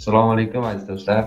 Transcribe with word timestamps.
assalomu 0.00 0.32
alaykum 0.32 0.64
aziz 0.64 0.84
do'stlar. 0.88 1.26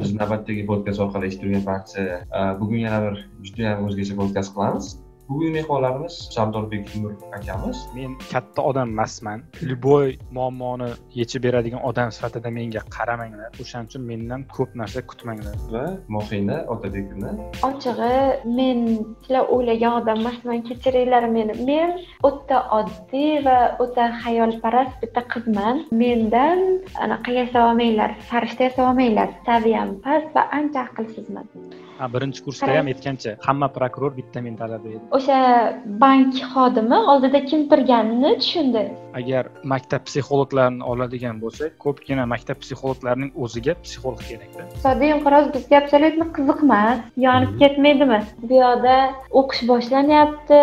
Biz 0.00 0.12
navbatdagi 0.16 0.62
podkast 0.70 1.00
orqali 1.04 1.28
eshittirgan 1.30 1.64
barcha 1.66 2.04
e, 2.04 2.44
bugun 2.60 2.80
yana 2.86 3.00
bir 3.06 3.18
judayam 3.48 3.82
o'zgacha 3.88 4.16
podkast 4.20 4.54
qilamiz. 4.54 4.86
Bugungi 5.28 5.50
mehmonlarimiz 5.50 6.14
sardorbek 6.34 6.96
nur 7.02 7.12
akamiz. 7.36 7.78
Men 7.94 8.16
katta 8.32 8.62
odam 8.62 8.88
emasman 8.94 9.42
любой 9.62 10.18
muammoni 10.36 10.88
yechib 11.20 11.42
beradigan 11.46 11.82
odam 11.90 12.08
sifatida 12.16 12.50
menga 12.58 12.82
qaramanglar. 12.96 13.50
O'shaning 13.62 13.88
uchun 13.88 14.02
mendan 14.10 14.40
ko'p 14.56 14.70
narsa 14.80 15.00
kutmanglar. 15.10 15.56
Va 15.74 15.84
mohina 16.16 16.56
otabekova. 16.74 17.30
Ochig'i 17.68 18.16
men 18.58 18.78
sizlar 19.22 19.44
o'ylagan 19.54 19.92
odam 20.00 20.18
emasman 20.24 20.60
kechiringlar 20.68 21.24
meni. 21.36 21.54
Men 21.70 21.90
o'ta 22.28 22.58
oddiy 22.78 23.32
va 23.46 23.58
o'ta 23.84 24.04
xayolparast 24.24 24.94
bitta 25.02 25.22
qizman. 25.32 25.76
Mendan 26.02 26.60
anaqa 27.04 27.30
yasaolmanglar 27.40 28.10
farishta 28.30 28.68
yasaolmanglar 28.68 29.28
saviyam 29.48 29.88
past 30.04 30.28
va 30.36 30.42
ancha 30.58 30.80
aqlsizman 30.88 31.46
birinchi 32.14 32.40
kursda 32.46 32.70
ham 32.78 32.86
aytgancha 32.92 33.36
hamma 33.46 33.68
prokuror 33.76 34.12
bitta 34.20 34.38
mentalada 34.48 34.88
edi 34.96 35.04
o'sha 35.18 35.38
bank 36.04 36.34
xodimi 36.52 36.98
oldida 37.12 37.40
kim 37.50 37.60
turganini 37.70 38.32
tushundi. 38.42 38.82
Agar 39.20 39.44
maktab 39.72 40.02
psixologlarini 40.08 40.84
oladigan 40.92 41.36
bo'lsak 41.44 41.76
ko'pgina 41.84 42.24
maktab 42.32 42.58
psixologlarining 42.62 43.30
o'ziga 43.44 43.74
psixolog 43.84 44.22
kerakda. 44.30 44.64
Iqtisodiy 44.64 45.14
inqiroz 45.16 45.46
bizga 45.56 45.76
абсолютно 45.82 46.24
qiziq 46.36 46.64
emas 46.66 46.98
yonib 47.26 47.52
ketmaydimi? 47.62 48.20
Bu 48.48 48.54
yoqda 48.64 48.96
o'qish 49.40 49.62
boshlanyapti. 49.70 50.62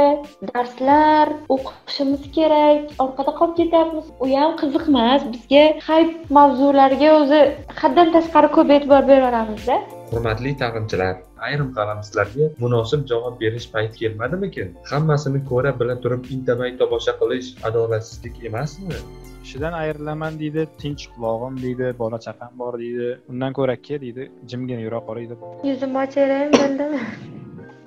Darslar 0.52 1.34
o'qishimiz 1.55 2.27
kerak. 2.38 2.91
Orqada 3.05 3.31
qolib 3.39 3.55
ketyapmiz. 3.61 4.05
U 4.23 4.25
ham 4.36 4.52
qiziq 4.61 4.86
emas 4.91 5.25
bizga 5.34 5.66
hayp 5.88 6.11
mavzularga 6.38 7.09
o'zi 7.22 7.42
haddan 7.81 8.14
tashqari 8.17 8.53
ko'p 8.58 8.77
e'tibor 8.77 9.03
beraveramizda 9.11 9.81
hurmatli 10.12 10.52
ta'limchilar 10.62 11.16
ayrim 11.48 11.70
qalamsizlarga 11.78 12.45
munosib 12.64 13.04
javob 13.12 13.36
berish 13.44 13.67
payti 13.73 14.00
kelmadimikin? 14.02 14.73
Hammasini 14.92 15.42
ko'ra 15.52 15.72
bila 15.80 15.95
turib 16.04 16.23
indamay 16.36 16.72
tomosha 16.81 17.14
qilish 17.22 17.50
adolatsizlik 17.70 18.36
emasmi? 18.50 19.00
Ishidan 19.45 19.73
ayrilaman 19.82 20.39
deydi 20.42 20.67
tinch 20.82 21.04
qulog'im 21.14 21.56
deydi 21.66 21.94
bola 22.04 22.20
chaqam 22.26 22.52
bor 22.62 22.73
deydi. 22.84 23.09
Undan 23.32 23.58
ko'ra 23.59 23.76
ke 23.88 24.02
deydi 24.06 24.30
jimgina 24.54 24.82
yura 24.88 25.00
qoling 25.08 25.28
deb 25.32 25.39
yuzimni 25.72 26.04
ochayotgan 26.06 26.58
bo'ldimi? 26.62 27.04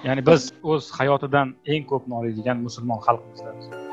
Ya'ni 0.09 0.27
biz 0.31 0.51
o'z 0.73 0.93
hayotidan 0.99 1.57
eng 1.75 1.91
ko'p 1.93 2.13
noliydigan 2.15 2.59
musulmon 2.67 3.01
xalqmizlar 3.07 3.84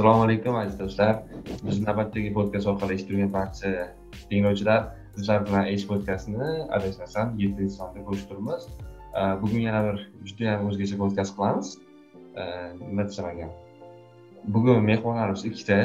assalomu 0.00 0.24
alaykum 0.24 0.54
aziz 0.56 0.78
do'stlar. 0.80 1.16
Biz 1.66 1.80
navbatdagi 1.86 2.30
podkast 2.36 2.66
orqali 2.70 2.94
eshittirgan 2.96 3.32
barcha 3.32 3.70
tinglovchilar 4.30 4.80
bizlar 5.16 5.42
bilan 5.48 5.66
ech 5.74 5.84
podkastini 5.90 6.48
adashmasam 6.76 7.34
yettinchi 7.42 7.74
sonda 7.80 8.04
ko'rishtirmiz 8.06 8.62
bugun 9.42 9.60
yana 9.66 9.82
bir 9.86 9.96
judayam 10.28 10.64
o'zgacha 10.70 10.96
podkast 11.02 11.36
qilamiz. 11.36 11.68
Nima 12.88 13.06
desam 13.10 13.28
ekan 13.32 13.52
bugun 14.56 14.82
mehmonlarimiz 14.90 15.44
ikkita 15.52 15.78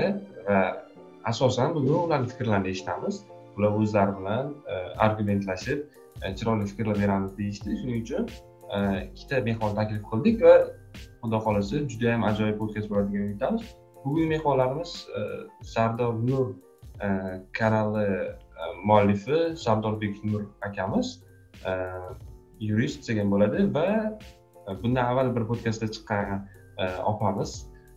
va 0.47 0.59
asosan 1.31 1.75
bugun 1.77 1.99
ularni 2.05 2.27
fikrlarini 2.33 2.75
eshitamiz. 2.75 3.15
Ular 3.57 3.71
o'zlari 3.83 4.17
bilan 4.19 4.45
e, 4.73 4.75
argumentlashib 5.05 5.79
e, 6.23 6.35
chiroyli 6.37 6.65
fikrlar 6.71 7.01
beramiz 7.03 7.37
deyishdi. 7.37 7.69
Shuning 7.79 8.03
uchun 8.03 8.23
e, 8.75 8.77
ikkita 9.13 9.45
mehmon 9.49 9.79
taklif 9.79 10.03
qildik 10.11 10.37
va 10.47 10.59
xudo 11.21 11.47
xohlasa 11.47 11.87
judayam 11.91 12.29
ajoyib 12.31 12.57
podkast 12.61 12.87
bo'ladiganini 12.91 13.33
umidamiz 13.33 13.73
bugungi 14.05 14.27
mehmonlarimiz 14.27 15.07
e, 15.17 15.21
sardor 15.63 16.13
nur 16.13 16.47
e, 17.01 17.07
kanali 17.53 18.05
e, 18.05 18.35
muallifi 18.83 19.57
sardorbek 19.57 20.23
nur 20.23 20.41
akamiz 20.61 21.21
yurist 22.59 23.09
degan 23.09 23.31
bo'ladi 23.33 23.65
va 23.75 23.87
bundan 24.83 25.05
avval 25.11 25.31
bir 25.35 25.47
podkastda 25.51 25.87
chiqqan 25.95 26.45
opamiz 27.11 27.51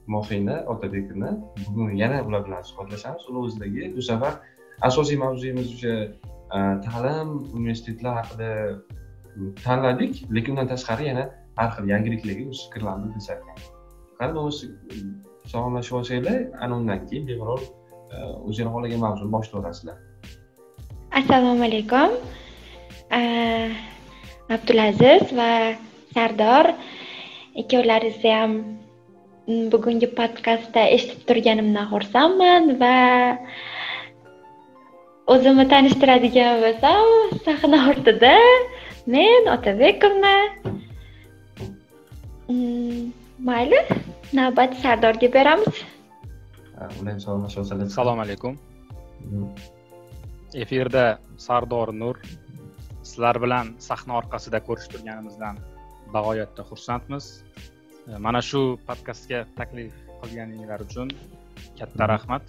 mohina 0.06 0.56
otabekovna 0.72 1.30
bugun 1.66 1.92
yana 2.02 2.22
ular 2.26 2.46
bilan 2.46 2.62
suhbatlashamiz. 2.62 3.22
Uni 3.28 3.38
o'zidagi 3.44 3.92
bu 3.96 4.02
safar 4.02 4.34
asosiy 4.88 5.18
mavzuyimiz 5.24 5.68
o'sha 5.74 5.94
ta'lim 6.86 7.28
universitetlar 7.58 8.14
haqida 8.20 8.50
tanladik 9.64 10.24
lekin 10.36 10.52
undan 10.52 10.68
tashqari 10.74 11.08
yana 11.10 11.24
har 11.58 11.70
xil 11.76 11.84
yangiliklarga 11.94 12.44
o'z 12.52 12.60
fikrlarini 12.66 13.04
bildirishar 13.04 13.38
qani 14.18 14.32
bo'lmasa 14.36 14.66
salomlashib 15.52 15.94
olsanglar 16.00 16.38
ana 16.62 16.74
undan 16.80 17.00
keyin 17.08 17.24
bemalol 17.30 17.62
e, 18.14 18.16
o'zinglar 18.48 18.72
xohlagan 18.74 19.00
mavzuni 19.06 19.32
boshlayverasizlar 19.36 19.96
assalomu 21.20 21.64
alaykum. 21.68 22.10
E, 23.18 23.20
Abdulaziz 24.56 25.32
va 25.38 25.74
sardor 26.14 26.72
ikkovlaringizni 27.62 28.32
ham 28.32 28.52
bugungi 29.72 30.08
podkastda 30.18 30.84
eshitib 30.96 31.20
turganimdan 31.28 31.88
xursandman 31.92 32.74
va 32.82 32.96
o'zimni 35.34 35.66
tanishtiradigan 35.72 36.60
bo'lsam 36.64 37.06
sahna 37.46 37.80
ortida 37.90 38.34
men 39.14 39.50
otabekovna 39.56 40.34
mm, 42.48 43.02
mayli. 43.50 43.80
Navbat 44.32 44.76
sardorga 44.82 45.28
beramiz. 45.32 45.84
Ular 47.00 47.14
olsalar 47.14 47.86
assalomu 47.86 48.22
alaykum. 48.22 48.58
Efirda 50.54 51.18
sardor 51.36 51.92
nur 51.92 52.16
sizlar 53.02 53.36
bilan 53.42 53.74
sahna 53.78 54.18
orqasida 54.20 54.60
ko'rishib 54.66 54.92
turganimizdan 54.94 55.56
bag'oyatda 56.14 56.62
xursandmiz. 56.70 57.24
Mana 58.26 58.40
shu 58.50 58.60
podkastga 58.88 59.40
taklif 59.58 59.92
qilganinglar 60.22 60.80
uchun 60.86 61.08
katta 61.78 62.08
rahmat. 62.14 62.44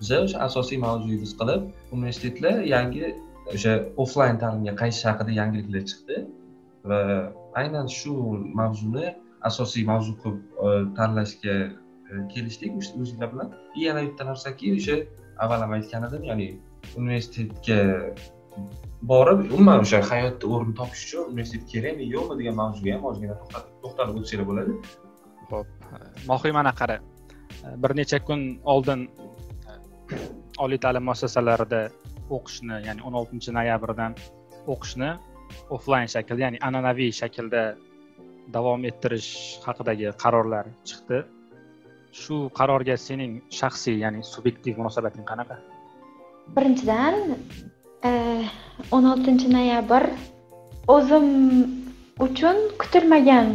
Biza 0.00 0.16
o'sha 0.24 0.38
asosiy 0.48 0.78
mavzuyimiz 0.86 1.32
qilib 1.40 1.62
universitetlar 1.96 2.56
yangi 2.74 3.06
o'sha 3.54 3.72
offlayn 4.02 4.36
ta'limga 4.42 4.74
qaytish 4.80 5.04
haqida 5.10 5.32
yangiliklar 5.40 5.82
chiqdi. 5.90 6.16
Va 6.88 7.00
aynan 7.60 7.86
shu 7.98 8.12
mavzuni 8.60 9.06
asosiy 9.50 9.84
mavzu 9.90 10.14
qilib 10.22 10.38
e, 10.66 10.70
tanlashga 10.98 11.54
e, 12.10 12.24
kelishdik. 12.32 12.74
O'zinglar 12.78 13.32
bilan. 13.32 13.54
И 13.76 13.86
yana 13.86 14.02
bitta 14.08 14.24
narsaki 14.24 14.74
o'sha 14.76 14.96
avval 15.44 15.60
ham 15.64 15.72
aytgan 15.78 16.08
edim 16.08 16.24
ya'ni 16.30 16.48
universitetga 16.96 17.78
borib 19.12 19.44
umuman 19.52 19.84
o'sha 19.84 20.00
hayotda 20.10 20.50
o'rin 20.54 20.72
topish 20.80 21.04
uchun 21.06 21.32
universitet 21.32 21.64
kerakmi 21.72 22.08
yo'qmi 22.14 22.38
degan 22.40 22.58
mavzuga 22.62 22.96
ham 22.96 23.04
ozgina 23.10 23.38
to'xtalib 23.82 24.18
o'tsanglar 24.20 24.46
bo'ladi. 24.50 24.72
Ho'p 25.52 25.68
mohiy 26.30 26.52
mana 26.58 26.72
qara 26.80 26.98
e, 26.98 27.76
bir 27.82 27.96
necha 28.00 28.18
kun 28.28 28.44
oldin 28.74 29.08
oliy 30.64 30.80
ta'lim 30.84 31.04
muassasalarida 31.08 31.82
o'qishni 32.36 32.76
ya'ni 32.88 33.04
o'n 33.06 33.14
oltinchi 33.20 33.54
noyabrdan 33.58 34.16
o'qishni 34.74 35.10
offlayn 35.76 36.10
shaklda 36.14 36.44
ya'ni 36.46 36.58
an'anaviy 36.68 37.12
shaklda 37.20 37.62
davom 38.54 38.84
ettirish 38.90 39.30
haqidagi 39.66 40.12
qarorlar 40.22 40.66
chiqdi. 40.88 41.18
Shu 42.20 42.36
qarorga 42.58 42.96
sening 43.06 43.32
shaxsiy 43.58 43.98
ya'ni 44.04 44.20
subyektiv 44.32 44.78
munosabating 44.80 45.24
qanaqa? 45.30 45.56
Birinchidan 46.56 47.14
e, 48.08 48.10
o'n 48.96 49.04
oltinchi 49.12 49.48
noyabr 49.56 50.08
o'zim 50.96 51.26
uchun 52.26 52.56
kutilmagan 52.82 53.52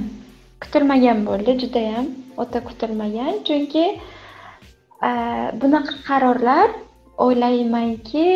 kutilmagan 0.63 1.25
bo'ldi 1.29 1.57
judayam 1.63 2.06
o'ta 2.44 2.62
kutilmagan. 2.69 3.41
Chunki 3.47 3.85
e, 5.09 5.12
bunaqa 5.62 5.95
qarorlar 6.09 6.69
o'ylaymanki 7.25 8.27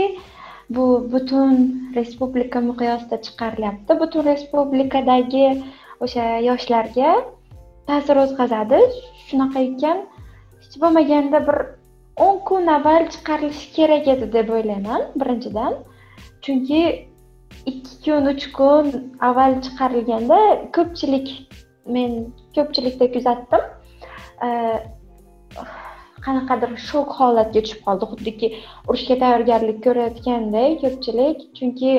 bu 0.76 0.86
butun 1.12 1.52
respublika 1.98 2.60
miqyosida 2.70 3.18
chiqarilyapti. 3.26 3.92
Butun 4.02 4.26
respublikadagi 4.32 5.46
o'sha 6.04 6.26
yoshlarga 6.50 7.12
ta'sir 7.88 8.16
o'tkazadi. 8.24 8.80
Shunaqa 9.28 9.60
ekan 9.70 9.98
hech 10.62 10.76
bo'lmaganda 10.84 11.40
bir 11.48 11.58
o'n 12.26 12.38
kun 12.50 12.68
avval 12.78 13.04
chiqarilishi 13.14 13.68
kerak 13.78 14.08
edi 14.14 14.26
deb 14.36 14.50
o'ylayman 14.58 15.02
birinchidan. 15.22 15.74
Chunki 16.44 16.82
ikki 17.72 17.96
kun 18.06 18.30
uch 18.34 18.46
kun 18.58 18.86
avval 19.30 19.54
chiqarilganda 19.66 20.40
ko'pchilik 20.78 21.28
men 21.96 22.12
ko'pchilikda 22.56 23.06
kuzatdim. 23.16 23.64
Qanaqadir 26.26 26.72
shok 26.90 27.10
holatga 27.20 27.60
tushib 27.66 27.82
qoldi. 27.88 28.06
Xuddiki 28.14 28.48
urushga 28.90 29.16
tayyorgarlik 29.24 29.84
ko'rayotganday 29.86 30.70
ko'pchilik. 30.84 31.38
Chunki 31.58 31.92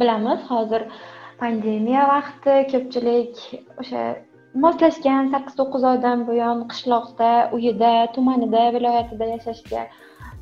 bilamiz 0.00 0.40
hozir 0.50 0.82
pandemiya 1.40 2.06
vaqti 2.14 2.54
ko'pchilik 2.72 3.36
o'sha 3.82 4.02
moslashgan 4.64 5.30
sakkiz 5.34 5.54
to'qqiz 5.60 5.84
oydan 5.92 6.24
buyon 6.28 6.62
qishloqda 6.72 7.30
uyida 7.56 7.92
tumanida 8.14 8.62
viloyatida 8.76 9.28
yashashga 9.34 9.82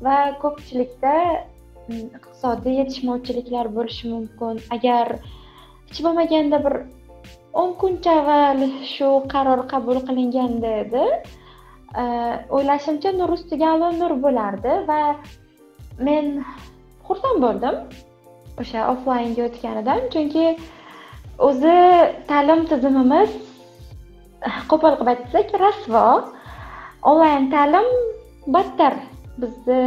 va 0.05 0.17
ko'pchilikda 0.43 1.15
mm, 1.89 2.05
iqtisodiy 2.19 2.79
yetishmovchiliklar 2.81 3.71
bo'lishi 3.77 4.13
mumkin. 4.13 4.61
Agar 4.75 5.17
hech 5.89 5.99
bo'lmaganda 6.05 6.61
bir 6.65 6.75
o'n 7.61 7.73
kuncha 7.81 8.15
avval 8.21 8.63
shu 8.93 9.09
qaror 9.33 9.65
qabul 9.73 10.01
qilinganda 10.07 10.73
edi 10.83 11.05
e, 12.01 12.03
o'ylashimcha 12.55 13.13
nur 13.19 13.35
ustiga 13.37 13.73
alo 13.75 13.91
nur 14.01 14.17
bo'lardi 14.25 14.79
va 14.89 15.01
men 16.09 16.33
xursand 17.07 17.45
bo'ldim 17.45 17.75
o'sha 18.61 18.89
offlaynga 18.93 19.47
o'tganidan. 19.49 20.09
Chunki 20.13 20.45
o'zi 21.45 21.77
ta'lim 22.29 22.65
tizimimiz 22.71 23.31
qo'pol 24.71 24.97
qilib 24.99 25.11
aytsak 25.13 25.53
rasvo. 25.63 26.05
Onlayn 27.09 27.45
ta'lim 27.53 27.87
battar. 28.55 28.93
Bizni 29.41 29.79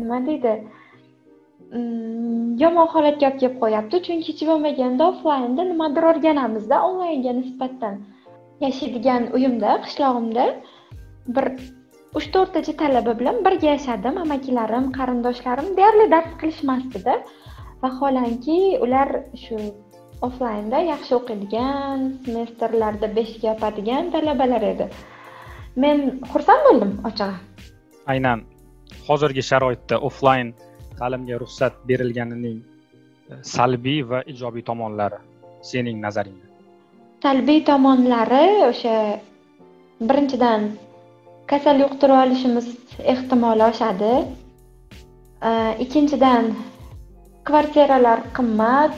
nima 0.00 0.18
deydi 0.26 0.52
mm, 1.76 2.56
yomon 2.62 2.88
holatga 2.94 3.28
olib 3.28 3.38
kelib 3.42 3.56
qo'yapti. 3.62 4.02
Chunki 4.06 4.32
hech 4.32 4.42
bo'lmaganda 4.50 5.08
offlaynda 5.12 5.68
nimadir 5.70 6.08
o'rganamizda 6.10 6.82
onlaynga 6.88 7.32
nisbatan 7.40 8.02
yashaydigan 8.64 9.30
uyimda 9.36 9.78
qishlog'imda 9.86 10.44
bir 11.36 11.46
uch 12.18 12.28
to'rttacha 12.34 12.74
talaba 12.82 13.12
bilan 13.20 13.42
birga 13.46 13.68
yashadim. 13.76 14.20
Amakilarim 14.24 14.92
qarindoshlarim 14.98 15.68
deyarli 15.78 16.06
dars 16.14 16.30
qilishmasdida. 16.40 17.14
Vaholanki 17.82 18.58
ular 18.84 19.08
shu 19.44 19.56
offlaynda 20.26 20.78
yaxshi 20.92 21.12
o'qiydigan 21.18 22.04
semestrlarda 22.24 23.08
beshga 23.18 23.46
yopadigan 23.52 24.10
talabalar 24.14 24.62
edi. 24.72 24.86
Men 25.82 25.98
xursand 26.32 26.62
bo'ldim 26.68 26.92
ochig'i. 27.08 27.36
Aynan 28.12 28.44
hozirgi 29.08 29.42
sharoitda 29.50 29.98
offlayn 30.08 30.54
ta'limga 30.98 31.38
ruxsat 31.42 31.74
berilganining 31.88 32.58
e, 33.30 33.34
salbiy 33.54 34.00
va 34.10 34.20
ijobiy 34.32 34.64
tomonlari 34.70 35.20
sening 35.70 36.00
nazaringda? 36.06 36.46
Salbiy 37.24 37.60
tomonlari 37.70 38.46
o'sha 38.70 38.96
birinchidan 40.08 40.70
kasal 41.52 41.82
yuqtirib 41.84 42.20
olishimiz 42.24 42.68
ehtimoli 43.14 43.66
oshadi. 43.70 44.12
E, 45.48 45.50
ikkinchidan 45.84 46.54
kvartiralar 47.48 48.24
qimmat 48.36 48.94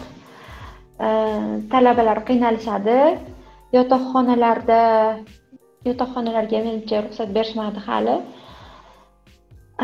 Э, 0.98 1.60
talabalar 1.70 2.25
qiynalishadi. 2.28 2.98
Yotoqxonalarda 3.76 4.81
yotoqxonalarga 5.88 6.58
menimcha 6.66 7.02
ruxsat 7.04 7.28
berishmadi 7.37 7.81
hali. 7.88 8.16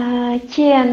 Э, 0.00 0.38
keyin 0.52 0.90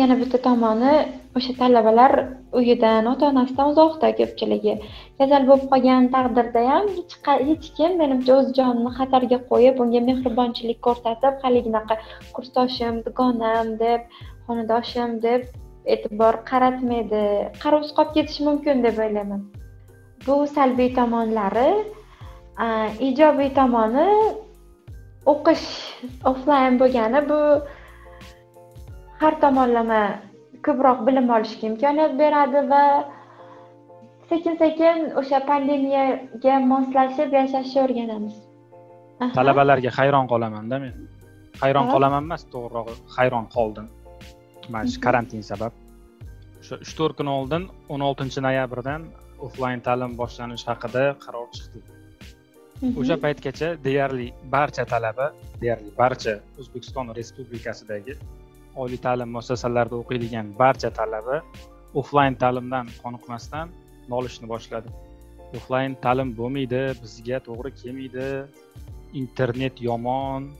yana 0.00 0.14
bitta 0.20 0.38
tomoni 0.46 0.94
o'sha 1.36 1.52
talabalar 1.60 2.12
uyidan 2.58 3.10
ota 3.12 3.24
onasidan 3.32 3.72
uzoqda 3.72 4.12
ko'pchiligi. 4.20 4.74
Kasal 5.18 5.42
bo'lib 5.50 5.66
qolgan 5.72 6.08
taqdirda 6.14 6.62
ham 6.70 6.86
hech 7.50 7.66
kim 7.76 7.98
menimcha 8.02 8.32
o'z 8.38 8.48
jonini 8.58 8.92
xatarga 8.98 9.38
qo'yib 9.50 9.82
unga 9.84 10.00
mehribonchilik 10.08 10.78
ko'rsatib 10.86 11.34
haliginaqa 11.44 11.94
kursdoshim 12.36 12.94
dugonam 13.06 13.76
deb 13.84 14.00
xonadoshim 14.46 15.10
deb 15.26 15.40
e'tibor 15.94 16.34
qaratmaydi 16.50 17.22
qarovsiz 17.62 17.92
qolib 17.98 18.12
ketishi 18.16 18.44
mumkin 18.48 18.82
deb 18.86 18.98
o'ylayman. 19.04 19.42
Bu 20.26 20.36
salbiy 20.56 20.90
tomonlari 20.98 21.70
ijobiy 23.08 23.50
tomoni 23.58 24.06
o'qish 25.32 25.66
offlayn 26.30 26.78
bo'lgani 26.82 27.20
bu 27.30 27.40
har 29.20 29.34
tomonlama 29.44 30.00
ko'proq 30.66 31.04
bilim 31.08 31.30
olishga 31.36 31.68
imkoniyat 31.70 32.12
beradi 32.22 32.62
va 32.72 32.82
sekin 34.30 34.54
sekin 34.62 34.96
o'sha 35.20 35.38
pandemiyaga 35.50 36.54
moslashib 36.72 37.30
yashashni 37.40 37.78
o'rganamiz. 37.84 38.34
Talabalarga 39.38 39.90
hayron 39.98 40.26
qolamanda 40.32 40.76
men. 40.84 40.94
Hayron 41.62 41.86
qolaman 41.94 42.22
emas 42.28 42.42
to'g'rirog'i 42.54 42.94
hayron 43.16 43.46
qoldim 43.56 43.86
mana 44.68 44.88
shu 44.92 45.00
karantin 45.06 45.42
sabab. 45.50 45.72
O'sha 46.60 46.76
uch 46.84 46.94
to'rt 46.98 47.16
kun 47.18 47.28
oldin 47.38 47.68
o'n 47.92 48.02
oltinchi 48.08 48.40
noyabrdan 48.46 49.02
offlayn 49.46 49.80
ta'lim 49.86 50.16
boshlanishi 50.20 50.66
haqida 50.70 51.04
qaror 51.24 51.46
chiqdi. 51.56 51.78
O'sha 53.00 53.16
paytgacha 53.24 53.68
deyarli 53.86 54.28
barcha 54.54 54.84
talaba 54.92 55.26
deyarli 55.62 55.90
barcha 56.00 56.34
o'zbekiston 56.60 57.14
respublikasidagi 57.18 58.14
oliy 58.82 59.00
ta'lim 59.06 59.28
muassasalarida 59.36 59.96
o'qiydigan 60.02 60.46
barcha 60.62 60.90
talaba 61.00 61.36
offlayn 62.00 62.34
ta'limdan 62.42 62.86
qoniqmasdan 63.02 63.66
nolishni 64.12 64.46
boshladi. 64.54 64.90
Offlayn 65.56 65.92
ta'lim 66.04 66.28
bo'lmaydi 66.40 66.82
bizga 67.02 67.38
to'g'ri 67.48 67.70
kelmaydi. 67.80 68.26
Internet 69.22 69.80
yomon 69.88 70.50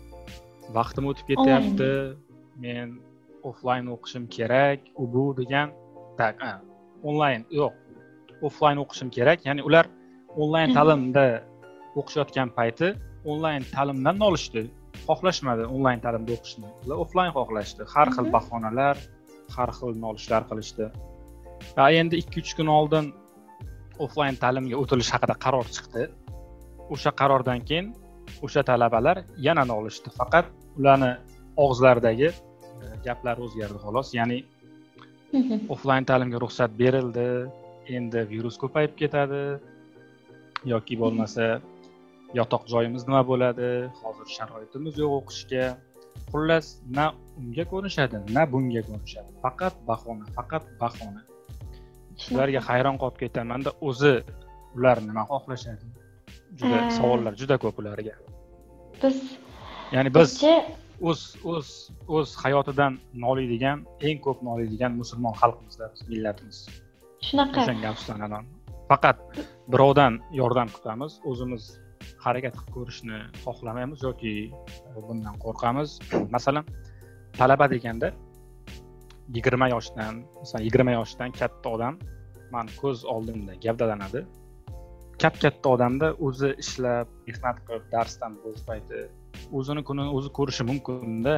vaqtim 0.78 1.04
o'tib 1.10 1.26
ketyapti. 1.32 1.90
Men 2.64 2.96
offlayn 3.50 3.86
o'qishim 3.94 4.24
kerak 4.36 4.78
u 5.00 5.04
bu 5.14 5.24
degan 5.40 5.68
tak 6.20 6.34
onlayn 7.08 7.42
yo'q 7.58 7.74
offlayn 8.48 8.78
o'qishim 8.84 9.08
kerak 9.16 9.38
ya'ni 9.48 9.62
ular 9.68 9.86
onlayn 10.42 10.70
ta'limda 10.78 11.26
o'qishayotgan 11.98 12.48
payti 12.58 12.88
onlayn 13.32 13.62
ta'limdan 13.74 14.16
nolishdi 14.24 14.62
xohlashmadi 15.08 15.64
onlayn 15.74 16.00
ta'limda 16.04 16.32
o'qishni 16.38 16.68
ular 16.84 16.96
offlayn 17.04 17.32
xohlashdi 17.36 17.82
har 17.94 18.08
xil 18.16 18.26
bahonalar 18.36 18.96
har 19.54 19.70
xil 19.78 19.94
nolishlar 20.04 20.46
qilishdi. 20.50 20.88
Va 21.76 21.86
endi 22.00 22.20
ikki 22.22 22.42
uch 22.42 22.52
kun 22.58 22.68
oldin 22.78 23.12
offlayn 24.04 24.36
ta'limga 24.42 24.76
o'tilish 24.82 25.10
haqida 25.14 25.34
qaror 25.44 25.66
chiqdi. 25.76 26.02
O'sha 26.94 27.10
qarordan 27.20 27.60
keyin 27.68 27.86
o'sha 28.46 28.62
talabalar 28.70 29.22
yana 29.46 29.64
nolishdi 29.72 30.12
faqat 30.18 30.46
ularni 30.78 31.12
og'izlaridagi 31.64 32.28
gaplar 33.06 33.36
o'zgardi 33.44 33.78
xolos. 33.84 34.08
Ya'ni 34.18 34.38
offlayn 35.74 36.04
ta'limga 36.10 36.38
ruxsat 36.44 36.70
berildi 36.82 37.28
endi 37.96 38.20
virus 38.32 38.56
ko'payib 38.62 38.92
ketadi 39.00 39.42
yoki 40.72 40.94
bo'lmasa 41.02 41.46
yotoq 42.38 42.64
joyimiz 42.72 43.02
nima 43.08 43.22
bo'ladi 43.30 43.68
hozir 44.02 44.28
sharoitimiz 44.36 44.94
yo'q 45.02 45.12
o'qishga. 45.20 45.66
Xullas 46.32 46.66
na 46.96 47.06
unga 47.40 47.64
ko'nishadi 47.72 48.16
na 48.36 48.42
bunga 48.52 48.82
ko'nishadi. 48.88 49.30
Faqat 49.44 49.74
bahona 49.88 50.26
faqat 50.36 50.64
bahona. 50.80 51.22
Ularga 52.32 52.60
hayron 52.68 52.96
qolib 53.02 53.18
ketamanda 53.22 53.70
o'zi 53.88 54.14
ular 54.76 54.98
nima 55.08 55.22
xohlashadi? 55.30 55.86
Juda 56.58 56.78
savollar 56.98 57.32
juda 57.40 57.56
ko'p 57.64 57.76
ularga. 57.82 58.14
Biz 59.02 59.16
ya'ni 59.94 60.10
biz 60.16 60.30
o'z 61.00 61.20
o'z 61.44 61.68
o'z 62.08 62.34
hayotidan 62.42 62.98
noliydigan 63.24 63.84
eng 64.00 64.20
ko'p 64.26 64.42
noliydigan 64.48 64.92
musulmon 65.00 65.34
xalqmizda 65.40 65.90
biz 65.92 66.02
millatimiz. 66.12 66.58
Shunaqa. 67.28 67.60
O'shanga 67.62 67.88
afsuslanaman 67.92 68.44
faqat 68.90 69.18
birovdan 69.72 70.20
yordam 70.40 70.68
kutamiz 70.76 71.12
o'zimiz 71.30 71.64
harakat 72.24 72.54
qilib 72.58 72.72
ko'rishni 72.76 73.18
xohlamaymiz 73.44 74.00
yoki 74.08 74.34
bundan 75.08 75.36
qo'rqamiz. 75.44 75.98
Masalan 76.36 76.64
talaba 77.38 77.66
deganda 77.74 78.12
yigirma 79.36 79.68
yoshdan 79.74 80.22
masalan 80.40 80.64
yigirma 80.68 80.92
yoshdan 80.98 81.30
katta 81.40 81.68
odam 81.76 81.94
mani 82.54 82.72
ko'z 82.82 83.04
oldimda 83.14 83.54
gavdalanadi. 83.64 84.24
Kap 85.22 85.34
katta 85.42 85.68
odamda 85.76 86.08
o'zi 86.26 86.50
ishlab 86.62 87.08
mehnat 87.28 87.56
qilib 87.66 87.86
darsdan 87.94 88.32
bo'sh 88.44 88.62
payti 88.68 89.00
o'zini 89.52 89.82
kunini 89.88 90.10
o'zi 90.16 90.30
ko'rishi 90.38 90.64
mumkinda. 90.70 91.34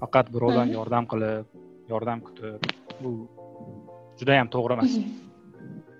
Faqat 0.00 0.26
birovdan 0.34 0.68
yordam 0.78 1.04
qilib 1.10 1.46
yordam 1.92 2.20
kutib 2.26 2.62
bu 3.02 3.10
judayam 4.20 4.48
to'g'ri 4.54 4.76
emas. 4.78 4.92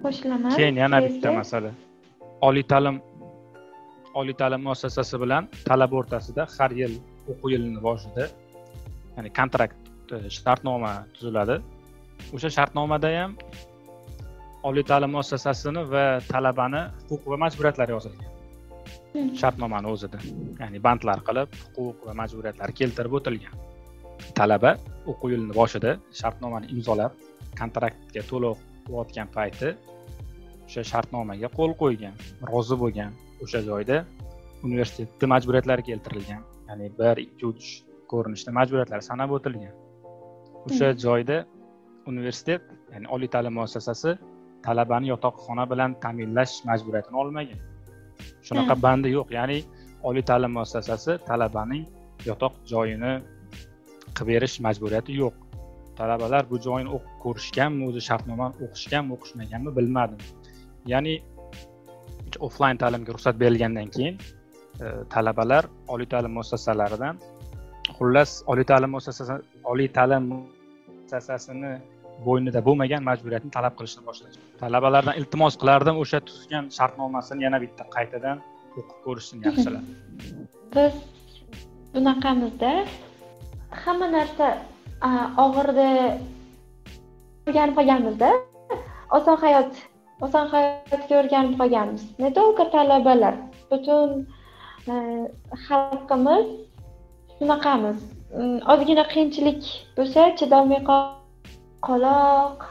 Qo'shilaman 0.02 0.56
keyin 0.58 0.76
yana 0.82 0.98
bitta 1.06 1.32
masala. 1.38 1.70
Oliy 2.48 2.64
ta'lim 2.72 2.96
oliy 4.20 4.36
ta'lim 4.40 4.62
muassasasi 4.68 5.16
bilan 5.22 5.48
talaba 5.68 6.00
o'rtasida 6.00 6.46
har 6.56 6.70
yil 6.80 6.94
o'quv 7.30 7.48
yilini 7.54 7.80
boshida 7.88 8.28
ya'ni 9.16 9.30
kontrakt 9.38 9.78
e, 10.14 10.16
shartnoma 10.36 10.92
tuziladi. 11.14 11.56
O'sha 12.34 12.50
shartnomada 12.56 13.10
ham 13.18 13.36
oliy 14.68 14.84
ta'lim 14.90 15.14
muassasasini 15.16 15.82
va 15.92 16.04
talabani 16.32 16.82
huquq 17.10 17.30
va 17.32 17.36
majburiyatlari 17.44 17.96
yozilgan. 17.96 18.37
Shartnomani 19.14 19.88
o'zida 19.94 20.20
ya'ni 20.60 20.78
bandlar 20.86 21.22
qilib 21.28 21.48
huquq 21.76 22.06
va 22.08 22.14
majburiyatlar 22.20 22.72
keltirib 22.80 23.12
o'tilgan. 23.18 23.54
Talaba 24.38 24.72
o'quv 25.10 25.34
yilini 25.34 25.54
boshida 25.60 25.94
shartnomani 26.20 26.70
imzolab 26.74 27.12
kontraktga 27.60 28.22
to'liq 28.30 28.56
o'qiyotgan 28.88 29.28
payti 29.36 29.68
o'sha 30.66 30.82
shartnomaga 30.92 31.48
qo'l 31.58 31.72
qo'ygan 31.82 32.14
rozi 32.52 32.76
bo'lgan 32.82 33.12
o'sha 33.44 33.60
joyda 33.70 33.98
universitetni 34.66 35.30
majburiyatlari 35.34 35.82
keltirilgan 35.90 36.42
ya'ni 36.68 36.90
bir 37.00 37.22
ikki 37.26 37.44
uch 37.52 37.68
ko'rinishda 38.12 38.50
majburiyatlar 38.58 39.00
sanab 39.10 39.30
o'tilgan. 39.38 39.74
O'sha 40.66 40.90
hmm. 40.90 41.00
joyda 41.04 41.36
universitet 42.12 42.62
ya'ni 42.92 43.06
oliy 43.14 43.30
ta'lim 43.34 43.54
muassasasi 43.60 44.16
talabani 44.66 45.12
yotoqxona 45.14 45.64
bilan 45.72 45.90
ta'minlash 46.04 46.54
majburiyatini 46.70 47.16
olmagan 47.22 47.60
shunaqa 48.46 48.74
hmm. 48.74 48.82
bandi 48.86 49.08
yo'q. 49.16 49.28
Ya'ni 49.38 49.58
oliy 50.08 50.24
ta'lim 50.30 50.52
muassasasi 50.58 51.18
talabaning 51.28 51.84
yotoq 52.28 52.54
joyini 52.72 53.12
qilib 54.16 54.28
berish 54.30 54.56
majburiyati 54.66 55.12
yo'q. 55.22 55.34
Talabalar 55.98 56.44
bu 56.50 56.56
joyni 56.66 56.88
o'qib 56.96 57.14
ko'rishganmi 57.24 57.82
o'zi 57.88 58.02
shartnomani 58.08 58.54
o'qishganmi 58.64 59.10
o'qishmaganmi 59.16 59.70
bilmadim. 59.78 60.20
Ya'ni 60.92 61.14
offlayn 62.46 62.76
ta'limga 62.82 63.10
ruxsat 63.16 63.34
berilgandan 63.42 63.88
keyin 63.94 64.16
e, 64.84 64.86
talabalar 65.14 65.64
oliy 65.94 66.08
ta'lim 66.12 66.32
muassasalaridan 66.38 67.14
xullas 67.98 68.30
oliy 68.52 68.66
ta'lim 68.70 68.90
muassasasi 68.94 69.36
oliy 69.72 69.88
ta'lim 69.98 70.24
muassasasini 70.32 71.72
bo'ynida 72.26 72.60
bo'lmagan 72.68 73.02
majburiyatni 73.10 73.50
talab 73.56 73.74
qilishni 73.78 74.02
boshlashdi 74.08 74.40
talabalardan 74.62 75.14
iltimos 75.20 75.54
qilardim 75.62 75.96
o'sha 76.04 76.18
tuzgan 76.28 76.64
shartnomasini 76.78 77.46
yana 77.46 77.58
bitta 77.64 77.82
qaytadan 77.96 78.38
o'qib 78.78 78.98
ko'rishsin 79.06 79.38
yaxshilab 79.48 79.84
biz 80.74 80.94
bunaqamizda 81.94 82.72
hamma 83.84 84.08
narsa 84.16 84.46
og'irda 85.44 85.90
o'rganib 87.48 87.74
qolganmizda 87.78 88.30
oson 89.16 89.36
hayot 89.44 89.72
oson 90.26 90.48
hayotga 90.52 91.14
o'rganib 91.20 91.54
qolganmiz. 91.60 92.02
Не 92.18 92.30
только 92.38 92.64
talabalar 92.74 93.34
butun 93.70 94.26
e, 94.92 94.94
xalqimiz 95.66 96.46
shunaqamiz 97.38 97.98
mm, 98.38 98.58
ozgina 98.72 99.04
qiyinchilik 99.12 99.62
bo'lsa 99.96 100.20
chidolmay 100.38 100.82
qoloq 101.86 102.66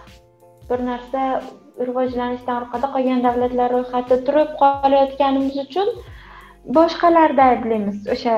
bir 0.69 0.79
narsa 0.89 1.21
rivojlanishdan 1.87 2.55
orqada 2.61 2.87
qolgan 2.95 3.19
davlatlar 3.27 3.69
ro'yxatida 3.75 4.17
turib 4.27 4.49
qolayotganimiz 4.61 5.57
uchun 5.65 5.89
boshqalarni 6.77 7.43
ayblaymiz. 7.51 7.99
O'sha 8.13 8.33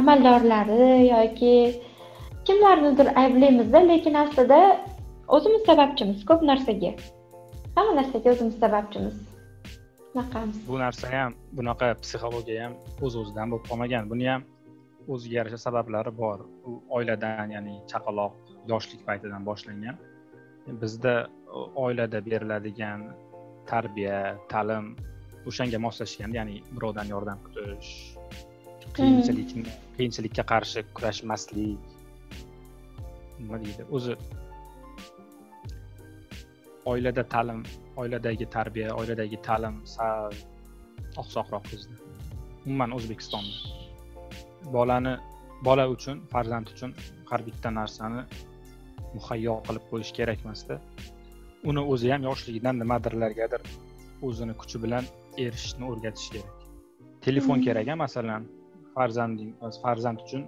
amaldorlari 0.00 0.90
yoki 1.14 1.54
kimlarnidir 2.46 3.08
ayblaymizda 3.22 3.80
lekin 3.92 4.14
aslida 4.24 4.60
o'zimiz 5.36 5.62
sababchimiz 5.70 6.20
ko'p 6.28 6.44
narsaga. 6.50 6.92
Hamma 7.76 7.92
narsaga 8.00 8.34
o'zimiz 8.34 8.56
sababchimiz. 8.64 9.16
Shunaqamiz 10.10 10.60
bu 10.68 10.78
narsa 10.84 11.10
ham 11.16 11.34
bunaqa 11.58 11.88
psixologiya 12.04 12.60
ham 12.64 12.78
o'z 13.06 13.14
o'zidan 13.22 13.46
bo'lib 13.50 13.66
qolmagan. 13.70 14.04
Buni 14.12 14.30
ham 14.32 14.46
o'ziga 15.14 15.34
yarasha 15.40 15.60
sabablari 15.66 16.12
bor. 16.22 16.38
U 16.68 16.70
oiladan 16.96 17.56
ya'ni 17.56 17.74
chaqaloq 17.90 18.32
yoshlik 18.70 19.00
paytidan 19.08 19.42
boshlangan. 19.50 19.96
Bizda 20.82 21.14
oilada 21.84 22.18
beriladigan 22.28 23.00
tarbiya 23.70 24.18
ta'lim 24.52 24.84
o'shanga 25.48 25.78
moslashgan 25.86 26.30
ya'ni 26.38 26.56
birovdan 26.76 27.06
yordam 27.14 27.38
kutish 27.46 27.92
qiyinchilikni 28.96 29.62
qiyinchilikka 29.96 30.44
qarshi 30.52 30.80
kurashmaslik 30.96 31.80
nima 33.40 33.56
deydi 33.64 33.86
o'zi 33.96 34.14
oilada 36.92 37.24
ta'lim 37.34 37.60
oiladagi 38.02 38.46
tarbiya 38.56 38.88
oiladagi 39.00 39.38
ta'lim 39.48 39.74
sal 39.94 40.32
oqsoqroq 41.22 41.64
bizda 41.72 41.94
umuman 42.66 42.90
o'zbekistonda. 42.96 43.56
Bolani 44.76 45.14
bola 45.66 45.84
uchun 45.94 46.16
farzand 46.32 46.66
uchun 46.74 46.90
har 47.30 47.40
bitta 47.48 47.68
narsani 47.80 48.22
muhayyo 49.16 49.54
qilib 49.66 49.84
qo'yish 49.90 50.12
kerak 50.18 50.44
emasda 50.44 50.80
uni 51.70 51.82
o'zi 51.92 52.12
ham 52.12 52.22
yoshligidan 52.28 52.78
nimadirlargadir 52.82 53.62
o'zini 54.28 54.54
kuchi 54.60 54.78
bilan 54.84 55.04
erishishni 55.44 55.84
o'rgatish 55.90 56.28
kerak. 56.34 56.54
Telefon 57.26 57.56
hmm. 57.56 57.64
kerak 57.66 57.88
a 57.92 57.96
masalan 58.04 58.46
farzanding 58.94 59.50
farzand 59.82 60.18
uchun 60.24 60.46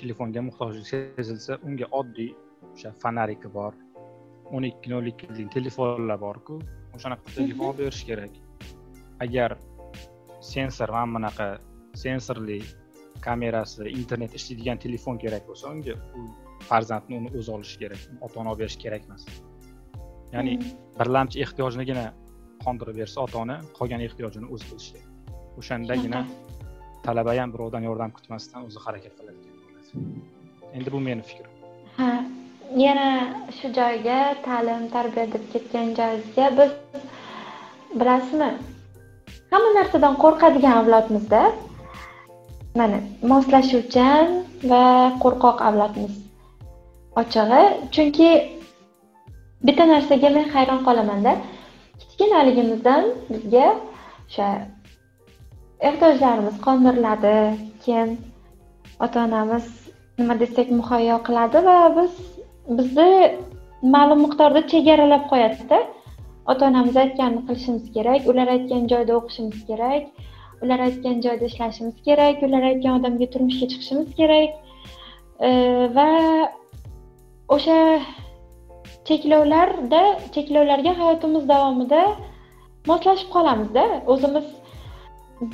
telefonga 0.00 0.40
muhtojlik 0.48 0.86
sezilsa 0.92 1.58
unga 1.66 1.86
oddiy 2.00 2.30
o'sha 2.72 2.90
fonariki 3.02 3.48
bor 3.56 3.72
o'n 4.54 4.64
ikki 4.70 4.90
nol 4.94 5.06
ikki 5.12 5.48
telefonlar 5.56 6.18
borku 6.26 6.58
o'shanaqa 6.96 7.36
telefon 7.38 7.66
olib 7.68 7.78
berish 7.82 8.02
kerak. 8.10 8.32
Agar 9.24 9.58
sensor 10.52 10.90
mana 10.96 11.12
bunaqa 11.14 11.46
sensorli 12.04 12.58
kamerasi 13.26 13.88
internet 14.00 14.34
ishlaydigan 14.38 14.78
telefon 14.86 15.18
kerak 15.22 15.46
bo'lsa 15.48 15.70
unga 15.74 15.94
farzandni 16.68 17.14
uni 17.20 17.30
o'zi 17.38 17.50
olishi 17.56 17.78
kerak 17.82 18.00
ota 18.26 18.40
ona 18.40 18.50
olib 18.52 18.60
berish 18.62 18.78
kerak 18.84 19.02
emas. 19.08 19.22
Ya'ni 20.34 20.54
birlamchi 20.98 21.42
ehtiyojnigina 21.44 22.04
qondirib 22.64 22.96
bersa 23.00 23.20
ota 23.26 23.38
ona 23.44 23.56
qolgan 23.78 24.00
ehtiyojini 24.06 24.46
o'zi 24.54 24.64
qilishi 24.70 24.92
kerak. 24.94 25.10
O'shandagina 25.60 26.20
talaba 27.06 27.32
ham 27.40 27.50
birovdan 27.54 27.82
yordam 27.88 28.10
kutmasdan 28.16 28.60
o'zi 28.68 28.78
harakat 28.86 29.12
qiladigan 29.18 29.54
bo'ladi. 29.64 29.90
Endi 30.76 30.88
bu 30.94 31.00
meni 31.08 31.22
fikrim. 31.30 31.50
Ha 31.98 32.10
yana 32.84 33.08
shu 33.58 33.66
joyga 33.78 34.18
ta'lim 34.46 34.88
tarbiya 34.96 35.26
deb 35.34 35.44
ketgan 35.52 35.94
joyingizga 35.98 36.46
biz 36.58 36.72
bilasizmi? 38.00 38.50
Hamma 39.52 39.70
narsadan 39.78 40.14
qo'rqadigan 40.24 40.74
avlodmizda. 40.80 41.42
Mana 42.80 42.98
moslashuvchan 43.32 44.28
va 44.70 44.84
qo'rqoq 45.22 45.58
avlodmiz 45.68 46.23
ochig'i 47.20 47.62
chunki 47.94 48.28
bitta 49.66 49.84
narsaga 49.92 50.28
men 50.36 50.46
hayron 50.54 50.80
qolamanda. 50.88 51.32
Kichkinaligimizdan 52.00 53.04
bizga 53.32 53.66
o'sha 54.28 54.48
ehtiyojlarimiz 55.88 56.56
qondiriladi 56.66 57.34
keyin 57.84 58.10
ota 59.04 59.24
onamiz 59.26 59.66
nima 60.18 60.34
desak 60.42 60.68
muhayyo 60.80 61.16
qiladi 61.26 61.58
va 61.68 61.76
biz 61.98 62.12
bizni 62.78 63.10
ma'lum 63.94 64.20
miqdorda 64.26 64.60
chegaralab 64.72 65.24
qo'yadida. 65.32 65.78
Ota 66.50 66.62
onamiz 66.70 66.96
aytganini 67.04 67.42
qilishimiz 67.48 67.84
kerak 67.96 68.22
ular 68.30 68.48
aytgan 68.56 68.82
joyda 68.92 69.12
o'qishimiz 69.20 69.60
kerak 69.70 70.04
ular 70.62 70.80
aytgan 70.88 71.16
joyda 71.26 71.44
ishlashimiz 71.50 71.96
kerak 72.08 72.42
ular 72.46 72.62
aytgan 72.70 73.00
odamga 73.00 73.26
turmushga 73.34 73.66
chiqishimiz 73.72 74.10
kerak 74.20 74.50
e, 75.46 75.50
va 75.96 76.08
o'sha 77.48 78.00
cheklovlarda 79.08 80.02
cheklovlarga 80.34 80.92
hayotimiz 81.00 81.48
davomida 81.48 82.02
moslashib 82.90 83.28
qolamizda. 83.36 83.84
O'zimiz 84.12 84.46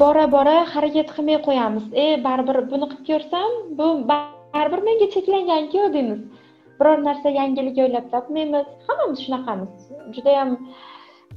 bora 0.00 0.24
bora 0.34 0.56
harakat 0.74 1.08
qilmay 1.16 1.38
qo'yamiz. 1.46 1.84
E 2.04 2.06
baribir 2.26 2.56
buni 2.72 2.86
qilib 2.90 3.04
ko'rsam 3.10 3.50
bu 3.78 3.86
baribir 4.10 4.80
menga 4.88 5.06
cheklanganku 5.14 5.82
deymiz 5.96 6.20
biror 6.78 6.98
narsa 7.08 7.28
yangilik 7.40 7.76
o'ylab 7.84 8.06
topmaymiz. 8.14 8.66
Hammamiz 8.86 9.18
shunaqamiz. 9.24 9.72
Judayam 10.14 10.50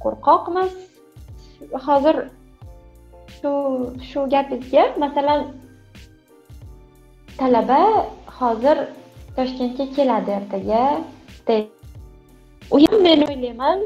qo'rqoqmiz. 0.02 0.72
Hozir 1.86 2.16
shu 3.36 3.52
shu 4.10 4.20
gapingizga 4.34 4.84
masalan 5.04 5.40
talaba 7.40 7.80
hozir 8.38 8.78
toshkentga 9.36 9.86
keladi 9.96 10.30
ertaga. 10.38 10.82
U 12.74 12.76
ham 12.82 13.02
men 13.06 13.22
o'ylayman. 13.28 13.78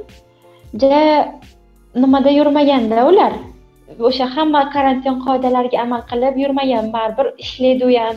Ja 0.83 1.03
nimada 1.95 2.31
yurmaganda 2.39 3.07
ular. 3.11 3.33
O'sha 4.09 4.27
hamma 4.37 4.63
karantin 4.75 5.21
qoidalariga 5.27 5.79
amal 5.85 6.03
qilib 6.11 6.35
yurmagan. 6.43 6.93
Baribir 6.97 7.27
ishlaydi 7.45 7.85
u 7.91 7.93
ham. 7.99 8.17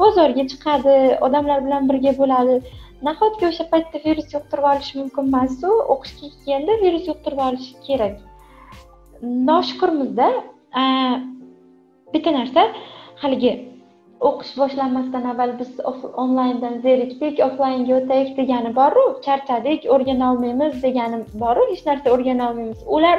Bozorga 0.00 0.44
chiqadi 0.52 0.94
odamlar 1.26 1.64
bilan 1.66 1.88
birga 1.90 2.12
bo'ladi. 2.20 2.60
Nahotki 3.06 3.44
o'sha 3.50 3.64
paytda 3.72 3.98
virus 4.06 4.28
yuqtirib 4.36 4.66
olishi 4.72 4.94
mumkin 5.00 5.24
emasu? 5.30 5.70
O'qishga 5.94 6.28
kelganda 6.34 6.72
virus 6.84 7.04
yuqtirib 7.10 7.40
olishi 7.48 7.72
kerak. 7.86 8.14
Noshukurmizda. 9.50 10.28
Bitta 12.14 12.30
narsa 12.38 12.62
haligi 13.22 13.52
o'qish 14.26 14.52
boshlanmasdan 14.60 15.24
avval 15.32 15.52
biz 15.60 15.70
onlayndan 16.22 16.78
zerikdik 16.86 17.40
offlaynga 17.46 17.94
o'taylik 17.98 18.36
degani 18.40 18.74
boru 18.80 19.04
charchadik 19.26 19.86
o'rgana 19.94 20.32
olmaymiz 20.32 20.82
degani 20.82 21.18
boru 21.44 21.66
hech 21.70 21.82
narsa 21.88 22.14
o'rgana 22.14 22.50
olmaymiz. 22.50 22.80
Ular 22.86 23.18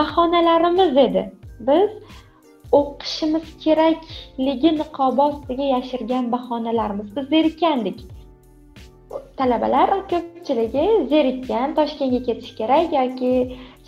bahonalarimiz 0.00 0.96
edi. 1.06 1.22
Biz 1.68 1.90
o'qishimiz 2.78 3.46
kerakligi 3.64 4.70
niqobi 4.80 5.20
ostiga 5.28 5.66
yashirgan 5.74 6.32
bahonalarimiz 6.34 7.16
biz 7.16 7.28
zerikkandik. 7.34 7.98
Talabalar 9.36 9.90
ko'pchiligi 10.12 10.86
zerikkan 11.14 11.74
toshkentga 11.78 12.20
ketish 12.28 12.54
kerak 12.60 12.92
yoki 13.00 13.32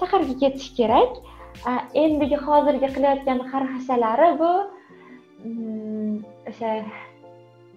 shaharga 0.00 0.34
ketish 0.42 0.70
kerak. 0.78 1.10
Endigi 2.04 2.38
hozirgi 2.46 2.88
qilayotgan 2.96 3.38
xarxashalari 3.50 4.30
bu 4.40 4.50
o'sha 5.44 6.70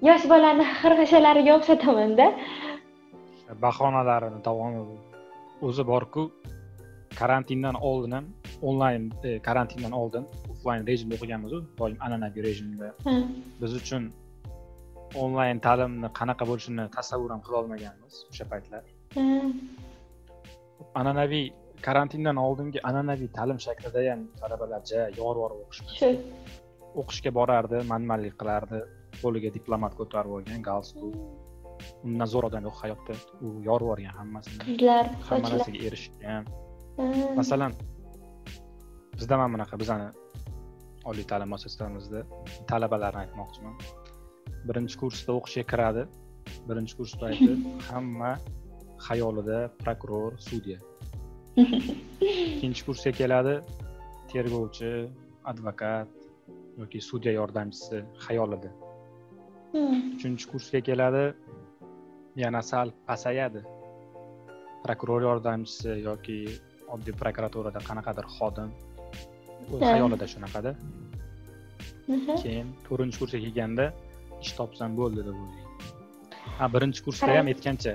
yosh 0.08 0.26
bolani 0.34 0.66
xarxashalariga 0.82 1.52
o'xshatamanda 1.58 2.26
bahonalarini 3.66 4.40
davomi 4.48 4.82
o'zi 5.68 5.84
borku 5.92 6.24
karantindan 7.20 7.76
oldin 7.90 8.14
ham 8.18 8.26
onlayn 8.70 9.04
karantindan 9.48 9.94
oldin 10.02 10.24
offlayn 10.52 10.82
rejimda 10.90 11.14
o'qiganmizu 11.18 11.58
doim 11.80 11.98
an'anaviy 12.06 12.42
rejimda 12.50 12.88
biz 13.62 13.72
uchun 13.82 14.04
onlayn 15.24 15.60
ta'limni 15.68 16.10
qanaqa 16.20 16.44
bo'lishini 16.50 16.86
tasavvur 16.98 17.30
ham 17.34 17.42
qilolmaganmiz 17.48 18.14
o'sha 18.32 18.46
paytlar. 18.52 18.84
An'anaviy 21.00 21.46
karantindan 21.88 22.38
oldingi 22.46 22.80
an'anaviy 22.90 23.30
ta'lim 23.38 23.60
shaklida 23.66 24.02
ham 24.12 24.22
talabalar 24.42 24.82
ja 24.92 25.02
yor 25.20 25.36
yor 25.42 25.52
o'qishmasdi 25.60 26.14
o'qishga 27.02 27.32
borardi 27.40 27.82
manmanlik 27.92 28.36
qilardi. 28.42 28.80
Qo'liga 29.22 29.50
diplomat 29.58 29.94
ko'tarib 30.00 30.38
olgan 30.38 30.62
galstuk 30.70 31.14
undan 32.08 32.30
zo'r 32.34 32.48
odam 32.50 32.68
yo'q 32.68 32.78
hayotda. 32.84 33.18
U 33.46 33.48
yorib 33.68 33.88
yuborgan 33.88 34.16
hammasini. 34.20 34.60
Qizlar 34.70 35.12
hamma 35.30 35.52
narsaga 35.54 35.84
erishgan. 35.90 36.50
Masalan 37.40 37.78
bizda 39.20 39.38
mana 39.42 39.54
bunaqa 39.56 39.80
bizani 39.84 40.08
oliy 41.10 41.26
ta'lim 41.32 41.54
muassasalarimizda 41.54 42.24
talabalarni 42.70 43.24
aytmoqchiman. 43.24 43.76
Birinchi 44.68 45.00
kursda 45.02 45.38
o'qishga 45.40 45.66
kiradi. 45.72 46.06
Birinchi 46.70 46.94
kurs 47.00 47.14
payti 47.22 47.52
hamma 47.92 48.32
xayolida 49.08 49.60
prokuror 49.84 50.38
sudya. 50.50 50.80
Ikkinchi 52.54 52.86
kursga 52.88 53.12
keladi 53.20 53.56
tergovchi 54.32 54.92
advokat 55.52 56.17
yoki 56.80 57.00
sudya 57.10 57.32
yordamchisi 57.40 57.98
xayolida 58.26 58.72
uchinchi 60.16 60.46
kursga 60.52 60.80
keladi 60.82 61.34
yana 62.36 62.62
sal 62.62 62.92
pasayadi. 63.08 63.62
Prokuror 64.84 65.22
yordamchisi 65.22 65.90
yoki 66.10 66.38
oddiy 66.94 67.14
prokuraturada 67.22 67.80
qanaqadir 67.90 68.26
xodim 68.38 68.70
o'z 69.74 69.82
xayolida 69.92 70.26
shunaqada. 70.34 70.72
Keyin 72.44 72.68
to'rtinchi 72.88 73.18
kursga 73.22 73.40
kelganda 73.46 73.86
ish 74.44 74.54
topsam 74.60 74.92
bo'ldi 75.00 75.22
deb 75.28 75.36
o'ylaydi. 75.42 75.64
Ha 76.58 76.66
birinchi 76.76 77.00
kursda 77.08 77.32
ham 77.38 77.48
aytgancha 77.54 77.94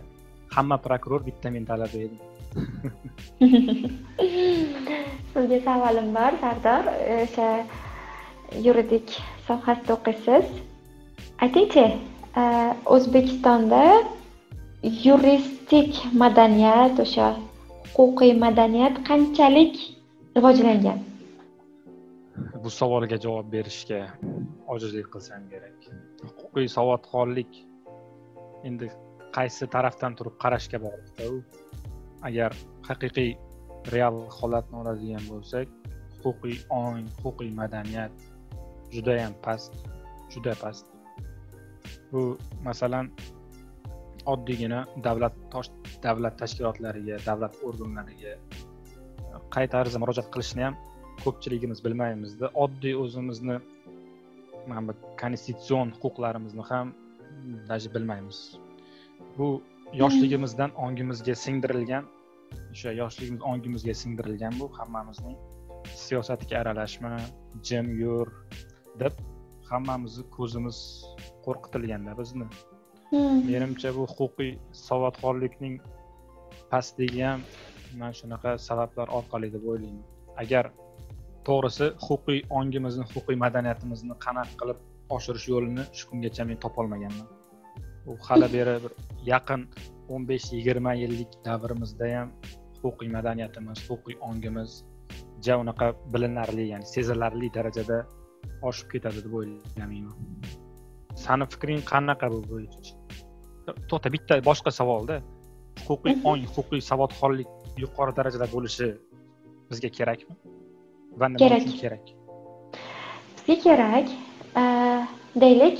hamma 0.56 0.76
prokuror 0.86 1.20
bitta 1.28 1.48
men 1.54 1.64
talaba 1.70 1.98
edim. 2.06 2.20
Sizga 5.32 5.58
savolim 5.68 6.08
bor 6.18 6.32
sardor. 6.42 6.84
O'sha 7.16 7.48
yuridik 8.66 9.14
sohasida 9.46 9.94
o'qiysiz 9.98 10.46
aytingchi 11.44 11.84
e, 12.40 12.42
o'zbekistonda 12.96 13.82
yuristik 15.06 16.02
madaniyat 16.22 17.00
o'sha 17.04 17.28
huquqiy 17.96 18.32
madaniyat 18.44 18.96
qanchalik 19.08 19.76
rivojlangan? 20.36 21.00
Bu 22.62 22.70
savolga 22.70 23.16
javob 23.24 23.46
berishga 23.52 24.00
ojizlik 24.74 25.08
qilsam 25.14 25.42
kerak. 25.52 25.78
Huquqiy 26.26 26.68
savodxonlik 26.76 27.52
endi 28.68 28.90
qaysi 29.36 29.68
tarafdan 29.74 30.16
turib 30.18 30.36
qarashga 30.44 30.78
bog'liqda 30.84 31.24
u 31.34 31.38
agar 32.28 32.56
haqiqiy 32.88 33.32
real 33.94 34.18
holatni 34.38 34.76
oladigan 34.82 35.24
bo'lsak 35.30 35.68
huquqiy 36.24 36.58
ong 36.82 37.08
huquqiy 37.22 37.50
madaniyat 37.60 38.14
judayam 38.94 39.34
past 39.44 39.72
juda 40.32 40.54
past. 40.62 40.86
Bu 42.12 42.38
masalan 42.64 43.10
oddiygina 44.32 44.86
davlat 45.04 45.34
davlat 46.02 46.38
tashkilotlariga 46.42 47.16
davlat 47.26 47.56
organlariga 47.68 48.34
qay 49.54 49.66
tarzda 49.74 49.98
murojaat 50.02 50.28
qilishni 50.34 50.62
ham 50.66 50.76
ko'pchiligimiz 51.24 51.84
bilmaymizda. 51.84 52.50
Oddiy 52.64 52.94
o'zimizni 53.02 53.56
mana 54.68 54.82
bu 54.88 54.92
konstitutsion 55.22 55.92
huquqlarimizni 56.00 56.64
ham 56.70 56.94
даже 57.68 57.94
bilmaymiz. 57.94 58.38
Bu 59.38 59.48
yoshligimizdan 60.02 60.70
ongimizga 60.84 61.34
singdirilgan 61.44 62.04
o'sha 62.72 62.92
yoshligimiz 63.00 63.42
ongimizga 63.52 63.94
singdirilgan 64.02 64.54
bu 64.60 64.66
hammamizning 64.78 65.36
siyosatga 66.04 66.58
aralashma 66.62 67.12
jim 67.68 67.86
yur 68.02 68.26
deb 69.00 69.14
hammamizni 69.70 70.24
ko'zimiz 70.36 70.78
qo'rqitilganda 71.46 72.12
bizni. 72.20 72.46
Menimcha 73.48 73.90
bu 73.96 74.06
huquqiy 74.16 74.52
savodxonlikning 74.86 75.74
pastligi 76.72 77.22
ham 77.28 77.40
mana 77.98 78.12
shunaqa 78.20 78.50
sabablar 78.68 79.08
orqali 79.18 79.52
deb 79.54 79.64
o'ylayman. 79.72 80.06
Agar 80.42 80.70
to'g'risi 81.48 81.86
huquqiy 82.06 82.40
ongimizni 82.60 83.04
huquqiy 83.12 83.38
madaniyatimizni 83.44 84.14
qanaqa 84.26 84.58
qilib 84.60 84.78
oshirish 85.16 85.46
yo'lini 85.52 85.84
shu 85.98 86.04
kungacha 86.10 86.48
men 86.50 86.58
topolmaganman. 86.64 87.28
U 88.10 88.16
hali 88.28 88.48
beri 88.56 88.76
bir 88.84 88.92
yaqin 89.32 89.68
o'n 90.12 90.22
besh 90.30 90.48
yigirma 90.56 90.92
yillik 91.02 91.36
davrimizda 91.48 92.08
ham 92.14 92.32
huquqiy 92.82 93.10
madaniyatimiz 93.16 93.84
huquqiy 93.90 94.16
ongimiz 94.28 94.70
ja 95.46 95.54
unaqa 95.62 95.86
bilinarli 96.14 96.64
ya'ni 96.72 96.86
sezilarli 96.94 97.48
darajada 97.56 97.98
oshib 98.68 98.88
ketadi 98.94 99.24
deb 99.26 99.34
o'ylamayman. 99.40 100.16
Sani 101.24 101.44
fikring 101.54 101.82
qanaqa 101.92 102.26
bu 102.34 102.40
bo'yicha 102.52 103.02
to'xta 103.90 104.08
bitta 104.14 104.34
boshqa 104.48 104.70
savolda. 104.80 105.16
Huquqiy 105.88 106.16
ong 106.30 106.44
huquqiy 106.56 106.80
savodxonlik 106.90 107.48
yuqori 107.82 108.12
darajada 108.18 108.46
bo'lishi 108.54 108.88
bizga 109.70 109.90
kerakmi? 109.98 110.34
Va 111.20 111.26
nima 111.28 111.58
uchun 111.58 111.76
kerak? 111.82 112.04
Bizga 113.46 113.56
kerak. 113.66 114.06
Deylik 115.42 115.78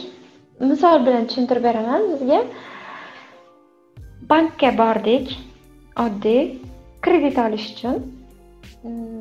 misol 0.70 1.06
bilan 1.06 1.28
tushuntirib 1.28 1.64
beraman 1.68 2.08
sizga. 2.12 2.40
Bankka 4.30 4.70
bordik 4.82 5.26
oddiy 6.04 6.42
kredit 7.04 7.36
olish 7.44 7.66
uchun. 7.74 7.96
Mm, 8.86 9.11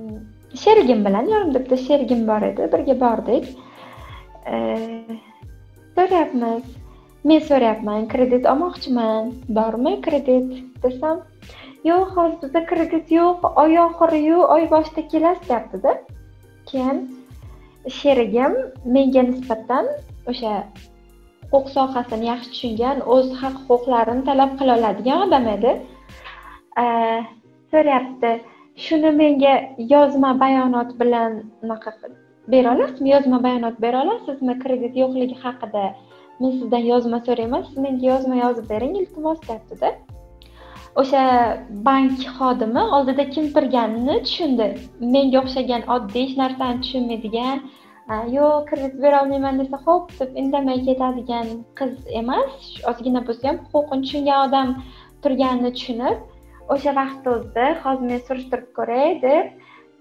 sherigim 0.64 1.06
bilan 1.06 1.28
yonimda 1.34 1.60
bitta 1.64 1.78
sherigim 1.78 2.28
bor 2.28 2.42
edi. 2.42 2.70
Birga 2.74 3.00
bordik. 3.06 3.46
So'rayapmiz. 5.96 6.64
Men 7.24 7.40
so'rayapman 7.50 8.08
kredit 8.14 8.46
olmoqchiman. 8.46 9.34
Bormi 9.58 10.02
kredit 10.02 10.48
desam 10.84 11.18
yo'q 11.90 12.14
hozir 12.16 12.38
bizda 12.42 12.62
kredit 12.72 13.12
yo'q 13.12 13.46
oy 13.64 13.80
oxiriyu 13.88 14.40
oy 14.56 14.64
boshida 14.74 15.08
kelasiz 15.12 15.50
deyaptida 15.50 15.92
keyin 16.72 16.98
sherigim 18.00 18.54
menga 18.96 19.24
nisbatan 19.30 19.86
o'sha 20.34 20.54
huquq 21.52 21.68
sohasini 21.78 22.26
yaxshi 22.32 22.52
tushungan 22.54 23.02
o'z 23.16 23.28
haq 23.42 23.56
huquqlarini 23.68 24.24
talab 24.30 24.52
qila 24.60 24.78
oladigan 24.80 25.28
odam 25.28 25.48
edi. 25.56 25.72
So'rayapti. 27.72 28.32
Shuni 28.76 29.12
menga 29.22 29.54
yozma 29.78 30.40
bayonot 30.40 31.00
bilan 31.00 31.44
unaqa 31.64 31.92
bera 32.48 32.76
olasizmi 32.76 33.10
yozma 33.10 33.44
bayonot 33.44 33.82
bera 33.82 34.04
olasizmi 34.04 34.60
kredit 34.64 34.96
yo'qligi 35.02 35.38
haqida 35.44 35.84
men 36.40 36.52
sizdan 36.60 36.84
yozma 36.92 37.20
so'rayman 37.28 37.68
siz 37.68 37.78
menga 37.86 38.06
yozma 38.12 38.36
yozib 38.44 38.70
bering 38.70 38.96
iltimos 39.02 39.40
deyaptida. 39.48 39.92
O'sha 41.02 41.24
bank 41.88 42.24
xodimi 42.38 42.84
oldida 42.96 43.30
kim 43.36 43.46
turganini 43.56 44.16
tushundi. 44.26 44.68
Menga 45.16 45.38
o'xshagan 45.44 45.86
oddiy 45.96 46.26
hech 46.26 46.36
narsani 46.42 46.82
tushunmaydigan 46.86 47.58
yo'q 48.36 48.66
kredit 48.70 48.96
berolmayman 49.04 49.60
desa 49.62 49.78
ho'p 49.86 50.12
deb 50.20 50.32
indamay 50.42 50.80
ketadigan 50.88 51.48
qiz 51.80 51.94
emas 52.22 52.52
ozgina 52.92 53.22
bo'lsa 53.28 53.48
ham 53.50 53.58
huquqini 53.74 54.04
tushungan 54.06 54.40
odam 54.48 54.74
turganini 55.24 55.72
tushunib 55.78 56.18
o'sha 56.74 56.96
vaqtni 57.00 57.34
o'zida 57.36 57.68
hozir 57.84 58.08
men 58.12 58.24
surishtirib 58.28 58.70
ko'ray 58.78 59.10
deb 59.26 59.46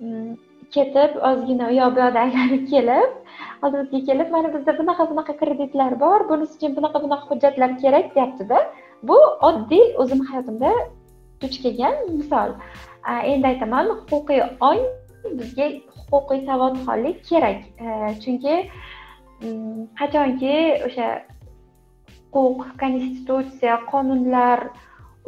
mm, 0.05 0.31
ketib 0.75 1.17
ozgina 1.31 1.71
u 1.71 1.77
yoq 1.81 1.97
bu 1.97 2.05
yoqda 2.05 2.21
aylanib 2.27 2.65
kelib 2.75 3.11
oldimizga 3.65 4.01
kelib 4.09 4.29
mana 4.35 4.53
bizda 4.55 4.77
bunaqa 4.81 5.07
bunaqa 5.11 5.37
kreditlar 5.43 5.97
bor 6.05 6.21
bunisi 6.31 6.57
uchun 6.59 6.77
bunaqa 6.79 7.03
bunaqa 7.05 7.31
hujjatlar 7.31 7.71
kerak 7.83 8.15
deyaptida. 8.17 8.59
Bu 9.09 9.19
oddiy 9.49 9.85
o'zimni 10.03 10.27
hayotimda 10.31 10.71
duch 11.43 11.57
kelgan 11.65 11.97
misol. 12.19 12.55
Endi 13.33 13.47
aytaman 13.53 13.93
huquqiy 14.11 14.43
ong 14.71 14.83
bizga 15.41 15.67
huquqiy 16.13 16.41
savodxonlik 16.49 17.19
kerak. 17.31 17.61
E, 17.85 17.89
chunki 18.23 18.55
mm, 19.43 19.81
qachonki 20.01 20.55
o'sha 20.87 21.09
huquq 22.35 22.69
konstitutsiya 22.83 23.77
qonunlar 23.93 24.59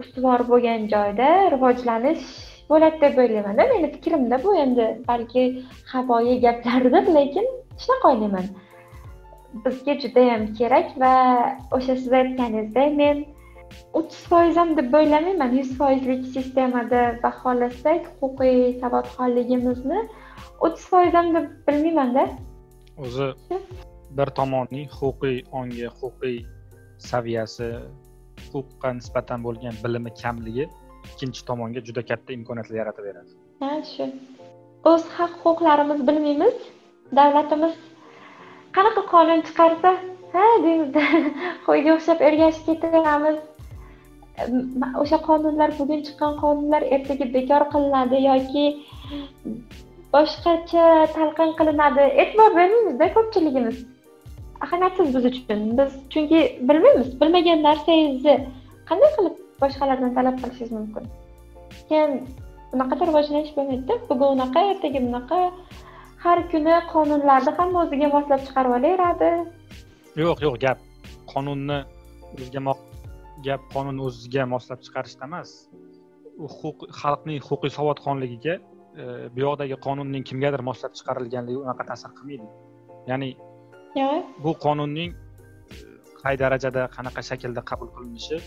ustuvor 0.02 0.44
bo'lgan 0.50 0.88
joyda 0.94 1.28
rivojlanish 1.54 2.24
bo'ladi 2.70 3.00
deb 3.04 3.18
o'ylaymanda. 3.24 3.66
Meni 3.72 3.90
fikrimda 3.94 4.38
bu 4.44 4.56
endi 4.64 4.86
balki 5.08 5.44
havoyi 5.92 6.40
gaplardir 6.46 7.14
lekin 7.18 7.46
shunaqa 7.82 8.12
o'ylayman. 8.12 8.46
Bizga 9.64 9.94
judayam 10.04 10.42
kerak 10.58 10.88
va 11.02 11.14
o'sha 11.76 11.96
siz 12.02 12.12
aytganingizdek 12.20 12.98
men 13.02 13.24
o'ttiz 13.98 14.22
foiz 14.30 14.56
ham 14.60 14.76
deb 14.76 14.94
o'ylamayman. 15.00 15.56
yuz 15.60 15.70
foizlik 15.78 16.22
sistemada 16.36 17.02
baholasak 17.22 18.02
huquqiy 18.20 18.60
savodxonligimizni 18.82 20.00
o'ttiz 20.64 20.86
foiz 20.92 21.14
ham 21.18 21.34
deb 21.36 21.46
bilmaymanda. 21.68 22.24
O'zi 23.04 23.28
bir 24.18 24.28
tomonning 24.38 24.88
huquqiy 25.00 25.38
ongi 25.60 25.86
huquqiy 26.00 26.38
saviyasi 27.10 27.68
huquqqa 28.54 28.88
nisbatan 29.00 29.38
bo'lgan 29.46 29.74
bilimi 29.84 30.10
kamligi 30.22 30.64
ikkinchi 31.10 31.40
tomonga 31.50 31.80
juda 31.88 32.02
katta 32.10 32.30
imkoniyatlar 32.38 32.76
yaratib 32.82 33.04
beradi 33.08 33.32
ha 33.62 33.72
shu. 33.92 34.04
O'z 34.90 35.04
haq 35.16 35.34
huquqlarimiz 35.44 36.00
bilmaymiz. 36.08 36.56
Davlatimiz 37.18 37.74
qanaqa 38.76 39.02
qonun 39.12 39.40
chiqarsa 39.48 39.90
ha 40.34 40.46
deymizda 40.64 41.02
qo'yga 41.66 41.94
o'xshab 41.96 42.24
ergashib 42.28 42.64
ketaveramiz. 42.70 43.38
O'sha 45.02 45.18
qonunlar 45.28 45.74
bugun 45.78 46.02
chiqqan 46.08 46.36
qonunlar 46.42 46.82
ertaga 46.96 47.28
bekor 47.36 47.62
qilinadi 47.74 48.22
yoki 48.28 48.66
boshqacha 50.14 50.86
talqin 51.16 51.50
qilinadi. 51.60 52.08
E'tibor 52.22 52.50
bermaymizda 52.58 53.10
ko'pchiligimiz. 53.18 53.78
Ahamiyatsiz 54.64 55.08
biz 55.14 55.24
uchun 55.30 55.60
biz 55.78 55.90
chunki 56.12 56.40
bilmaymiz 56.68 57.08
bilmagan 57.20 57.62
narsangizni 57.68 58.36
qanday 58.88 59.10
qilib 59.16 59.36
boshqalardan 59.62 60.12
talab 60.18 60.36
qilishingiz 60.42 60.72
mumkin? 60.78 61.04
Keyin 61.88 62.12
bunaqada 62.72 63.02
rivojlanish 63.10 63.52
bo'lmaydida 63.56 63.94
bugun 64.10 64.28
unaqa 64.36 64.60
ertaga 64.72 65.00
bunaqa 65.08 65.40
har 66.24 66.38
kuni 66.52 66.74
qonunlarni 66.94 67.52
hamma 67.58 67.78
o'ziga 67.84 68.08
moslab 68.16 68.40
chiqarib 68.46 68.72
olaveradi 68.78 69.30
yo'q 70.22 70.38
yo'q 70.46 70.56
gap 70.64 70.78
qonunni 71.32 71.78
o'ziga 72.34 72.60
gap 73.46 73.62
qonunni 73.74 74.02
o'ziga 74.08 74.44
moslab 74.54 74.80
chiqarishda 74.86 75.24
emas. 75.28 75.50
Huquq 76.38 76.86
xalqning 77.00 77.40
huquqiy 77.48 77.72
savodxonligiga 77.78 78.54
e, 79.02 79.04
bu 79.34 79.40
yoqdagi 79.46 79.76
qonunning 79.86 80.24
kimgadir 80.30 80.62
moslab 80.68 80.92
chiqarilganligi 80.98 81.58
unaqa 81.64 81.86
ta'sir 81.90 82.10
qilmaydi. 82.18 82.46
Ya'ni 83.10 83.28
bu 84.44 84.50
qonunning 84.64 85.12
e, 85.12 85.76
qay 86.22 86.34
darajada 86.42 86.82
qanaqa 86.96 87.20
shaklda 87.28 87.62
qabul 87.70 87.88
qilinishi 87.96 88.38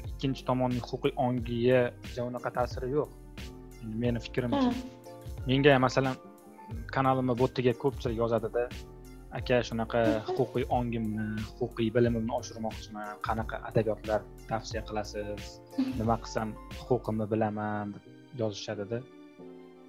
ikkinchi 0.00 0.42
tomonning 0.48 0.84
huquqiy 0.90 1.12
ongiga 1.26 1.80
unaqa 2.30 2.50
ta'siri 2.58 2.88
yo'q. 2.96 3.10
Meni 4.02 4.18
fikrimcha. 4.26 4.70
Menga 5.48 5.78
masalan 5.86 6.16
kanalimni 6.94 7.34
botiga 7.42 7.72
ko'pchilik 7.82 8.16
yozadida 8.22 8.64
aka 9.38 9.56
shunaqa 9.68 10.00
huquqiy 10.36 10.64
ongimni 10.78 11.26
huquqiy 11.60 11.88
bilimimni 11.96 12.32
oshirmoqchiman 12.40 13.08
qanaqa 13.26 13.56
adabiyotlar 13.68 14.20
tavsiya 14.50 14.82
qilasiz 14.88 15.42
nima 15.98 16.16
qilsam 16.24 16.48
huquqimni 16.88 17.26
bilaman 17.32 17.94
deb 17.94 18.04
yozishadida 18.42 18.98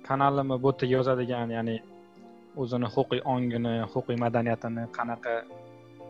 kanalimni 0.08 0.58
botiga 0.66 0.94
yozadigan 0.98 1.50
ya'ni 1.58 1.76
o'zini 2.62 2.88
huquqiy 2.96 3.22
ongini 3.34 3.74
huquqiy 3.94 4.18
madaniyatini 4.26 4.84
qanaqa 4.98 5.34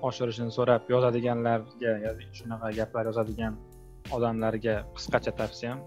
oshirishini 0.07 0.51
so'rab 0.57 0.89
yozadiganlarga 0.93 1.91
shunaqa 2.39 2.71
gaplar 2.79 3.09
yozadigan 3.11 3.53
odamlarga 4.15 4.75
qisqacha 4.95 5.31
tavsiyam. 5.39 5.79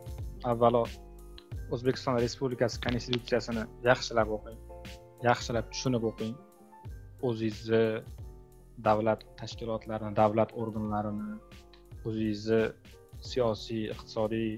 Avvalo 0.52 0.82
o'zbekiston 1.74 2.16
respublikasi 2.24 2.80
konstitutsiyasini 2.84 3.64
yaxshilab 3.90 4.32
o'qing 4.36 4.58
yaxshilab 5.28 5.66
tushunib 5.72 6.06
o'qing. 6.10 6.34
O'zingizni 7.28 7.84
davlat 8.88 9.20
tashkilotlarini 9.40 10.16
davlat 10.20 10.50
organlarini 10.62 11.36
o'zingizni 12.08 12.62
siyosiy 13.30 13.84
iqtisodiy 13.94 14.50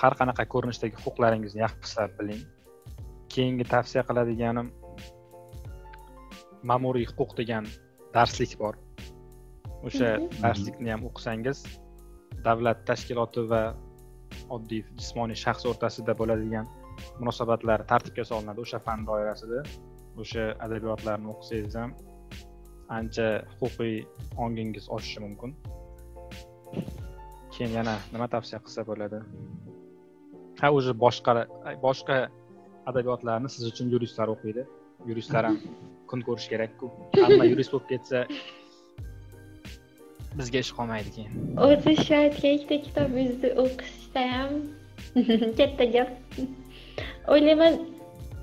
har 0.00 0.12
qanaqa 0.20 0.44
ko'rinishdagi 0.54 0.96
huquqlaringizni 1.04 1.64
yaxshilab 1.66 2.12
biling. 2.18 2.42
Keyingi 3.34 3.64
tavsiya 3.74 4.02
qiladiganim 4.08 4.68
ma'muriy 6.70 7.06
huquq 7.10 7.34
degan 7.40 7.68
darslik 8.14 8.56
bor. 8.62 8.78
O'sha 9.86 10.08
darslikni 10.42 10.92
ham 10.94 11.04
o'qisangiz 11.08 11.62
davlat 12.46 12.82
tashkiloti 12.88 13.44
va 13.52 13.62
oddiy 14.56 14.82
jismoniy 15.00 15.38
shaxs 15.44 15.66
o'rtasida 15.70 16.14
bo'ladigan 16.20 16.66
munosabatlar 17.20 17.84
tartibga 17.92 18.24
solinadi 18.30 18.64
o'sha 18.66 18.80
fan 18.86 19.06
doirasida. 19.10 19.62
O'sha 20.22 20.44
adabiyotlarni 20.66 21.32
o'qisangiz 21.34 21.76
ham 21.80 21.96
ancha 22.98 23.26
huquqiy 23.60 23.96
ongingiz 24.44 24.88
oshishi 24.96 25.20
mumkin. 25.26 25.54
Keyin 27.52 27.72
yana 27.78 27.94
nima 28.12 28.28
tavsiya 28.34 28.60
qilsa 28.64 28.86
bo'ladi? 28.90 29.20
Ha 30.60 30.70
уже 30.78 30.92
boshqa 31.04 31.32
boshqa 31.86 32.16
adabiyotlarni 32.90 33.48
siz 33.54 33.64
uchun 33.72 33.92
yuristlar 33.94 34.32
o'qiydi. 34.34 34.66
Yuristlar 35.10 35.44
ham 35.50 35.60
kun 36.10 36.20
ko'rish 36.28 36.48
kerakku. 36.52 36.90
Hamma 37.22 37.44
yurist 37.52 37.74
bo'lib 37.74 37.88
ketsa 37.92 38.24
bizga 40.38 40.62
ish 40.64 40.72
qolmaydi 40.78 41.10
keyin 41.16 41.32
o'zi 41.66 41.96
shu 42.04 42.14
aytgan 42.20 42.56
ikkita 42.58 42.76
kitobingizni 42.86 43.50
o'qishda 43.64 44.24
ham 44.34 44.50
katta 45.58 45.84
gap. 45.96 46.10
O'ylayman 47.34 47.78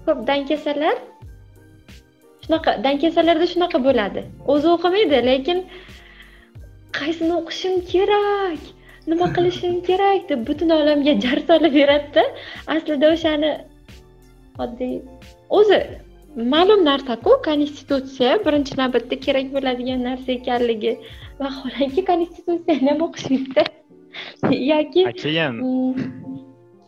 ko'p 0.05 0.23
dankasalar 0.29 1.01
shunaqa 2.45 2.71
dankasalarda 2.85 3.49
shunaqa 3.55 3.83
bo'ladi. 3.87 4.23
O'zi 4.53 4.71
o'qimaydi 4.75 5.19
lekin 5.31 5.59
qaysini 6.99 7.33
o'qishim 7.41 7.75
kerak 7.91 8.63
nima 9.11 9.27
qilishim 9.35 9.75
kerak 9.89 10.29
deb 10.31 10.47
butun 10.47 10.73
olamga 10.79 11.13
jar 11.25 11.39
solib 11.49 11.77
yuradida 11.81 12.23
aslida 12.75 13.11
o'shani 13.15 13.51
oddiy 14.65 14.95
o'zi 15.59 15.79
ma'lum 16.35 16.85
narsaku 16.89 17.35
konstitutsiya 17.47 18.31
birinchi 18.45 18.79
navbatda 18.81 19.19
kerak 19.25 19.51
bo'ladigan 19.55 20.01
narsa 20.09 20.31
ekanligi 20.39 20.93
vaholanki 21.41 22.05
konstitutsiyani 22.11 22.89
ham 22.89 23.05
o'qishmaydi 23.07 23.63
yoki 24.71 25.05
keyin 25.25 25.61
mm. 25.61 26.09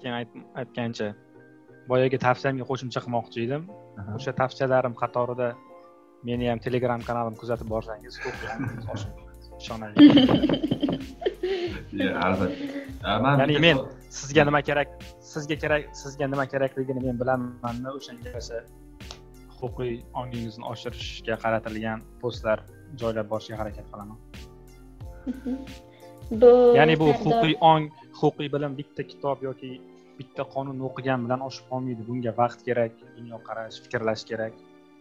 keyin 0.02 0.16
aytgancha 0.62 1.14
boyagi 1.90 2.18
tavsiyamga 2.26 2.66
qo'shimcha 2.70 3.00
qilmoqchi 3.06 3.40
edim. 3.48 3.64
O'sha 4.18 4.32
tavsiyalarim 4.40 4.94
qatorida 5.02 5.48
meni 6.28 6.46
ham 6.52 6.60
telegram 6.66 7.02
kanalimni 7.10 7.40
kuzatib 7.42 7.68
borsangiz 7.74 8.14
albatta. 12.26 12.66
Ya'ni 13.42 13.60
men 13.68 13.78
sizga 14.20 14.44
nima 14.50 14.62
kerak 14.70 14.90
sizga 15.34 15.56
kerak 15.64 15.84
sizga 16.02 16.26
nima 16.34 16.46
kerakligini 16.54 17.02
men 17.06 17.16
bilamanda 17.22 17.90
o'shanga 18.00 18.28
yarasha 18.30 18.58
huquqiy 19.62 19.94
ongingizni 20.22 20.66
oshirishga 20.74 21.36
qaratilgan 21.44 22.00
postlar 22.22 22.64
joylab 23.02 23.28
borishga 23.34 23.56
harakat 23.62 23.86
qilaman. 23.92 24.18
Bu 26.42 26.52
ya'ni 26.74 26.96
bu 27.02 27.08
huquqiy 27.22 27.54
ong 27.72 27.84
huquqiy 28.20 28.50
bilim 28.54 28.74
bitta 28.80 29.04
kitob 29.12 29.44
yoki 29.48 29.72
bitta 30.20 30.44
qonunni 30.54 30.84
o'qigan 30.90 31.26
bilan 31.26 31.44
oshib 31.48 31.66
qolmaydi. 31.72 32.02
Bunga 32.08 32.32
vaqt 32.40 32.64
kerak 32.68 32.94
dunyoqarash 33.18 33.78
fikrlash 33.84 34.24
kerak. 34.30 34.54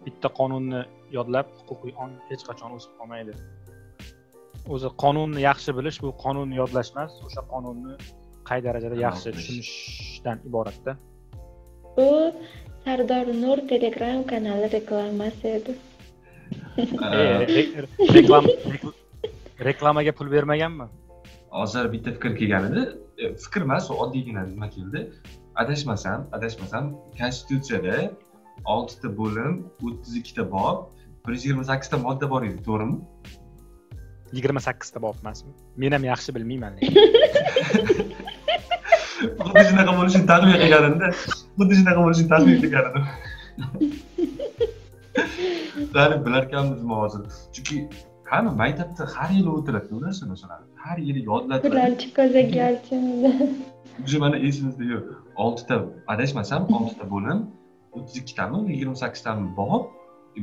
Bitta 0.07 0.29
qonunni 0.39 0.83
yodlab 1.17 1.47
huquqiy 1.61 1.95
ong 2.05 2.13
hech 2.29 2.43
qachon 2.49 2.77
o'sib 2.77 2.93
qolmaydi. 2.99 3.37
O'zi 4.75 4.91
qonunni 5.05 5.41
yaxshi 5.49 5.77
bilish 5.79 5.99
bu 6.05 6.13
qonunni 6.25 6.61
yodlash 6.63 6.91
emas 6.95 7.17
o'sha 7.29 7.43
qonunni 7.53 7.97
qay 8.49 8.61
darajada 8.67 8.97
yaxshi 9.07 9.33
tushunishdan 9.37 10.45
iboratda. 10.49 10.93
Bu 11.97 12.09
sardor 12.85 13.27
nur 13.45 13.59
telegram 13.69 14.27
kanali 14.27 14.73
reklamasi 14.73 15.49
edi. 15.59 15.73
Reklamaga 19.65 20.13
pul 20.13 20.31
bermaganman 20.31 20.91
hozir 21.55 21.93
bitta 21.93 22.13
fikr 22.17 22.37
kelgan 22.41 22.73
edi. 22.73 22.83
E, 23.19 23.33
fikr 23.45 23.63
emas 23.67 23.91
oddiygina 23.91 24.43
nima 24.47 24.69
keldi? 24.77 25.01
Adashmasam 25.63 26.27
adashmasam 26.37 26.91
konstitutsiyada 27.21 27.97
oltita 28.75 29.09
bo'lim 29.21 29.53
o'ttiz 29.87 30.17
ikkita 30.21 30.51
bob 30.57 30.91
bir 31.27 31.33
yuz 31.37 31.47
yigirma 31.47 31.65
sakkizta 31.71 32.03
modda 32.07 32.31
bor 32.35 32.43
edi 32.49 32.61
to'g'rimi? 32.69 32.99
Yigirma 34.37 34.61
sakkizta 34.69 35.03
bob 35.07 35.17
emasmi? 35.23 35.53
Men 35.77 35.99
ham 35.99 36.05
yaxshi 36.11 36.35
bilmayman 36.37 36.73
xuddi 39.47 39.65
shunaqa 39.71 39.93
bo'lishini 39.99 40.27
taxmin 40.33 40.57
qilgan 40.63 40.83
edim 40.89 40.99
xuddi 41.59 41.75
shunaqa 41.81 42.01
bo'lishini 42.07 42.29
taxmin 42.33 42.57
qilgan 42.63 42.85
edim 42.91 43.05
qani 45.97 46.17
bilarkanmizmi 46.27 46.95
hozir 47.03 47.23
chunki 47.55 47.77
qani 48.31 48.51
maktabda 48.63 49.03
har 49.17 49.31
yili 49.37 49.51
o'tiradi 49.57 49.91
ularsa 49.99 50.25
masalan 50.33 50.61
har 50.85 50.99
yili 51.09 51.21
yodlatadi 51.31 51.73
bularchi 51.75 52.09
ko'zagarchi 52.19 52.97
уже 54.05 54.17
mana 54.25 54.37
esimizda 54.49 54.85
yo'q 54.93 55.05
oltita 55.45 55.77
adashmasam 56.13 56.63
oltita 56.79 57.05
bo'lim 57.15 57.39
o'ttiz 57.97 58.17
ikkitami 58.23 58.59
yigirma 58.73 58.97
sakkiztami 59.03 59.45
bob 59.61 59.83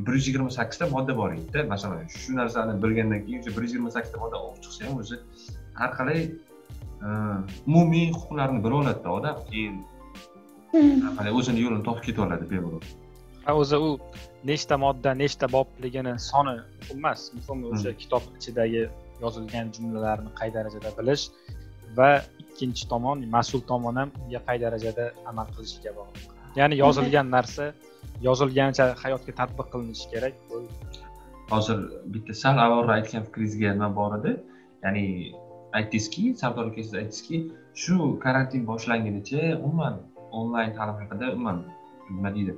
bir 0.06 0.13
yuz 0.17 0.28
yigirma 0.30 0.52
sakkizta 0.60 0.86
modda 0.96 1.13
bor 1.17 1.30
edida 1.38 1.60
masalan 1.74 2.08
shu 2.24 2.36
narsani 2.41 2.74
bilgandan 2.84 3.22
keyin 3.26 3.41
bir 3.56 3.62
yuz 3.65 3.72
yigirma 3.74 3.91
sakkizta 3.96 4.17
modda 4.24 4.38
olib 4.46 4.60
chiqsa 4.63 4.82
ham 4.88 4.96
o'zi 5.04 5.15
har 5.80 5.91
qalay 5.98 6.20
umumiy 7.68 8.08
huquqlarni 8.16 8.60
bilib 8.64 8.78
oladida 8.82 9.10
odam 9.18 9.38
keyin 9.50 9.76
har 11.18 11.32
o'zini 11.40 11.64
yo'lini 11.66 11.84
topib 11.88 12.04
ketib 12.08 12.24
oladi 12.26 12.50
bemalol 12.52 12.84
o'zi 13.62 13.78
u 13.88 13.90
nechta 14.52 14.76
modda 14.86 15.16
nechta 15.24 15.46
bobligini 15.56 16.14
soni 16.30 16.54
muhim 16.58 16.98
emas 16.98 17.22
muhimi 17.38 17.72
o'sha 17.74 17.92
kitob 18.02 18.24
ichidagi 18.40 18.84
yozilgan 19.24 19.74
jumlalarni 19.76 20.32
qay 20.40 20.50
darajada 20.58 20.90
bilish 21.00 21.24
va 21.98 22.10
ikkinchi 22.44 22.84
tomon 22.94 23.18
mas'ul 23.38 23.62
tomon 23.72 23.96
ham 24.02 24.10
unga 24.24 24.40
qay 24.48 24.58
darajada 24.66 25.06
amal 25.32 25.48
qilishiga 25.56 25.92
bog'liq 26.00 26.28
ya'ni 26.60 26.76
yozilgan 26.84 27.28
narsa 27.38 27.66
yozilganicha 28.28 28.86
hayotga 29.04 29.34
tatbiq 29.40 29.68
qilinishi 29.74 30.06
kerak. 30.14 30.34
Hozir 31.52 31.78
bitta 32.14 32.34
sal 32.44 32.58
avvalroq 32.66 32.94
aytgan 32.98 33.24
fikringizga 33.28 33.74
nima 33.76 33.90
bor 34.00 34.12
edi 34.20 34.32
ya'ni 34.84 35.06
aytdingizki 35.78 36.24
sardor 36.42 36.66
aka 36.72 36.84
siz 36.84 36.94
aytdingizki 37.02 37.38
shu 37.84 37.96
karantin 38.24 38.68
boshlangunicha 38.72 39.42
umuman 39.66 39.96
onlayn 40.40 40.72
ta'lim 40.78 40.96
haqida 41.02 41.34
umuman 41.36 41.58
nima 42.10 42.36
deydi. 42.36 42.56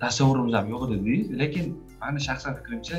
Tasavvurimiz 0.00 0.54
ham 0.58 0.66
yo'q 0.72 0.82
edi 0.86 0.94
dedingiz 0.94 1.38
lekin 1.42 1.66
mani 2.00 2.20
shaxsan 2.28 2.52
fikrimcha 2.58 2.96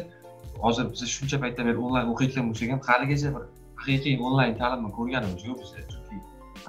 hozir 0.64 0.86
biz 0.92 1.02
shuncha 1.16 1.38
paytdan 1.44 1.66
beri 1.70 1.78
onlayn 1.88 2.08
o'qiyotgan 2.14 2.46
bo'lsak 2.50 2.70
ham 2.74 2.82
haligacha 2.90 3.30
bir 3.36 3.44
haqiqiy 3.82 4.16
onlayn 4.28 4.54
ta'limni 4.62 4.92
ko'rganimiz 4.98 5.42
yo'q 5.50 5.58
biz 5.62 5.72
chunki 5.92 6.16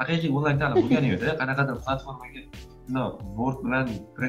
haqiqiy 0.01 0.31
onlayn 0.39 0.59
ta'lim 0.63 0.77
bo'lgani 0.83 1.13
yo'qda 1.13 1.37
qanaqadir 1.41 1.77
platformaga 1.85 2.43
shundoq 2.87 3.13
word 3.39 3.59
bilan 3.65 3.87
e, 4.25 4.29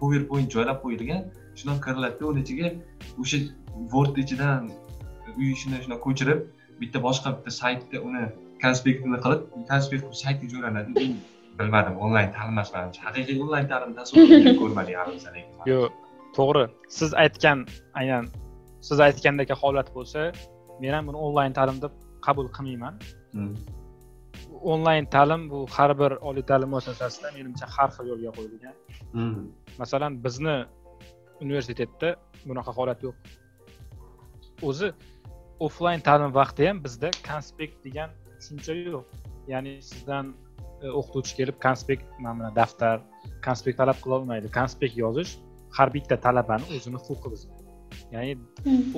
powerpoint 0.00 0.48
joylab 0.54 0.78
qo'yilgan 0.84 1.22
shundoq 1.58 1.78
kiriladida 1.86 2.24
uni 2.32 2.40
ichiga 2.46 2.68
o'sha 3.22 3.38
word 3.92 4.22
ichidan 4.24 4.70
uy 5.38 5.48
ishini 5.56 5.82
shunaqa 5.84 6.02
ko'chirib 6.06 6.40
bitta 6.80 6.98
boshqa 7.06 7.34
bitta 7.36 7.50
saytda 7.60 8.02
uni 8.08 8.22
konspektini 8.64 9.18
qilib 9.24 9.42
konspekt 9.70 10.02
qilib 10.04 10.20
saytga 10.24 10.46
joylanadi 10.52 10.90
u 11.06 11.08
bilmadim 11.58 11.96
onlayn 12.04 12.30
ta'lim 12.36 12.54
emas 12.56 12.70
manimcha 12.76 13.08
haqiqiy 13.08 13.42
onlayn 13.44 13.66
ta'lim 13.72 13.90
tasavvurni 13.98 14.54
ko'rmadik 14.62 14.96
hali 15.00 15.18
lekin 15.24 15.68
yo'q 15.72 15.90
to'g'ri. 16.36 16.64
Siz 16.98 17.10
aytgan 17.24 17.66
aynan 18.00 18.30
siz 18.86 18.98
aytgandek 19.06 19.50
holat 19.62 19.88
bo'lsa 19.96 20.30
men 20.80 20.94
ham 20.96 21.10
buni 21.10 21.18
onlayn 21.26 21.52
ta'lim 21.58 21.78
deb 21.84 21.92
qabul 22.26 22.48
qilmayman. 22.56 22.94
Hmm. 23.34 23.54
onlayn 24.72 25.06
ta'lim 25.14 25.42
bu 25.50 25.58
har 25.74 25.90
bir 26.00 26.12
oliy 26.28 26.44
ta'lim 26.50 26.70
muassasasida 26.74 27.28
menimcha 27.36 27.66
har 27.76 27.88
xil 27.96 28.06
yo'lga 28.12 28.30
qo'yilgan. 28.38 28.74
Hmm. 29.14 29.42
masalan 29.80 30.12
bizni 30.24 30.56
universitetda 31.44 32.08
bunaqa 32.48 32.72
holat 32.78 32.98
yo'q. 33.06 33.16
O'zi 34.68 34.88
offlayn 35.66 36.00
ta'lim 36.08 36.32
vaqti 36.40 36.68
ham 36.68 36.78
bizda 36.84 37.10
konspekt 37.28 37.76
degan 37.86 38.10
tushuncha 38.38 38.74
yo'q. 38.78 39.04
Ya'ni 39.52 39.72
sizdan 39.90 40.32
e, 40.84 40.86
o'qituvchi 41.00 41.36
kelib 41.40 41.56
konspekt 41.66 42.06
mana 42.26 42.50
daftar 42.60 43.00
konspekt 43.46 43.78
talab 43.82 43.98
qilolmaydi 44.04 44.52
konspekt 44.58 44.96
yozish 45.02 45.32
har 45.78 45.88
bitta 45.96 46.16
talabani 46.26 46.66
o'zini 46.76 47.00
huquqi 47.06 47.38
ya'ni 48.14 48.32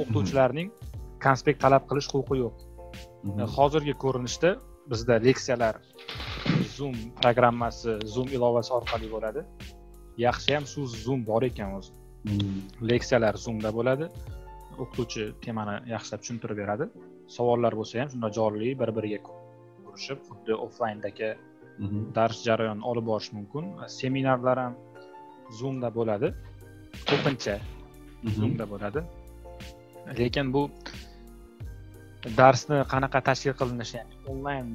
o'qituvchilarning 0.01 0.69
konspekt 1.27 1.59
talab 1.65 1.89
qilish 1.91 2.11
huquqi 2.15 2.43
yo'q. 2.45 2.57
Mhm. 3.29 3.41
E, 3.41 3.45
hozirgi 3.57 3.95
ko'rinishda 4.05 4.51
bizda 4.93 5.15
leksiyalar 5.29 5.75
zoom 6.77 6.97
programmasi 7.23 7.99
zoom 8.15 8.29
ilovasi 8.37 8.71
orqali 8.79 9.09
bo'ladi. 9.15 9.43
Yaxshi 10.27 10.57
ham 10.57 10.65
shu 10.73 10.87
zoom 11.05 11.21
bor 11.31 11.43
ekan 11.51 11.71
o'zi. 11.81 11.93
Hmm. 12.23 12.63
leksiyalar 12.91 13.35
zoomda 13.35 13.71
bo'ladi 13.75 14.07
o'qituvchi 14.83 15.25
temani 15.45 15.75
yaxshilab 15.95 16.21
tushuntirib 16.23 16.57
beradi. 16.63 16.85
Savollar 17.37 17.73
bo'lsa 17.81 17.95
ham 18.01 18.09
shunday 18.13 18.33
jonli 18.39 18.71
bir 18.81 18.91
biriga 18.97 19.21
ko'rishib 19.29 20.19
xuddi 20.29 20.53
offlayndagi 20.67 21.31
Mhm. 21.85 22.01
dars 22.17 22.39
jarayonini 22.49 22.85
olib 22.91 23.05
borish 23.11 23.31
mumkin. 23.37 23.65
Seminarlar 24.01 24.59
ham 24.65 24.75
zoomda 25.59 25.89
bo'ladi. 25.99 26.29
Ko'pincha 27.11 27.55
Mhm. 28.23 28.35
zoomda 28.39 28.65
bo'ladi. 28.73 29.01
Lekin 30.19 30.47
bu 30.55 30.63
darsni 32.39 32.77
qanaqa 32.93 33.21
tashkil 33.29 33.55
qilinishi 33.61 33.95
ya'ni 33.99 34.15
onlayn 34.33 34.67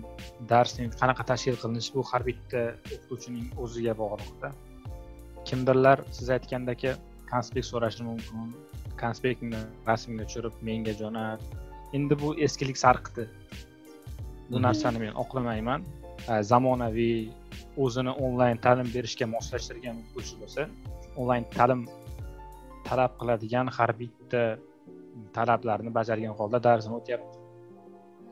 darsning 0.51 0.89
qanaqa 1.01 1.23
tashkil 1.31 1.55
qilinishi 1.61 1.91
bu 1.97 2.01
har 2.09 2.21
bitta 2.29 2.61
o'qituvchining 2.93 3.45
o'ziga 3.63 3.93
bog'liqda 4.01 4.49
kimdirlar 5.47 5.97
siz 6.17 6.27
aytgandek 6.35 6.81
konspekt 7.31 7.67
so'rashi 7.71 8.01
mumkin 8.09 8.47
konspektni 9.03 9.59
rasmini 9.89 10.25
tushirib 10.27 10.55
menga 10.67 10.93
jo'nat. 11.01 11.39
Endi 11.97 12.15
bu 12.21 12.29
eskilik 12.45 12.77
sarqiti. 12.85 13.23
Bu 14.49 14.55
Mhm. 14.57 14.63
narsani 14.67 14.99
men 15.03 15.13
oqlamayman. 15.23 15.81
Zamonaviy 16.51 17.19
o'zini 17.83 18.11
onlayn 18.25 18.57
ta'lim 18.65 18.87
berishga 18.95 19.25
moslashtirgan 19.35 19.95
o'qituvchi 20.01 20.35
bo'lsa 20.41 20.61
onlayn 21.19 21.45
ta'lim 21.57 21.81
talab 22.87 23.11
qiladigan 23.19 23.67
har 23.77 23.91
bitta 24.01 24.41
talablarni 25.37 25.91
bajargan 25.99 26.33
holda 26.39 26.59
darsini 26.67 26.95
o'tyapti. 26.99 27.37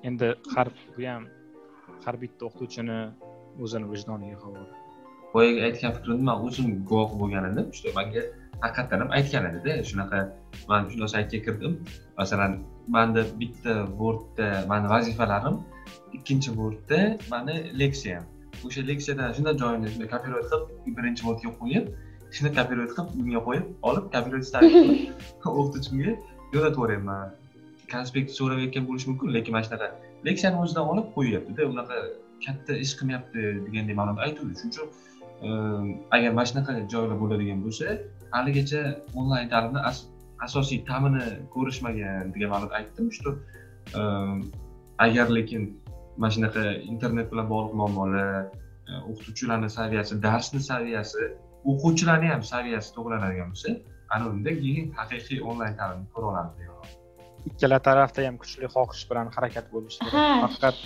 Endi 0.08 0.28
har 0.56 0.68
bu 0.96 1.02
ham 1.12 1.24
har 2.06 2.16
bitta 2.24 2.42
o'qituvchini 2.48 3.00
o'zini 3.64 3.86
vijdoniga 3.94 4.38
havola. 4.44 4.68
Boyagi 5.34 5.60
aytgan 5.68 5.92
fikrimni 5.98 6.24
man 6.30 6.38
o'zim 6.48 6.68
guvoh 6.90 7.12
bo'lgan 7.22 7.44
edim. 7.52 7.66
Что 7.78 7.90
manga 7.98 8.22
haqiqatdan 8.64 9.00
ham 9.04 9.10
aytgan 9.18 9.46
edida 9.50 9.74
shunaqa 9.90 10.20
man 10.70 10.90
shunday 10.92 11.10
saytga 11.16 11.40
kirdim. 11.46 11.74
Masalan 12.20 12.52
manda 12.96 13.22
bitta 13.42 13.74
wordda 14.00 14.48
mani 14.72 14.88
vazifalarim 14.94 15.56
ikkinchi 16.18 16.50
wordda 16.60 17.00
mani 17.34 17.56
leksiyam. 17.82 18.24
O'sha 18.66 18.82
leksiyadan 18.92 19.34
shunday 19.38 19.56
joyini 19.64 19.88
shunday 19.94 20.10
kopировать 20.14 20.50
qilib 20.52 20.98
birinchi 21.00 21.22
wordga 21.28 21.50
qo'yib 21.62 21.86
shuni 22.36 22.50
kopировать 22.58 22.94
qilib 22.98 23.10
bunga 23.20 23.42
qo'yib 23.48 23.66
olib 23.90 24.44
ставить 24.50 24.76
qilib 24.76 25.50
o'qituvchimga 25.60 26.12
yo'llatib 26.54 26.78
yuboryapman 26.78 27.34
konspekt 27.94 28.30
so'rayotgan 28.38 28.84
bo'lishi 28.90 29.08
mumkin 29.12 29.34
lekin 29.38 29.52
mana 29.56 29.66
shunaqa 29.68 29.88
leksiyani 30.28 30.58
o'zidan 30.64 30.86
olib 30.94 31.08
qo'yyaptida 31.18 31.68
unaqa 31.74 31.98
katta 32.46 32.74
ish 32.86 32.94
qilmayapti 33.00 33.42
degandek 33.66 33.96
ma'noda 34.00 34.22
aytuvdi. 34.28 34.54
Shuning 34.60 34.74
uchun 34.74 34.88
ehm, 35.48 35.88
agar 36.16 36.32
mana 36.38 36.48
shunaqa 36.52 36.72
joylar 36.94 37.18
bo'ladigan 37.24 37.60
bo'lsa 37.66 37.86
haligacha 38.32 38.82
onlayn 39.22 39.50
ta'limni 39.54 39.82
as- 39.90 40.06
asosiy 40.48 40.80
ta'mini 40.90 41.26
ko'rishmagan 41.56 42.34
degan 42.34 42.50
ma'noda 42.54 42.74
aytdim 42.80 43.08
что 43.18 43.30
ehm, 44.00 44.40
agar 45.06 45.28
lekin 45.38 45.62
mana 46.18 46.32
shunaqa 46.36 46.64
internet 46.92 47.28
bilan 47.32 47.48
bog'liq 47.54 47.74
muammolar 47.82 48.30
e, 48.90 48.92
o'qituvchilarni 49.10 49.70
saviyasi 49.78 50.14
darsni 50.28 50.62
saviyasi 50.72 51.22
o'quvchilarni 51.72 52.28
ham 52.34 52.44
saviyasi 52.54 52.94
to'g'rilanadigan 52.98 53.50
bo'lsa 53.54 53.70
ana 54.16 54.30
unda 54.34 54.52
keyin 54.62 54.86
haqiqiy 55.00 55.40
onlayn 55.50 55.76
ta'limni 55.82 56.08
ko'ra 56.14 56.26
olamiz 56.32 56.56
degan 56.60 56.76
ikkala 57.50 57.78
tarafda 57.88 58.26
ham 58.28 58.38
kuchli 58.44 58.68
xohish 58.76 59.04
bilan 59.10 59.28
harakat 59.36 59.66
bo'lishi 59.74 60.00
kerak. 60.06 60.24
Faqat 60.46 60.78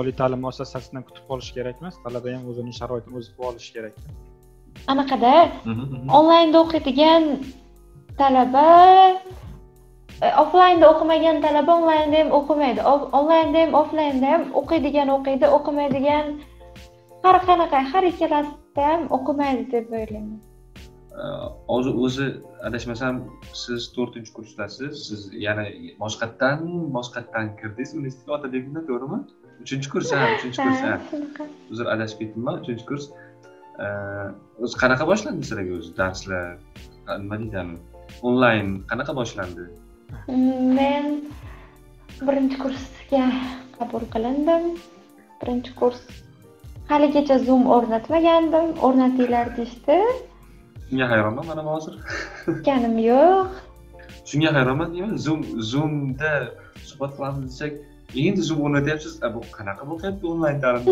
oliy 0.00 0.14
ta'lim 0.20 0.40
muassasasidan 0.46 1.02
kutib 1.08 1.24
qolish 1.30 1.50
kerak 1.56 1.80
emas 1.82 1.96
talaba 2.04 2.34
ham 2.36 2.44
o'zini 2.52 2.72
sharoitini 2.80 3.14
o'zi 3.20 3.30
qilib 3.34 3.48
olishi 3.50 3.70
kerak 3.76 3.94
anaqada 4.92 5.34
onlaynda 6.18 6.58
o'qiydigan 6.64 7.22
talaba 8.20 8.68
e, 10.22 10.26
offlaynda 10.42 10.86
o'qimagan 10.92 11.36
talaba 11.46 11.76
onlaynda 11.80 12.16
ham 12.22 12.30
o'qimaydi. 12.38 12.80
Onlaynda 13.18 13.58
ham 13.64 13.78
offlaynda 13.82 14.32
ham 14.32 14.42
o'qiydigan 14.60 15.14
o'qiydi 15.16 15.52
o'qimaydigan 15.58 16.26
har 17.24 17.36
qanaqa 17.48 17.78
har 17.92 18.04
ikkalasida 18.12 18.90
ham 18.90 19.06
o'qimaydi 19.18 19.64
deb 19.76 19.86
o'ylayman. 20.00 20.40
Э, 21.14 21.26
hozir 21.68 21.94
o'zi 22.04 22.26
adashmasam 22.68 23.18
siz 23.62 23.84
to'rtinchi 23.96 24.32
kursdasiz 24.36 25.02
siz 25.08 25.20
yana 25.46 25.64
boshqatdan 26.02 26.64
boshqatdan 26.96 27.52
kirdingiz 27.60 27.92
universitetga 27.98 28.32
otabekda 28.38 28.80
to'g'rimi? 28.88 29.18
Uchinchi 29.64 29.92
kurs 29.92 30.10
ha 30.16 30.22
uchinchi 30.36 30.58
kurs 30.66 30.80
ha 30.86 30.94
uzr 31.72 31.86
adashib 31.94 32.18
ketdimman 32.22 32.58
uchinchi 32.62 32.84
kurs. 32.90 33.04
Э, 33.10 33.23
o'zi 33.78 34.76
qanaqa 34.82 35.04
boshlandi 35.10 35.46
sizlarga 35.46 35.78
o'zi 35.78 35.90
darslar? 36.00 36.58
Nima 37.22 37.38
deydami 37.42 37.76
onlayn 38.28 38.68
qanaqa 38.90 39.12
boshlandi? 39.20 39.64
Men 40.78 41.06
birinchi 42.28 42.56
kursga 42.64 43.24
qabul 43.78 44.04
qilindim. 44.14 44.64
Birinchi 45.40 45.74
kurs 45.80 46.00
haligacha 46.92 47.38
zoom 47.46 47.66
o'rnatmagandim. 47.76 48.66
O'rnatinglar 48.86 49.56
deyishdi. 49.56 49.98
Shunga 50.88 51.06
hayronman 51.12 51.46
mana 51.50 51.62
hozir. 51.70 51.94
Kutganim 52.46 52.96
yo'q. 53.10 53.50
Shunga 54.30 54.54
hayronman 54.56 54.94
deyman. 54.94 55.16
Zoom 55.26 55.42
zoomda 55.72 56.32
suhbat 56.88 57.12
qilamiz 57.16 57.42
desak 57.50 57.72
endi 58.24 58.42
zoom 58.48 58.60
o'rnatyapsiz. 58.66 59.12
Bu 59.34 59.40
qanaqa 59.58 59.82
bo'lyapti 59.90 60.24
onlayn 60.32 60.58
ta'lim 60.64 60.82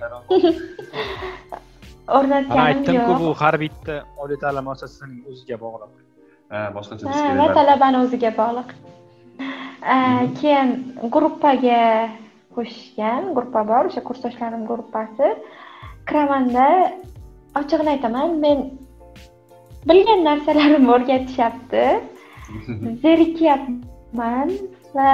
hayron 0.00 0.22
o'rnatganim 2.08 2.64
aytdimku 2.64 3.12
bu 3.20 3.34
har 3.40 3.56
bitta 3.60 3.94
oliy 4.22 4.38
ta'lim 4.44 4.64
muassasasining 4.68 5.20
o'ziga 5.30 5.56
bog'liq. 5.64 5.92
Ha 6.52 6.60
boshqacha 6.76 7.36
va 7.40 7.46
talabani 7.58 8.02
o'ziga 8.04 8.30
bog'liq. 8.40 8.70
Keyin 10.40 10.70
gruppaga 11.14 11.80
qo'shishgan 12.56 13.32
gruppa 13.36 13.64
bor 13.70 13.90
o'sha 13.90 14.02
kursdoshlarim 14.08 14.64
gruppasi. 14.70 15.30
Kiramanda 16.08 16.66
ochig'ini 17.60 17.94
aytaman 17.96 18.36
men 18.44 18.58
bilgan 19.88 20.24
narsalarimni 20.28 20.90
o'rgatishyapti. 20.96 21.84
Zerikyapman 23.04 24.50
va 24.96 25.12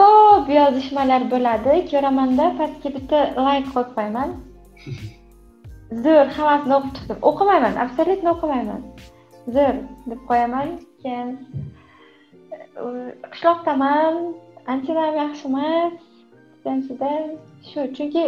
ko'p 0.00 0.50
yozishmalar 0.58 1.30
bo'ladi. 1.34 1.78
Ko'ramanda 1.92 2.50
pastga 2.60 2.94
bitta 2.96 3.22
layk 3.46 3.70
qo'yib 3.74 3.94
qo'yaman 3.98 4.34
zo'r 6.04 6.28
hammasini 6.36 6.74
o'qib 6.78 6.92
chiqdim. 6.96 7.18
O'qimayman 7.30 7.74
абсолютно 7.84 8.28
o'qimayman. 8.34 8.82
Zo'r 9.56 9.76
deb 10.10 10.20
qo'yaman. 10.30 10.68
Keyin 11.02 11.28
qishloqdaman 13.32 14.14
antinaam 14.72 15.14
yaxshi 15.22 15.44
emas 15.50 15.92
birinchida 16.64 17.12
shu 17.70 17.80
chunki 17.96 18.24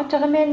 ochig'i 0.00 0.28
men 0.36 0.50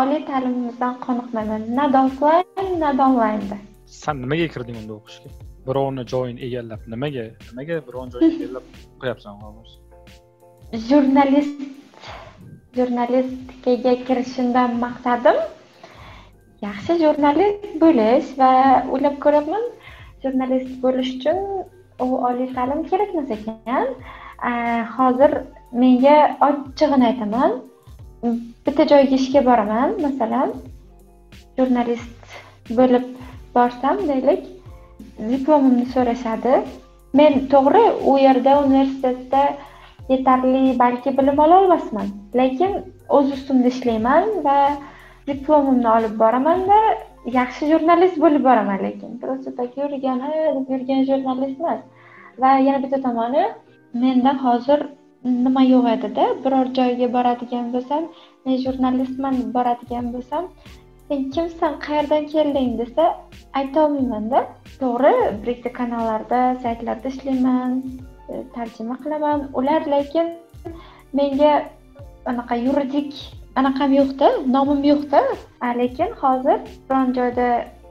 oliy 0.00 0.22
ta'limimizdan 0.30 0.94
qoniqmayman. 1.06 1.68
Nada 1.78 1.98
offlayn 2.08 2.74
nada 2.84 3.02
onlaynda 3.10 3.58
san 3.92 4.16
nimaga 4.24 4.46
kirding 4.54 4.76
unda 4.82 4.94
o'qishga? 4.98 5.28
Birovni 5.68 6.04
joyini 6.12 6.40
egallab 6.48 6.82
nimaga? 6.94 7.24
Nimaga 7.50 7.74
birovni 7.88 8.10
joyini 8.14 8.34
egallab 8.38 8.64
o'qiyapsan 8.96 9.34
hozir 9.44 9.78
jurnalist 10.88 11.58
jurnalistikaga 12.76 13.92
kirishimdan 14.06 14.70
maqsadim 14.84 15.38
yaxshi 16.66 16.92
jurnalist 17.04 17.64
bo'lish 17.82 18.28
va 18.40 18.50
o'ylab 18.94 19.16
ko'ryapman 19.24 19.64
jurnalist 20.22 20.74
bo'lish 20.84 21.10
uchun 21.16 21.38
u 22.04 22.06
oliy 22.28 22.48
ta'lim 22.56 22.80
kerakmas 22.90 23.30
ekan. 23.36 23.86
Hozir 24.96 25.32
menga 25.82 26.16
ochig'ini 26.48 27.06
aytaman 27.10 27.52
bitta 28.66 28.84
joyga 28.92 29.16
ishga 29.20 29.42
boraman 29.48 29.90
masalan 30.06 30.54
jurnalist 31.58 32.24
bo'lib 32.78 33.04
borsam 33.56 33.96
deylik 34.10 34.42
diplomimni 35.32 35.86
so'rashadi. 35.94 36.54
Men 37.18 37.32
to'g'ri 37.52 37.84
u 38.10 38.12
yerda 38.26 38.52
universitetda 38.64 39.42
yetarli 40.08 40.78
balki 40.78 41.18
bilim 41.18 41.38
ololmasman. 41.38 42.08
Lekin 42.40 42.72
o'z 43.08 43.32
ustimda 43.36 43.68
ishlayman 43.74 44.28
va 44.44 44.58
diplomimni 45.26 45.88
olib 45.96 46.14
boramanda 46.22 46.78
yaxshi 47.38 47.70
jurnalist 47.72 48.16
bo'lib 48.24 48.44
boraman. 48.48 48.78
Lekin 48.86 49.18
просто 49.22 49.50
так 49.58 49.76
yurgan 49.76 50.18
deb 50.56 50.70
yurgan 50.72 51.04
jurnalist 51.10 51.60
emas 51.60 51.80
va 52.42 52.50
yana 52.68 52.82
bitta 52.84 52.98
tomoni 53.06 53.44
menda 54.02 54.32
hozir 54.44 54.78
nima 55.24 55.62
yo'q 55.72 55.86
edida 55.96 56.24
biror 56.44 56.66
joyga 56.78 57.08
boradigan 57.16 57.66
bo'lsam 57.74 58.06
men 58.44 58.56
jurnalistman 58.64 59.34
deb 59.40 59.50
boradigan 59.56 60.06
bo'lsam 60.14 60.48
sen 61.08 61.20
kimsan 61.34 61.74
qayerdan 61.86 62.24
kelding 62.34 62.70
desa 62.80 63.04
aytolmaymanda 63.60 64.40
to'g'ri 64.80 65.14
bir 65.42 65.48
ikkita 65.54 65.72
kanallarda 65.80 66.40
saytlarda 66.64 67.08
ishlayman. 67.14 67.70
Tarjima 68.54 68.96
qilaman. 69.04 69.38
Ular 69.58 69.82
lekin 69.94 70.26
menga 71.18 71.52
anaqa 72.30 72.54
yuridik 72.66 73.12
anaqam 73.60 73.90
yo'qda 74.00 74.28
nomim 74.56 74.82
yo'qda. 74.90 75.20
Lekin 75.82 76.10
hozir 76.22 76.58
biron 76.88 77.14
joyda 77.18 77.46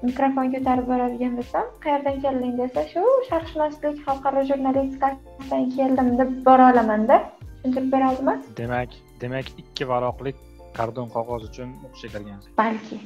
mikrofon 0.07 0.47
ko'tarib 0.53 0.85
boradigan 0.91 1.33
bo'lsam 1.39 1.65
qayerdan 1.85 2.17
kelding 2.23 2.53
desa 2.61 2.85
shu 2.93 3.03
sharqshunoslik 3.29 3.95
xalqaro 4.05 4.41
jurnalistikasidan 4.51 5.65
keldim 5.75 6.09
deb 6.21 6.31
bora 6.47 6.71
olamanda. 6.73 7.17
Tushuntirib 7.57 7.91
bera 7.95 8.05
oldimmi 8.11 8.35
demak 8.61 8.89
demak 9.21 9.47
ikki 9.63 9.87
varaqlik 9.93 10.37
kardon 10.77 11.07
qog'oz 11.15 11.43
uchun 11.49 11.69
o'qishga 11.85 12.09
kirgansiz. 12.13 12.49
Balki. 12.61 12.97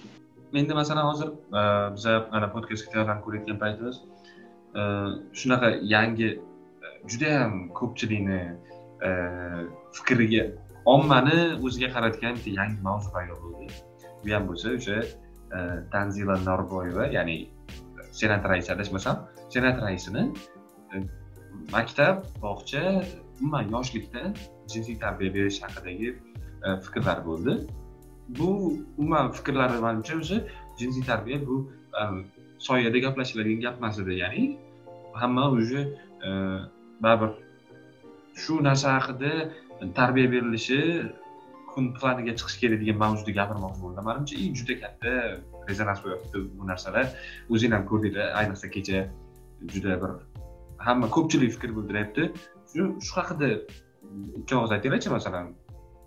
Menda 0.56 0.74
masalan 0.82 1.06
hozir 1.12 1.30
e, 1.60 1.62
biza 1.95 2.13
mana 2.34 2.48
podkastga 2.56 2.91
tayyorlanib 2.93 3.24
ko'rayotgan 3.26 3.58
paytimiz 3.63 3.95
e, 4.80 4.82
shunaqa 5.39 5.69
yangi 5.95 6.30
e, 6.32 6.39
judayam 7.10 7.70
ko'pchilikni 7.80 8.41
e, 9.08 9.10
fikriga 9.96 10.44
ommani 10.94 11.39
o'ziga 11.65 11.89
qaratgan 11.96 12.38
bitta 12.38 12.52
yangi 12.60 12.80
mavzu 12.88 13.12
paydo 13.15 13.36
bo'ldi. 13.44 13.68
Bu 14.24 14.34
ham 14.36 14.48
bo'lsa 14.50 14.74
o'sha 14.78 14.98
e, 15.58 15.60
tanzila 15.94 16.36
norboyeva 16.50 17.08
ya'ni 17.18 17.38
senat 18.20 18.44
raisi 18.52 18.74
adashmasam 18.76 19.24
senat 19.54 19.82
raisini 19.86 20.24
e, 20.94 21.04
maktab 21.76 22.26
bog'cha 22.46 22.84
umuman 23.39 23.65
yoshlikda 23.76 24.24
jinsiy 24.74 25.00
tarbiya 25.06 25.34
berish 25.38 25.62
haqidagi 25.65 26.10
fikrlari 26.15 26.84
fikrlar 26.86 27.20
bo'ldi. 27.30 27.54
Bu 28.38 28.50
umuman 28.98 29.32
fikrlari 29.38 29.82
manimcha 29.88 30.13
o'zi 30.22 30.38
jinsiy 30.80 31.04
tarbiya 31.12 31.39
bu 31.48 31.58
soyada 32.68 33.00
gaplashiladigan 33.06 33.62
gap 33.65 33.76
emas 33.82 34.00
edi 34.04 34.13
ya'ni 34.24 34.46
hamma 35.15 35.50
уже 35.50 35.98
baribir 37.04 37.32
shu 38.44 38.54
narsa 38.68 38.88
haqida 38.98 39.32
tarbiya 40.00 40.28
berilishi 40.36 40.80
kun 41.72 41.92
planiga 41.98 42.34
chiqish 42.40 42.58
kerak 42.62 42.80
degan 42.84 42.98
mavzuda 43.04 43.32
gapirmoqchi 43.40 43.80
bo'ldim. 43.84 44.04
Manimcha 44.10 44.36
и 44.44 44.46
juda 44.58 44.76
katta 44.84 45.12
rezonans 45.70 46.00
bo'lyapti 46.04 46.38
bu 46.58 46.64
narsalar. 46.72 47.06
O'zing 47.54 47.72
ham 47.76 47.84
ko'rdinglar 47.90 48.28
ayniqsa 48.40 48.68
kecha 48.76 49.00
juda 49.74 49.94
bir 50.02 50.12
hamma 50.86 51.08
ko'pchilik 51.16 51.52
fikr 51.56 51.70
bildiryapti 51.78 52.24
shu 52.72 52.84
shu 53.06 53.14
haqida 53.20 53.50
ikki 54.40 54.54
og'iz 54.60 54.72
aytinglarchi 54.76 55.10
masalan 55.18 55.46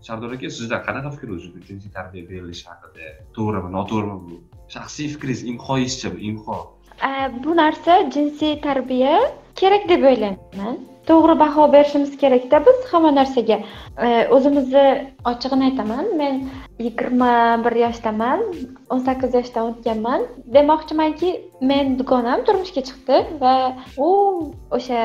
sardor 0.06 0.32
aka 0.36 0.50
sizda 0.58 0.76
qanaqa 0.86 1.10
fikr 1.14 1.28
o'zi 1.36 1.48
jinsiy 1.68 1.90
tarbiya 1.98 2.24
berilishi 2.30 2.64
haqida 2.70 3.04
to'g'rimi 3.36 3.70
noto'g'rimi 3.76 4.18
bu? 4.26 4.36
Shaxsiy 4.74 5.08
fikringiz 5.14 5.40
imhoyingizcha 5.52 6.08
bu 6.14 6.18
imho 6.30 6.58
bu 7.44 7.56
narsa 7.62 7.94
jinsiy 8.14 8.54
tarbiya 8.66 9.14
kerak 9.60 9.88
deb 9.88 10.06
o'ylayman. 10.10 10.78
To'g'ri 11.08 11.34
baho 11.40 11.62
berishimiz 11.72 12.16
kerakda 12.22 12.58
biz 12.66 12.80
hamma 12.90 13.10
narsaga 13.18 13.56
e, 14.06 14.08
o'zimizni 14.36 14.86
ochig'ini 15.30 15.64
aytaman. 15.68 16.10
Men 16.20 16.34
yigirma 16.86 17.30
bir 17.64 17.76
yoshdaman 17.84 18.42
o'n 18.92 19.00
sakkiz 19.06 19.36
yoshdan 19.38 19.70
o'tganman. 19.70 20.26
Demoqchimanki 20.56 21.30
men 21.70 21.96
dugonam 22.00 22.44
turmushga 22.48 22.82
chiqdi 22.88 23.22
va 23.44 23.54
u 24.08 24.10
o'sha 24.78 25.02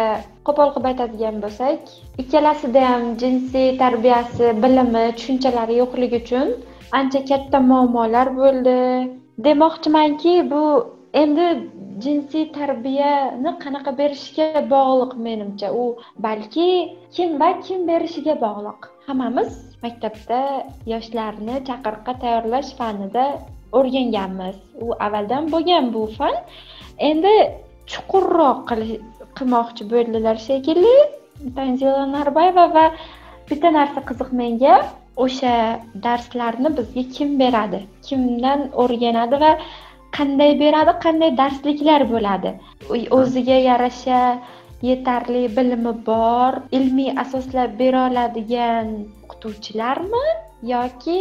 qo'pol 0.49 0.73
qilib 0.73 0.89
aytadigan 0.91 1.39
bo'lsak 1.45 1.93
ikkalasida 2.25 2.83
ham 2.91 3.05
jinsiy 3.23 3.69
tarbiyasi 3.83 4.51
bilimi 4.65 5.05
tushunchalari 5.17 5.79
yo'qligi 5.81 6.21
uchun 6.25 6.55
ancha 6.99 7.21
katta 7.31 7.63
muammolar 7.71 8.27
bo'ldi. 8.41 8.77
Demoqchimanki 9.47 10.33
bu 10.51 10.63
endi 11.21 11.45
jinsiy 12.03 12.45
tarbiyani 12.57 13.51
qanaqa 13.63 13.91
berishga 14.01 14.47
bog'liq 14.73 15.13
menimcha. 15.27 15.69
U 15.81 15.83
balki 16.25 16.67
kim 17.15 17.39
va 17.41 17.49
kim 17.65 17.87
berishiga 17.89 18.35
bog'liq. 18.45 18.89
Hammamiz 19.07 19.51
maktabda 19.83 20.39
yoshlarni 20.93 21.55
chaqiriqqa 21.69 22.13
tayyorlash 22.23 22.71
fanida 22.79 23.25
o'rganganmiz. 23.79 24.57
U 24.83 24.87
avvaldan 25.05 25.51
bo'lgan 25.53 25.91
bu 25.95 26.03
fan. 26.17 26.35
Endi 27.09 27.33
chuqurroq 27.91 28.59
qilmoqchi 29.37 29.83
bo'ldilar 29.93 30.37
shekilli. 30.47 30.97
Tanzila 31.57 32.03
narbayeva 32.17 32.65
va 32.75 32.85
bitta 33.49 33.69
narsa 33.79 33.99
qiziq 34.09 34.29
menga 34.41 34.75
o'sha 35.25 35.55
darslarni 36.05 36.69
bizga 36.77 37.03
kim 37.15 37.33
beradi 37.41 37.79
kimdan 38.07 38.59
o'rganadi 38.83 39.39
va 39.43 39.51
qanday 40.17 40.51
beradi 40.63 40.93
qanday 41.05 41.31
darsliklar 41.41 42.01
bo'ladi. 42.13 42.51
O'ziga 43.19 43.57
yarasha 43.69 44.21
yetarli 44.89 45.43
bilimi 45.57 45.93
bor 46.09 46.59
ilmiy 46.77 47.11
asoslab 47.23 47.77
bera 47.81 48.01
oladigan 48.09 48.89
o'qituvchilarmi 49.23 50.25
yoki 50.73 51.17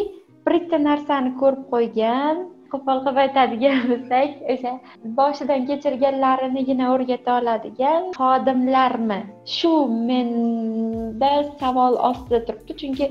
bitta 0.49 0.81
narsani 0.89 1.31
ko'rib 1.43 1.63
qo'ygan 1.75 2.43
qo'pol 2.73 2.99
qilib 3.05 3.21
aytadigan 3.25 3.79
bo'lsak 3.91 4.31
o'sha 4.55 4.73
boshidan 5.19 5.69
kechirganlarinigina 5.71 6.91
o'rgata 6.95 7.39
oladigan 7.41 8.11
xodimlarmi? 8.19 9.21
Shu 9.57 9.73
menda 10.11 11.33
savol 11.63 12.01
ostida 12.11 12.43
turibdi 12.49 12.79
chunki 12.83 13.11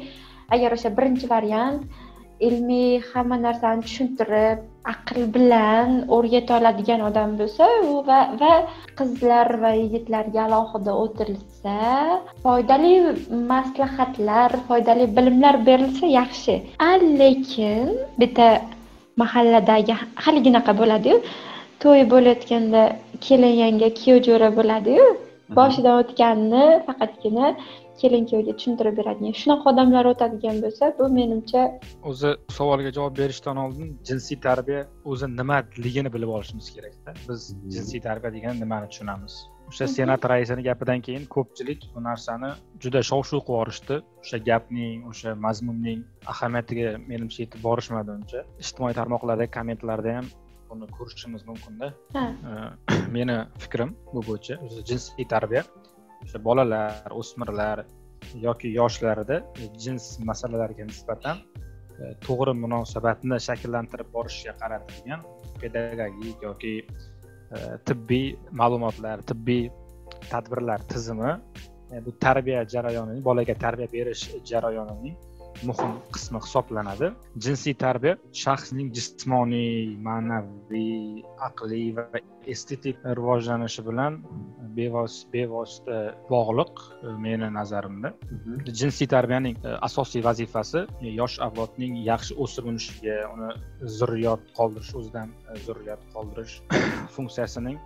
agar 0.58 0.78
o'sha 0.78 0.94
birinchi 0.98 1.32
variant 1.36 1.82
ilmiy 2.50 2.92
hamma 3.12 3.38
narsani 3.48 3.88
tushuntirib 3.88 4.71
aql 4.94 5.20
bilan 5.36 5.90
o'rgata 6.16 6.58
oladigan 6.60 7.02
odam 7.10 7.32
bo'lsa 7.40 7.66
va 8.10 8.20
va 8.42 8.54
qizlar 9.00 9.48
va 9.64 9.72
yigitlarga 9.82 10.42
alohida 10.48 10.92
o'tirilsa 11.04 11.78
foydali 12.46 12.94
maslahatlar 13.54 14.50
foydali 14.68 15.06
bilimlar 15.18 15.56
berilsa 15.68 16.06
yaxshi. 16.20 16.56
Lekin 17.22 17.88
bitta 18.22 18.48
mahalladagi 19.22 19.94
haliginaqa 20.24 20.72
bo'ladiyu 20.82 21.18
to'y 21.84 22.02
bo'layotganda 22.14 22.82
kelin 23.26 23.56
yanga 23.64 23.90
kuyov 24.00 24.20
jo'ra 24.28 24.50
bo'ladiyu 24.58 25.06
boshidan 25.58 25.96
o'tganini 26.02 26.66
faqatgina 26.88 27.48
kelin 28.02 28.26
kuyovga 28.30 28.54
tushuntirib 28.58 28.98
beradigan 29.00 29.36
shunaqa 29.42 29.72
odamlar 29.74 30.10
o'tadigan 30.12 30.60
bo'lsa 30.66 30.92
bu 31.00 31.08
menimcha 31.20 31.62
o'zi 32.12 32.34
savolga 32.58 32.92
javob 32.98 33.18
berishdan 33.22 33.64
oldin 33.64 33.90
jinsiy 34.10 34.40
tarbiya 34.48 34.84
o'zi 35.14 35.32
nimaligini 35.40 36.14
bilib 36.16 36.36
olishimiz 36.38 36.68
kerakda. 36.76 37.16
Biz 37.30 37.48
jinsiy 37.76 38.02
tarbiya 38.08 38.32
degani 38.38 38.64
nimani 38.66 38.92
tushunamiz? 38.92 39.34
O'sha 39.72 39.88
senat 39.88 40.26
raisini 40.32 40.64
gapidan 40.70 41.02
keyin 41.08 41.26
ko'pchilik 41.36 41.84
bu 41.96 42.04
narsani 42.10 42.50
juda 42.84 43.02
shov 43.10 43.22
shuv 43.30 43.40
qilib 43.48 43.52
yuborishdi. 43.52 43.98
O'sha 44.24 44.38
gapning 44.50 45.06
o'sha 45.12 45.36
mazmunning 45.46 46.02
ahamiyatiga 46.34 46.88
menimcha 47.12 47.40
yetib 47.44 47.68
borishmadi 47.68 48.18
uncha. 48.18 48.42
Ijtimoiy 48.64 48.98
tarmoqlarda 49.00 49.48
kommentlarda 49.58 50.18
ham 50.18 50.28
buni 50.72 50.90
ko'rishimiz 50.98 51.48
mumkinda 51.50 51.88
meni 53.16 53.38
fikrim 53.64 53.96
bu 54.14 54.26
bo'yicha. 54.28 54.60
O'zi 54.66 54.84
jinsiy 54.92 55.28
tarbiya 55.36 55.64
o'sha 56.24 56.40
bolalar 56.48 57.16
o'smirlar 57.22 57.84
yoki 58.48 58.74
yoshlarda 58.80 59.38
jins 59.84 60.06
masalalariga 60.30 60.86
nisbatan 60.92 61.38
e, 62.00 62.14
to'g'ri 62.26 62.54
munosabatni 62.64 63.40
shakllantirib 63.48 64.10
borishga 64.16 64.54
qaratilgan 64.62 65.26
pedagogik 65.62 66.46
yoki 66.48 66.76
e, 67.56 67.58
tibbiy 67.88 68.28
ma'lumotlar 68.62 69.26
tibbiy 69.32 69.66
tadbirlar 70.32 70.80
tizimi. 70.94 71.32
E, 71.92 72.06
bu 72.06 72.12
tarbiya 72.26 72.62
jarayonining 72.74 73.24
bolaga 73.30 73.56
tarbiya 73.66 73.88
berish 73.98 74.24
jarayonining 74.52 75.16
muhim 75.70 75.94
qismi 76.16 76.40
hisoblanadi 76.46 77.12
jinsiy 77.46 77.76
tarbiya 77.84 78.18
shaxsning 78.44 78.90
jismoniy 78.98 79.98
ma'naviy 80.08 81.24
aqliy 81.48 81.88
va 81.98 82.06
estetik 82.54 82.98
rivojlanishi 83.20 83.86
bilan 83.90 84.20
bevosita 84.78 86.00
bog'liq 86.30 86.82
e, 86.82 87.14
meni 87.26 87.50
nazarimda 87.60 88.14
mhm. 88.32 88.60
jinsiy 88.82 89.08
tarbiyaning 89.16 89.58
e, 89.64 89.76
asosiy 89.88 90.24
vazifasi 90.30 90.86
yosh 91.22 91.38
avlodning 91.48 91.98
yaxshi 92.10 92.38
o'sib 92.46 92.70
unishiga 92.74 93.18
uni 93.34 93.50
zurriyot 93.98 94.52
qoldirish 94.60 94.94
o'zidan 95.02 95.34
e, 95.50 95.60
zurriyot 95.66 96.06
qoldirish 96.16 96.56
funksiyasining 97.16 97.80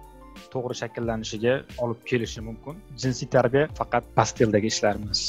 to'g'ri 0.53 0.75
shakllanishiga 0.81 1.53
olib 1.83 1.99
kelishi 2.09 2.43
mumkin. 2.47 2.81
Jinsiy 3.01 3.29
tarbiya 3.36 3.69
faqat 3.79 4.09
past 4.17 4.38
tildagi 4.39 4.71
ishlar 4.73 4.99
emas. 5.01 5.21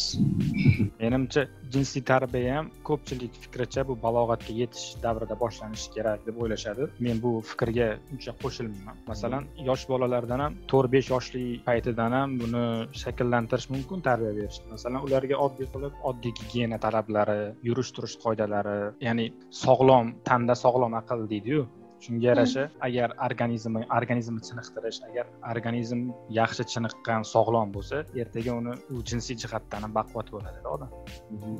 Menimcha 1.00 1.46
jinsiy 1.74 2.02
tarbiya 2.10 2.56
ham 2.58 2.70
ko'pchilik 2.88 3.34
fikricha 3.44 3.84
bu 3.88 3.96
balog'atga 4.04 4.52
yetish 4.60 4.86
davrida 5.04 5.38
boshlanishi 5.42 5.92
kerak 5.96 6.26
deb 6.26 6.40
o'ylashadi. 6.42 6.88
Men 7.06 7.22
bu 7.24 7.32
fikrga 7.50 7.88
uncha 8.12 8.36
qo'shilmayman. 8.42 9.02
Masalan 9.12 9.48
yosh 9.68 9.86
bolalardan 9.92 10.44
ham 10.44 10.58
to'rt 10.72 10.92
besh 10.96 11.10
yoshli 11.14 11.44
paytidan 11.68 12.18
ham 12.18 12.38
buni 12.42 12.64
shakllantirish 13.02 13.68
mumkin 13.74 14.04
tarbiya 14.08 14.32
berish. 14.38 14.60
Masalan 14.74 15.08
ularga 15.08 15.40
oddiy 15.46 15.70
qilib 15.74 16.04
oddiy 16.10 16.36
gigiyena 16.40 16.78
talablari 16.86 17.40
yurish 17.68 17.92
turish 17.96 18.16
qoidalari 18.24 18.78
ya'ni 19.08 19.26
sog'lom 19.64 20.14
tanda 20.28 20.54
sog'lom 20.64 20.94
aql 21.02 21.26
deydiyu 21.32 21.66
shunga 22.04 22.26
yarasha 22.28 22.64
agar 22.88 23.14
organizmni 23.26 23.82
organizmni 23.98 24.42
chiniqtirish 24.48 24.98
agar 25.08 25.26
organizm 25.52 26.00
yaxshi 26.38 26.66
chiniqqan 26.72 27.26
sog'lom 27.32 27.72
bo'lsa 27.76 28.02
ertaga 28.22 28.56
uni 28.60 28.74
u 28.94 29.02
jinsiy 29.10 29.38
jihatdan 29.42 29.86
ham 29.86 29.94
baquvvat 29.98 30.32
bo'ladida 30.34 30.72
odam. 30.76 30.90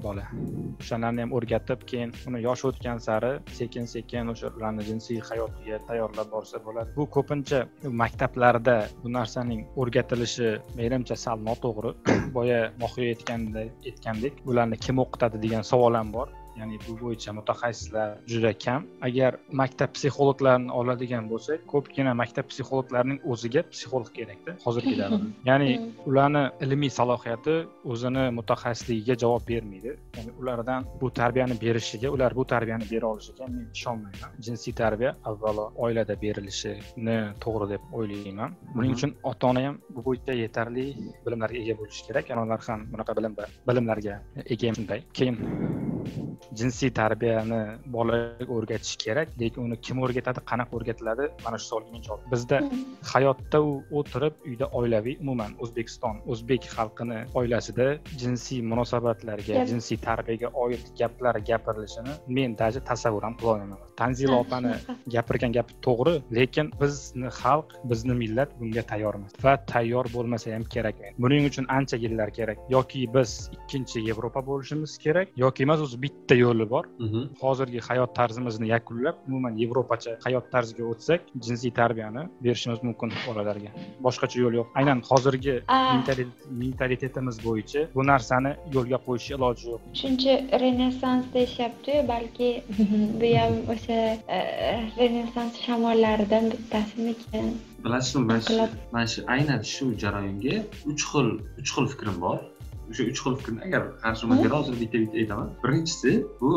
Bola. 0.07 0.25
O'shalarni 0.83 1.25
ham 1.25 1.35
o'rgatib 1.39 1.87
keyin 1.91 2.15
uni 2.29 2.43
yoshi 2.47 2.69
o'tgan 2.71 3.03
sari 3.09 3.33
sekin 3.61 3.91
sekin 3.95 4.33
o'sha 4.35 4.53
ularni 4.59 4.87
jinsiy 4.91 5.21
hayotiga 5.31 5.81
tayyorlab 5.91 6.33
borsa 6.37 6.63
bo'ladi. 6.67 6.97
Bu 6.99 7.09
ko'pincha 7.19 7.63
maktablarda 8.03 8.77
bu 9.03 9.13
narsaning 9.19 9.63
o'rgatilishi 9.83 10.51
menimcha 10.81 11.17
sal 11.27 11.39
noto'g'ri. 11.51 11.95
Boya 12.37 12.61
mohiya 12.83 13.15
aytgandek 13.89 14.43
ularni 14.51 14.77
kim 14.87 15.05
o'qitadi 15.05 15.43
degan 15.47 15.65
savol 15.73 15.95
ham 16.01 16.13
bor 16.19 16.29
ya'ni 16.59 16.79
bu 16.87 16.95
bo'yicha 17.03 17.33
mutaxassislar 17.39 18.09
juda 18.33 18.53
kam. 18.65 18.87
Agar 19.09 19.33
maktab 19.61 19.91
psixologlarini 19.97 20.73
oladigan 20.81 21.25
bo'lsak 21.33 21.67
ko'pgina 21.73 22.13
maktab 22.23 22.47
psixologlarining 22.53 23.21
o'ziga 23.33 23.63
psixolog 23.73 24.11
kerakda 24.19 24.57
hozirgi 24.65 24.95
davrda 25.01 25.27
ya'ni 25.51 25.71
ularni 26.11 26.45
ilmiy 26.65 26.93
salohiyati 26.99 27.57
o'zini 27.93 28.25
mutaxassisligiga 28.39 29.15
javob 29.23 29.43
bermaydi. 29.51 29.97
Ya'ni 30.17 30.33
ulardan 30.41 30.89
bu 31.01 31.11
tarbiyani 31.21 31.57
berishiga 31.65 32.09
ular 32.17 32.37
bu 32.39 32.45
tarbiyani 32.53 32.87
bera 32.93 33.07
olishiga 33.15 33.51
men 33.55 33.67
ishonmayman. 33.79 34.31
Jinsiy 34.47 34.75
tarbiya 34.83 35.11
avvalo 35.31 35.67
oilada 35.87 36.15
berilishini 36.25 37.19
to'g'ri 37.45 37.71
deb 37.75 37.83
o'ylayman. 37.99 38.57
Buning 38.77 38.93
uchun 38.99 39.15
ota 39.31 39.53
ona 39.53 39.67
ham 39.67 39.77
bu 39.95 40.07
bo'yicha 40.09 40.33
yetarli 40.43 40.87
bilimlarga 41.27 41.59
ega 41.65 41.75
bo'lishi 41.81 42.09
kerak. 42.09 42.33
Ular 42.47 42.63
ham 42.69 42.87
bunaqa 42.93 43.13
bilim 43.19 43.33
bilimlarga 43.69 44.15
ega 44.55 44.75
shunday. 44.77 45.01
Keyin 45.19 45.37
jinsiy 46.61 46.91
tarbiyani 47.01 47.61
bolaga 47.97 48.47
o'rgatish 48.57 48.97
kerak 49.05 49.29
lekin 49.43 49.61
uni 49.67 49.77
kim 49.87 50.03
o'rgatadi 50.05 50.41
qanaqa 50.51 50.77
o'rgatiladi 50.79 51.29
mana 51.45 51.57
shu 51.61 51.67
savolga 51.71 51.91
men 51.95 52.03
javob 52.09 52.21
bizda 52.35 52.61
hayotda 53.13 53.63
u 53.69 53.73
o'tirib 54.01 54.35
uyda 54.51 54.67
oilaviy 54.81 55.17
umuman 55.25 55.57
o'zbekiston 55.63 56.23
o'zbek 56.33 56.63
xalqini 56.77 57.19
oilasida 57.41 57.87
jinsiy 58.23 58.61
munosabatlarga 58.73 59.65
jinsiy 59.71 59.99
tarbiyaga 60.09 60.49
oid 60.65 60.85
gaplar 61.01 61.37
gapirilishini 61.51 62.13
men 62.37 62.57
даже 62.63 62.81
tasavvur 62.91 63.23
ham 63.27 63.35
qilolmayman 63.41 63.79
tanzila 64.01 64.37
opani 64.45 64.75
gapirgan 65.15 65.53
gapi 65.59 65.73
to'g'ri 65.87 66.15
lekin 66.39 66.67
bizni 66.81 67.29
xalq 67.41 67.69
bizni 67.91 68.15
millat 68.23 68.51
bunga 68.61 68.83
tayyor 68.93 69.15
emas 69.19 69.33
va 69.45 69.57
tayyor 69.73 70.07
bo'lmasa 70.17 70.55
ham 70.55 70.65
kerak. 70.75 70.97
Buning 71.25 71.47
uchun 71.51 71.67
ancha 71.79 71.97
yillar 72.05 72.31
kerak. 72.39 72.59
Yoki 72.77 73.03
biz 73.17 73.31
ikkinchi 73.57 73.99
yevropa 74.09 74.41
bo'lishimiz 74.51 74.99
kerak 75.05 75.29
yoki 75.45 75.67
emas 75.67 75.81
o'zi 75.87 76.03
bitta 76.05 76.35
yo'li 76.45 76.67
bor. 76.75 76.85
Hozirgi 77.41 77.81
hayot 77.89 78.15
tarzimizni 78.19 78.69
yakunlab 78.75 79.17
umuman 79.29 79.55
yevropacha 79.63 80.13
hayot 80.25 80.51
tarziga 80.55 80.85
o'tsak 80.93 81.21
jinsiy 81.47 81.73
tarbiyani 81.81 82.23
berishimiz 82.45 82.83
mumkin 82.89 83.13
bolalarga. 83.27 83.71
Boshqacha 84.07 84.41
yo'l 84.45 84.55
yo'q. 84.61 84.67
Aynan 84.81 85.03
hozirgi 85.11 85.55
mentalitetimiz 86.63 87.37
bo'yicha 87.47 87.87
bu 87.97 88.07
narsani 88.13 88.53
yo'lga 88.77 88.99
qo'yish 89.07 89.29
iloji 89.37 89.71
yo'q. 89.73 89.81
Shuncha 90.03 90.35
renessans 90.65 91.25
deyishyaptiyu 91.37 92.09
balki 92.13 92.51
bu 93.21 93.31
ham 93.39 93.55
o'sha 93.75 94.01
e, 94.39 94.41
renessans 95.01 95.63
shamollaridan 95.67 96.45
bittasimikin? 96.53 97.47
Bilasizmi 97.85 98.23
mana 98.93 99.07
shu 99.13 99.21
aynan 99.35 99.63
shu 99.75 99.87
jarayonga 100.03 100.57
uch 100.91 101.03
xil 101.11 101.29
uch 101.61 101.71
xil 101.75 101.87
fikrim 101.95 102.17
bor 102.27 102.39
o'sha 102.91 103.03
uch 103.11 103.21
xil 103.25 103.35
fikrni. 103.41 103.61
Agar 103.69 103.83
qarshi 104.05 104.29
bo'lmagan 104.31 104.55
hozir 104.57 104.75
bitta 104.83 105.03
bitta 105.03 105.19
aytaman. 105.23 105.49
Birinchisi 105.65 106.13
bu 106.41 106.51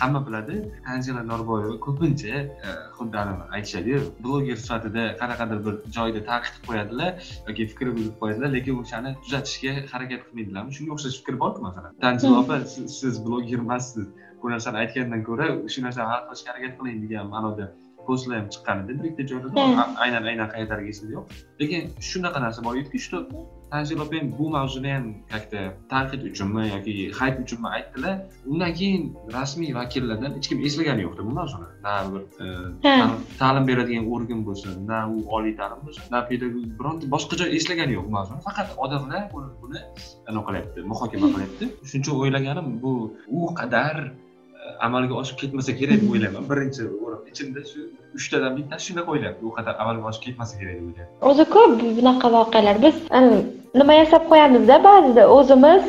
hamma 0.00 0.20
biladi. 0.26 0.56
Tanzila 0.86 1.22
norboyeva 1.32 1.76
ko'pincha 1.86 2.34
e, 2.68 2.74
xuddi 2.98 3.16
aytishadiyu 3.56 4.00
bloger 4.24 4.58
sifatida 4.64 5.04
qanaqadir 5.22 5.58
bir 5.66 5.74
joyda 5.96 6.20
tanqid 6.30 6.54
qilib 6.54 6.68
qo'yadilar 6.70 7.10
yoki 7.48 7.68
fikr 7.72 7.86
bildirib 7.94 8.18
qo'yadilar 8.22 8.50
lekin 8.56 8.82
o'shani 8.82 9.14
tuzatishga 9.24 9.72
harakat 9.92 10.20
qilmaydilarmi? 10.26 10.76
Shunga 10.76 10.92
o'xshash 10.96 11.16
fikr 11.20 11.40
borku 11.44 11.60
masalan? 11.68 11.96
Tanzila 12.06 12.36
opa 12.44 12.60
siz 12.98 13.14
bloger 13.26 13.64
emassiz. 13.66 14.06
Bu 14.42 14.50
narsani 14.54 14.76
aytgandan 14.84 15.22
ko'ra 15.30 15.46
shu 15.72 15.88
narsani 15.88 16.08
hal 16.12 16.22
qilishga 16.28 16.50
harakat 16.52 16.72
qiling 16.78 16.96
degan 17.04 17.32
ma'noda 17.34 17.66
postlar 18.08 18.38
ham 18.40 18.48
chiqqan 18.54 18.84
edi 18.84 18.98
bir 18.98 19.10
ikkita 19.10 19.24
joyda 19.30 19.48
aynan 20.04 20.22
aynan 20.30 20.48
qayerlariga 20.54 20.90
esimda 20.94 21.12
yo'q. 21.16 21.24
Lekin 21.60 21.80
shunaqa 22.10 22.38
narsa 22.46 22.64
bor 22.66 22.74
ediki 22.80 22.98
что 23.06 23.18
tanzila 23.72 24.02
opa 24.06 24.16
ham 24.20 24.26
bu 24.38 24.46
mavzuni 24.56 24.90
ham 24.96 25.04
как 25.32 25.44
то 25.52 25.60
tanqid 25.92 26.20
uchunmi 26.30 26.62
yoki 26.74 26.92
hayp 27.18 27.36
uchunmi 27.44 27.68
aytdilar. 27.76 28.14
Undan 28.52 28.72
keyin 28.78 29.02
rasmiy 29.36 29.74
vakillardan 29.80 30.30
hech 30.36 30.48
kim 30.50 30.58
eslagani 30.68 31.02
yo'qda 31.06 31.22
bu 31.28 31.32
mavzuni. 31.38 31.68
Na 31.86 31.94
bir 32.12 32.22
e, 32.44 32.46
ta'lim 33.42 33.64
beradigan 33.70 34.04
organ 34.14 34.40
bo'lsin 34.48 34.72
na 34.90 34.98
u 35.14 35.16
oliy 35.36 35.54
ta'lim 35.60 35.80
bo'lsin 35.86 36.04
na 36.14 36.18
pedagog 36.30 36.66
bironta 36.80 37.04
boshqa 37.14 37.34
joy 37.40 37.48
eslagani 37.58 37.92
yo'q 37.96 38.04
bu 38.08 38.12
mavzuni. 38.18 38.40
Faqat 38.48 38.68
odamlar 38.84 39.22
buni 39.62 39.80
anaqa 40.30 40.46
qilyapti 40.48 40.78
muhokama 40.92 41.28
qilyapti. 41.34 41.64
Shuning 41.88 42.04
uchun 42.04 42.14
o'ylaganim 42.22 42.68
bu 42.82 42.92
u 43.38 43.40
qadar 43.60 43.96
amalga 44.86 45.14
oshib 45.22 45.36
ketmasa 45.42 45.72
kerak 45.80 45.98
deb 46.02 46.12
o'ylayman. 46.14 46.46
Birinchi 46.50 46.82
ichimda 47.30 47.60
shu 47.70 47.80
uchtadan 48.18 48.56
bittasi 48.58 48.84
shunaqa 48.88 49.10
o'ylayapti 49.14 49.44
u 49.48 49.52
qadar 49.58 49.74
amalga 49.82 50.04
oshib 50.10 50.22
ketmasa 50.26 50.54
kerak 50.60 50.74
deb 50.78 50.86
o'ylayapti. 50.88 51.12
O'zi 51.30 51.44
ko'p 51.56 51.76
bunaqa 51.98 52.32
voqealar. 52.38 52.76
Biz 52.86 52.96
nima 53.80 54.00
yasab 54.00 54.22
qo'yamizda 54.32 54.76
ba'zida 54.88 55.28
o'zimiz 55.36 55.84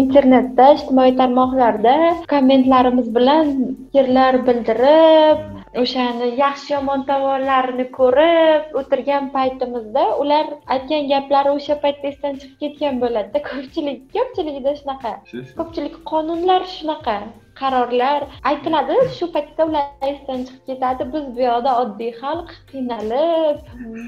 internetda 0.00 0.66
ijtimoiy 0.76 1.14
tarmoqlarda 1.20 1.94
kommentlarimiz 2.32 3.08
bilan 3.16 3.46
fikrlar 3.92 4.38
bildirib 4.48 5.38
o'shani 5.82 6.28
yaxshi 6.40 6.72
yomon 6.74 7.04
tomonlarini 7.10 7.86
ko'rib 7.98 8.78
o'tirgan 8.80 9.28
paytimizda 9.36 10.04
ular 10.22 10.46
aytgan 10.76 11.06
gaplari 11.12 11.52
o'sha 11.58 11.76
paytda 11.84 12.10
esdan 12.12 12.40
chiqib 12.40 12.58
ketgan 12.64 12.98
bo'ladida. 13.04 13.44
Ko'pchilik 13.50 14.00
ko'pchiligida 14.16 14.74
shunaqa. 14.80 15.12
Ko'pchilik 15.60 15.96
qonunlar 16.12 16.66
shunaqa 16.76 17.16
qarorlar 17.62 18.20
aytiladi. 18.50 18.96
Shu 19.18 19.26
paytda 19.36 19.62
ular 19.70 19.84
esdan 20.10 20.40
chiqib 20.48 20.64
ketadi. 20.70 21.02
Biz 21.14 21.24
bu 21.36 21.40
yoqda 21.50 21.72
oddiy 21.82 22.12
xalq 22.22 22.50
qiynalib 22.70 23.58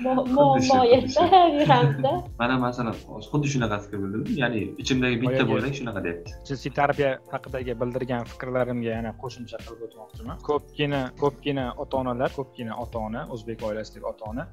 muammo 0.06 0.78
yashayveramizda 0.94 2.12
mana 2.42 2.56
masalan 2.66 2.96
xuddi 3.30 3.46
shunaqasiga 3.54 3.96
bildirdim 4.02 4.34
ya'ni 4.42 4.62
ichimdagi 4.82 5.16
bitta 5.24 5.44
bo'lak 5.52 5.72
shunaqa 5.78 6.00
deyapti 6.06 6.30
jinsiy 6.48 6.72
tarbiya 6.80 7.10
haqidagi 7.34 7.72
bildirgan 7.82 8.22
fikrlarimga 8.32 8.90
yana 8.96 9.12
qo'shimcha 9.22 9.56
qilib 9.64 9.80
o'tmoqchiman. 9.86 10.36
Ko'pgina 10.50 11.00
ko'pgina 11.22 11.64
ota 11.82 11.94
onalar 12.02 12.30
ko'pgina 12.38 12.72
ota 12.84 12.98
ona 13.08 13.22
o'zbek 13.34 13.58
oilasidagi 13.68 14.06
ota 14.12 14.24
ona 14.32 14.44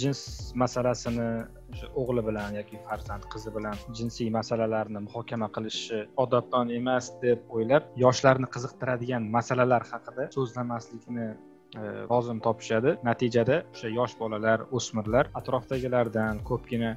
jins 0.00 0.20
masalasini 0.62 1.28
o'sha 1.72 1.88
o'g'li 2.00 2.22
bilan 2.28 2.58
yoki 2.58 2.80
farzand 2.88 3.24
qizi 3.34 3.52
bilan 3.56 3.76
jinsiy 3.98 4.28
masalalarni 4.38 5.00
muhokama 5.06 5.48
qilishi 5.56 6.02
odobdan 6.24 6.74
emas 6.80 7.10
deb 7.24 7.56
o'ylab 7.56 7.88
yoshlarni 8.04 8.50
qiziqtiradigan 8.56 9.30
masalalar 9.36 9.88
haqida 9.92 10.28
so'zlamaslikni 10.36 11.28
e, 11.80 11.82
lozim 12.10 12.38
topishadi. 12.46 12.96
Natijada 13.10 13.56
o'sha 13.74 13.94
yosh 13.98 14.14
bolalar 14.22 14.66
o'smirlar 14.78 15.32
atrofdagilardan 15.40 16.44
ko'pgina 16.50 16.96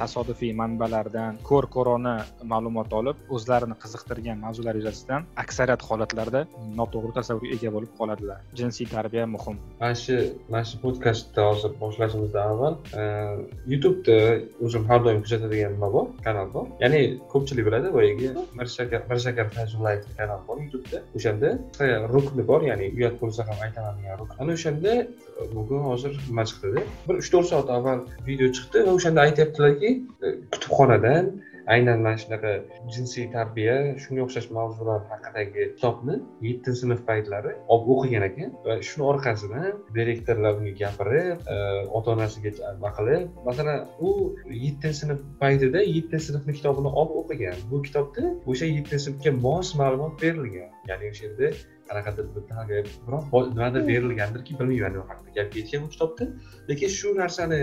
tasodifiy 0.00 0.52
manbalardan 0.60 1.38
ko'r 1.48 1.66
ko'rona 1.74 2.14
ma'lumot 2.52 2.92
olib 3.00 3.32
o'zlarini 3.36 3.76
qiziqtirgan 3.82 4.38
mavzular 4.44 4.78
yuzasidan 4.80 5.26
aksariyat 5.44 5.82
holatlarda 5.88 6.42
noto'g'ri 6.80 7.12
tasavvurga 7.18 7.54
ega 7.56 7.72
bo'lib 7.76 7.92
qoladilar. 8.00 8.38
Jinsiy 8.60 8.88
tarbiya 8.94 9.26
muhim. 9.34 9.56
Mana 9.80 9.94
shu 10.04 10.16
mana 10.52 10.64
shu 10.70 10.80
podkastni 10.84 11.44
hozir 11.48 11.72
boshlashimizdan 11.82 12.52
avval 12.52 12.74
e, 13.00 13.02
youtubeda 13.72 14.18
o'zim 14.66 14.84
har 14.90 15.00
doim 15.06 15.22
kuzatadigan 15.26 15.74
nima 15.76 15.92
bor 15.96 16.06
kanal 16.26 16.48
bor. 16.56 16.66
Ya'ni 16.84 17.02
ko'pchilik 17.32 17.68
biladi 17.68 17.92
boyagi 17.98 18.32
mirshakar 18.60 19.02
mirshakar 19.10 19.50
fayzullayevni 19.56 20.16
kanal 20.20 20.40
bor 20.48 20.62
youtubeda. 20.64 21.02
O'shanda 21.18 21.50
rukni 22.14 22.46
bor 22.50 22.60
ya'ni 22.70 22.90
uyat 22.98 23.18
bo'lsa 23.22 23.48
ham 23.48 23.66
aytaman 23.66 24.02
degan 24.02 24.22
rukn. 24.22 24.36
Ana 24.42 24.58
o'shanda 24.58 24.94
e, 25.00 25.50
bugun 25.56 25.82
hozir 25.90 26.12
nima 26.28 26.44
chiqdida? 26.50 26.86
Bir 27.08 27.22
uch 27.22 27.30
to'rt 27.34 27.52
soat 27.52 27.74
avval 27.76 28.04
video 28.30 28.48
chiqdi 28.56 28.86
va 28.88 28.96
o'shanda 28.98 29.28
aytyaptilarki 29.68 30.06
e, 30.22 30.28
kutubxonadan 30.52 31.26
aynan 31.68 32.00
mana 32.02 32.16
shunaqa 32.16 32.52
jinsiy 32.94 33.26
tarbiya 33.32 33.74
shunga 34.02 34.22
o'xshash 34.26 34.48
mavzular 34.58 35.00
haqidagi 35.12 35.64
kitobni 35.76 36.14
yettinchi 36.48 36.80
sinf 36.80 37.00
paytlari 37.10 37.52
olib 37.74 37.88
o'qigan 37.94 38.24
ekan 38.28 38.50
va 38.66 38.76
shuni 38.88 39.04
orqasidan 39.12 39.72
direktorlar 39.98 40.52
unga 40.60 40.74
gapirib 40.82 41.38
e, 41.54 41.56
ota 41.98 42.14
onasiga 42.16 42.52
nima 42.76 42.92
qilib 42.98 43.26
masalan 43.48 43.78
u 44.08 44.12
yettinchi 44.64 44.98
sinf 45.00 45.18
paytida 45.42 45.84
yettinchi 45.96 46.26
sinfni 46.28 46.52
kitobini 46.58 46.94
olib 47.00 47.18
o'qigan. 47.22 47.58
Bu 47.70 47.82
kitobda 47.86 48.22
o'sha 48.50 48.70
yettinchi 48.76 49.04
sinfga 49.06 49.34
mos 49.46 49.74
ma'lumot 49.80 50.14
berilgan. 50.22 50.72
Ya'ni 50.90 51.12
o'sha 51.12 51.24
yerda 51.28 51.52
qanaqadir 51.90 52.24
biroq 53.06 53.24
nimadir 53.52 53.82
berilgandirki 53.90 54.58
bilmayman 54.60 54.98
u 55.02 55.06
haqida 55.10 55.30
gap 55.38 55.48
ketgan 55.56 55.80
bu 55.84 55.88
kitobda. 55.94 56.24
Lekin 56.70 56.90
shu 56.98 57.14
narsani 57.22 57.62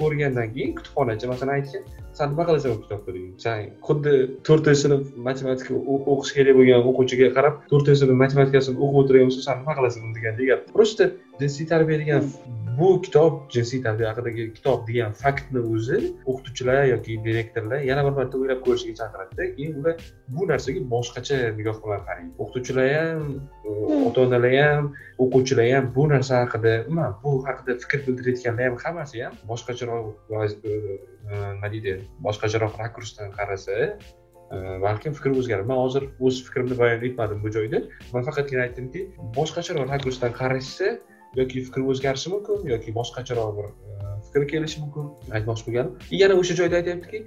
ko'rgandan 0.00 0.48
keyin 0.54 0.74
kutubxonachi 0.78 1.30
masalan 1.32 1.54
aytgan 1.58 1.84
san 2.18 2.30
nima 2.32 2.44
qilasan 2.48 2.70
u 2.76 2.78
kitobni 2.82 3.12
degan 3.16 3.34
san 3.44 3.66
xuddi 3.88 4.14
to'rtinchi 4.48 4.80
sinf 4.82 5.02
matematika 5.28 5.72
o'qish 6.14 6.32
kerak 6.38 6.58
bo'lgan 6.58 6.88
o'quvchiga 6.90 7.28
qarab 7.36 7.54
to'rtinchi 7.72 8.00
sinf 8.02 8.16
matematikasini 8.24 8.76
o'qib 8.84 9.00
o'tirgan 9.02 9.30
bo'lsa 9.30 9.46
san 9.48 9.62
nima 9.62 9.78
qilasan 9.78 10.14
degandek 10.16 10.46
gap 10.50 10.60
просто 10.76 11.10
jinsiy 11.40 11.70
tarbiya 11.72 11.98
degan 12.02 12.22
bu 12.78 12.88
kitob 13.02 13.32
jinsiy 13.54 13.82
tarbiya 13.82 14.10
haqidagi 14.12 14.44
kitob 14.56 14.84
degan 14.88 15.14
faktni 15.22 15.62
o'zi 15.74 15.98
o'qituvchilar 16.30 16.84
yoki 16.92 17.16
direktorlar 17.24 17.80
yana 17.90 18.04
bir 18.06 18.14
marta 18.18 18.38
o'ylab 18.40 18.60
ko'rishga 18.66 18.94
chaqiradida 19.00 19.46
keyin 19.56 19.72
ular 19.80 20.04
bu 20.36 20.48
narsaga 20.50 20.82
boshqacha 20.94 21.38
nigoh 21.58 21.80
bilan 21.84 22.04
qaraydi 22.08 22.30
o'qituvchilar 22.44 22.88
ham 22.98 23.24
hmm. 23.64 24.06
ota 24.10 24.26
onalar 24.26 24.54
ham 24.60 24.92
o'quvchilar 25.24 25.66
ham 25.74 25.90
bu 25.96 26.06
narsa 26.14 26.44
haqida 26.44 26.74
umuman 26.90 27.18
bu 27.24 27.34
haqida 27.48 27.78
fikr 27.82 27.98
bildirayotganlar 28.06 28.70
ham 28.70 28.78
hammasi 28.84 29.24
ham 29.24 29.34
boshqacharoq 29.50 30.06
nima 30.38 31.68
deydi 31.74 31.98
boshqacharoq 32.28 32.80
rakursdan 32.84 33.36
qarasa 33.38 33.76
balkim 34.86 35.12
fikri 35.12 35.30
o'zgaradi. 35.40 35.68
Man 35.68 35.78
hozir 35.84 36.04
o'z 36.26 36.36
fikrimni 36.46 36.76
bayon 36.78 37.02
etmadim 37.08 37.42
bu 37.44 37.50
joyda. 37.56 37.82
Man 38.14 38.22
faqatgina 38.28 38.62
aytdimki 38.66 39.00
boshqacharoq 39.38 39.90
rakursdan 39.94 40.32
qarashsa 40.40 40.86
yoki 41.36 41.64
fikri 41.66 41.82
o'zgarishi 41.92 42.30
mumkin 42.34 42.68
yoki 42.74 42.94
boshqacharoq 42.98 43.56
bir 43.58 43.68
fikr 44.28 44.48
kelishi 44.52 44.80
mumkin. 44.82 45.04
Aytmoqchi 45.36 45.64
bo'lganim. 45.66 45.92
Yana 46.22 46.34
o'sha 46.40 46.54
joyda 46.60 46.76
aytyaptiki 46.80 47.18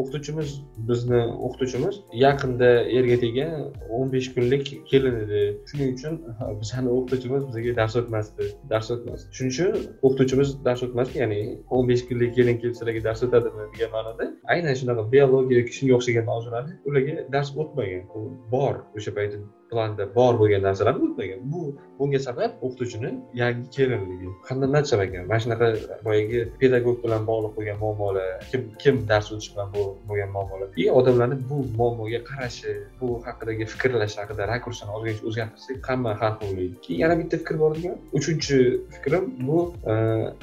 o'qituvchimiz 0.00 0.48
bizni 0.88 1.20
o'qituvchimiz 1.46 2.00
yaqinda 2.24 2.70
erga 2.98 3.16
tegan 3.24 3.52
o'n 3.98 4.12
besh 4.14 4.28
kunlik 4.34 4.66
kelin 4.90 5.16
edi 5.24 5.40
shuning 5.70 5.94
uchun 5.96 6.18
bizani 6.60 6.88
o'qituvchimiz 6.96 7.46
bizga 7.48 7.76
dars 7.80 7.96
o'tmasdi 8.00 8.50
dars 8.72 8.90
o'tmasdi. 8.94 9.28
Shuning 9.36 9.52
uchun 9.54 9.70
o'qituvchimiz 10.06 10.54
dars 10.66 10.82
o'tmasdi 10.86 11.22
ya'ni 11.22 11.40
o'n 11.76 11.88
besh 11.90 12.04
kunlik 12.10 12.36
kelin 12.38 12.60
kelib 12.60 12.76
sizlarga 12.78 13.04
dars 13.08 13.24
o'tadimi 13.28 13.70
degan 13.74 13.90
ma'noda 13.96 14.30
aynan 14.54 14.78
shunaqa 14.82 15.08
biologiya 15.14 15.62
yoki 15.62 15.72
shunga 15.78 15.98
o'xshagan 15.98 16.30
mavzularni 16.30 16.78
ularga 16.88 17.26
dars 17.34 17.56
o'tmagan. 17.62 18.06
Bor 18.54 18.74
o'sha 18.96 19.12
payti 19.18 19.38
planda 19.72 20.04
bor 20.18 20.32
bo'lgan 20.40 20.62
narsalarni 20.68 21.02
o'tmagan 21.08 21.40
bu 21.52 21.62
bunga 21.98 22.20
sabab 22.28 22.50
o'qituvchini 22.64 23.10
yangi 23.42 23.66
kelinligi 23.76 24.28
qanday 24.48 24.68
nachar 24.76 25.00
ekan 25.06 25.24
mana 25.30 25.40
shunaqa 25.44 25.68
boyagi 26.06 26.38
pedagog 26.60 26.96
bilan 27.04 27.22
bog'liq 27.30 27.52
bo'lgan 27.58 27.78
muammolar 27.84 28.26
kim 28.50 28.62
kim 28.82 28.94
dars 29.10 29.26
o'tish 29.32 29.50
bilan 29.54 29.68
bo'lgan 30.08 30.30
muammolar. 30.36 30.68
И 30.82 30.84
odamlarni 30.98 31.36
bu 31.50 31.56
muammoga 31.78 32.20
qarashi 32.30 32.70
bu 33.00 33.08
haqidagi 33.26 33.64
fikrlash 33.72 34.16
haqida 34.20 34.42
rakursini 34.52 34.90
ozgincha 34.96 35.22
o'zgartirsak 35.28 35.88
hamma 35.88 36.12
hal 36.20 36.34
bo'ladi 36.42 36.66
keyin 36.84 36.98
yana 37.04 37.14
bitta 37.20 37.36
fikr 37.42 37.56
bor 37.62 37.72
ekan 37.78 37.96
uchinchi 38.18 38.56
fikrim 38.94 39.24
bu 39.48 39.58
e, 39.90 39.92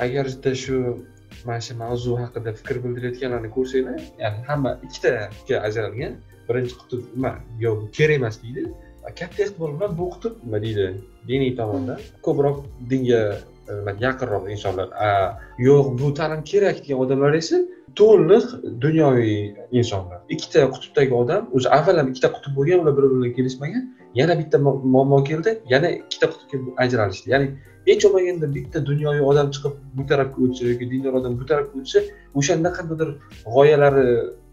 agarda 0.05 0.51
shu 0.63 0.75
mana 1.47 1.61
shu 1.67 1.73
mavzu 1.83 2.11
haqida 2.21 2.49
fikr 2.59 2.75
bildirayotganlarni 2.83 3.49
ko'rsanglar 3.57 3.99
ya'ni 4.23 4.39
hamma 4.49 4.71
ikkitaga 4.85 5.57
ajralgan 5.67 6.13
birinchi 6.47 6.75
qutb 6.81 7.01
nima 7.15 7.33
yo'q 7.63 7.75
bu 7.81 7.85
kerak 7.97 8.15
emas 8.21 8.35
deydi 8.43 8.61
katta 9.19 9.43
ehtimol 9.43 9.71
bilan 9.77 9.97
bu 9.99 10.09
qutb 10.13 10.33
nima 10.43 10.61
deydi 10.65 10.85
diniy 11.29 11.55
tomondan 11.59 11.99
ko'proq 12.25 12.57
dinga 12.91 13.21
e, 13.71 13.73
yaqinroq 14.05 14.45
insonlar 14.55 14.87
yo'q 15.67 15.85
bu 15.99 16.13
ta'lim 16.19 16.41
kerak 16.51 16.77
degan 16.83 17.05
odamlar 17.05 17.33
esa 17.41 17.57
to'liq 17.95 18.45
dunyoviy 18.81 19.55
insonlar. 19.71 20.19
Ikkita 20.29 20.65
qutbdagi 20.75 21.13
odam 21.21 21.47
o'zi 21.55 21.69
avval 21.77 21.97
ham 22.01 22.11
ikkita 22.11 22.29
qutb 22.35 22.53
bo'lgan 22.57 22.83
ular 22.83 22.93
bir 22.97 23.03
biri 23.03 23.15
bilan 23.15 23.33
kelishmagan 23.37 23.83
yana 24.19 24.37
bitta 24.41 24.57
muammo 24.93 25.19
keldi 25.29 25.51
yana 25.73 25.89
ikkita 25.97 26.27
qutbga 26.33 26.57
ajralishdi. 26.83 27.27
Ya'ni 27.33 27.47
hech 27.87 28.03
bo'lmaganda 28.05 28.47
bitta 28.57 28.85
dunyoviy 28.89 29.23
odam 29.31 29.47
chiqib 29.55 29.73
bu 29.97 30.03
tarafga 30.11 30.39
o'tsa 30.47 30.63
yoki 30.71 30.85
dindor 30.91 31.13
odam 31.21 31.39
bu 31.39 31.45
tarafga 31.51 31.75
o'tsa 31.81 31.99
o'shanda 32.39 32.69
qandaydir 32.77 33.09
g'oyalari 33.55 34.05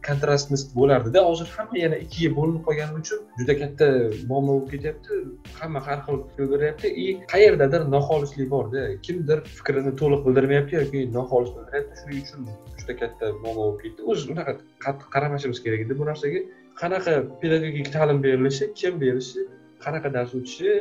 kontrastnost 0.09 0.69
bo'lardida 0.79 1.23
hozir 1.29 1.49
hamma 1.57 1.79
yana 1.85 1.97
ikkiga 2.05 2.31
bo'linib 2.39 2.63
qolgani 2.69 3.01
uchun 3.03 3.21
juda 3.41 3.55
katta 3.63 3.87
muammo 4.31 4.53
bo'lib 4.57 4.69
ketyapti. 4.75 5.19
Hamma 5.61 5.81
har 5.87 5.99
xil 6.07 6.21
fikr 6.29 6.47
beryapti. 6.53 6.89
И 7.05 7.07
qayerdadir 7.33 7.83
noxolislik 7.95 8.49
borda 8.55 8.83
kimdir 9.07 9.39
fikrini 9.57 9.93
to'liq 10.01 10.21
bildirmayapti 10.27 10.79
yoki 10.81 11.01
noxolis 11.19 11.51
bildiryapti. 11.57 11.95
Shuning 12.03 12.23
uchun 12.25 12.41
juda 12.81 12.95
katta 13.03 13.33
muammo 13.43 13.63
bo'lib 13.67 13.81
ketdi. 13.85 14.01
O'zi 14.11 14.31
unaqa 14.35 14.53
qattiq 14.85 15.09
qaramashimiz 15.15 15.59
kerak 15.65 15.81
edi 15.87 15.99
bu 16.01 16.05
narsaga. 16.11 16.41
Qanaqa 16.83 17.13
pedagogik 17.43 17.89
ta'lim 17.97 18.19
berilishi 18.27 18.65
kim 18.81 19.03
berishi 19.05 19.41
qanaqa 19.85 20.09
dars 20.17 20.33
o'tishi 20.39 20.73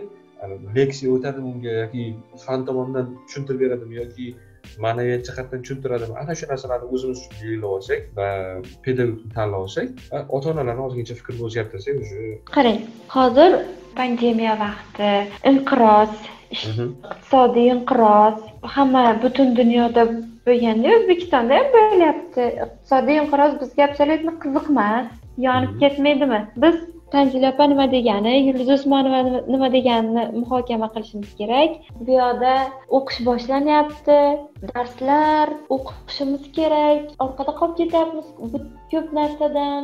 leksiya 0.78 1.12
o'tadimi 1.16 1.48
unga 1.54 1.72
yoki 1.82 2.04
fan 2.46 2.66
tomonidan 2.68 3.08
tushuntirib 3.28 3.60
beradimi 3.64 3.96
yoki 4.02 4.26
ma'naviyat 4.86 5.24
jihatdan 5.28 5.64
tushuntiradimi 5.64 6.16
ana 6.22 6.36
shu 6.40 6.46
narsalarni 6.52 6.88
o'zimiz 6.96 7.18
uchun 7.22 7.40
belgilab 7.42 7.72
olsak 7.78 8.02
va 8.20 8.30
pedagogni 8.86 9.34
tanlab 9.38 9.62
olsak 9.66 9.88
ota 10.36 10.48
onalarni 10.54 10.84
ozgincha 10.88 11.18
fikrini 11.20 11.44
o'zgartirsak 11.48 11.96
уже 12.04 12.22
qarang 12.58 12.80
hozir 13.16 13.52
pandemiya 14.00 14.56
vaqti 14.66 15.10
inqiroz 15.52 16.14
mhm. 16.70 16.88
iqtisodiy 17.12 17.68
inqiroz 17.76 18.38
hamma 18.76 19.04
butun 19.24 19.56
dunyoda 19.60 20.04
bo'lganda 20.48 20.98
o'zbekistonda 20.98 21.62
ham 21.62 21.70
bo'lyapti 21.78 22.44
iqtisodiy 22.66 23.22
inqiroz 23.24 23.54
bizga 23.62 23.88
absolyutно 23.90 24.34
qiziq 24.44 24.66
emas 24.74 25.08
yonib 25.48 25.72
mhm. 25.72 25.80
ketmaydimi 25.84 26.42
biz 26.66 26.78
tanzila 27.16 27.48
opa 27.54 27.66
nima 27.72 27.86
degani 27.96 28.34
yulduz 28.48 28.70
usmonova 28.78 29.20
nima 29.54 29.68
deganini 29.76 30.24
muhokama 30.42 30.88
qilishimiz 30.96 31.32
kerak. 31.40 31.72
Bu 32.06 32.12
yoqda 32.22 32.54
o'qish 32.98 33.20
boshlanyapti 33.28 34.20
darslar 34.72 35.48
o'qishimiz 35.76 36.44
kerak. 36.58 37.02
Orqada 37.26 37.52
qolib 37.60 37.76
ketyapmiz 37.82 38.28
ko'p 38.92 39.08
narsadan. 39.20 39.84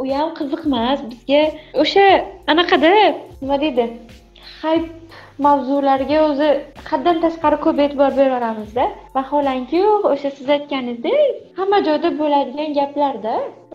U 0.00 0.02
ham 0.18 0.28
qiziqmas 0.38 0.98
bizga 1.10 1.42
o'sha 1.82 2.06
anaqada 2.52 2.94
nima 3.42 3.56
deydi 3.64 3.84
hayp 4.62 4.86
mavzularga 5.46 6.18
o'zi 6.28 6.48
haddan 6.90 7.16
tashqari 7.24 7.58
ko'p 7.64 7.78
e'tibor 7.84 8.12
beraveramizda. 8.18 8.84
Vaholanki 9.16 9.80
o'sha 10.12 10.30
siz 10.38 10.48
aytganingizdek 10.56 11.58
hamma 11.58 11.78
joyda 11.88 12.08
bo'ladigan 12.20 12.70
gaplarda 12.78 13.34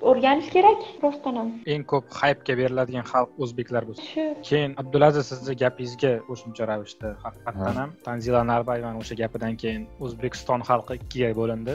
o'rganish 0.10 0.50
kerak 0.56 0.80
rostdan 1.04 1.36
ham. 1.40 1.50
Eng 1.74 1.84
ko'p 1.92 2.06
haypga 2.22 2.54
beriladigan 2.60 3.06
xalq 3.12 3.32
o'zbeklar 3.44 3.84
bo'lsa 3.90 4.04
shu. 4.14 4.26
Keyin 4.50 4.72
abdulaziz 4.82 5.26
sizni 5.32 5.56
gapingizga 5.64 6.12
qo'shimcha 6.30 6.64
ravishda 6.72 7.10
haqiqatdan 7.26 7.76
ham 7.82 7.90
tanzila 8.08 8.42
narbayevani 8.52 8.98
o'sha 9.04 9.16
gapidan 9.22 9.54
keyin 9.64 9.84
o'zbekiston 10.06 10.62
xalqi 10.70 10.94
ikkiga 11.02 11.30
bo'lindi. 11.40 11.74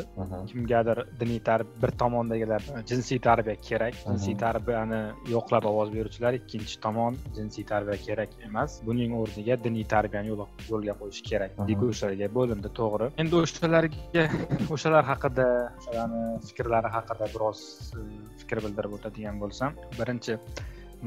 Kimgadir 0.51 0.99
diniy 1.21 1.41
tarbiya 1.49 1.83
bir 1.83 1.91
tomondagilar 2.03 2.63
jinsiy 2.91 3.19
tarbiya 3.29 3.57
kerak 3.69 3.95
jinsiy 4.09 4.37
tarbiyani 4.45 5.01
yo'qlab 5.35 5.65
ovoz 5.73 5.89
beruvchilar 5.97 6.33
ikkinchi 6.41 6.77
tomon 6.87 7.13
jinsiy 7.37 7.65
tarbiya 7.73 7.99
kerak 8.07 8.31
emas. 8.49 8.71
Buning 8.89 9.13
o'rniga 9.21 9.57
diniy 9.65 9.87
tarbiyani 9.95 10.29
yo'l- 10.33 10.47
yo'lga 10.73 10.95
qo'yish 11.01 11.23
kerak 11.31 11.51
Aha. 11.59 11.67
deguvchilarga 11.71 12.29
bo'lindi 12.39 12.69
to'g'ri. 12.81 13.07
Endi 13.23 13.35
o'shalarga 13.43 14.25
o'shalar 14.75 15.05
haqida 15.13 15.47
o'shalarni 15.79 16.23
fikrlari 16.49 16.89
haqida 16.97 17.25
biroz 17.35 17.61
fikr 18.41 18.59
bildirib 18.65 18.93
o'tadigan 18.99 19.37
bo'lsam 19.43 19.71
birinchi 19.99 20.33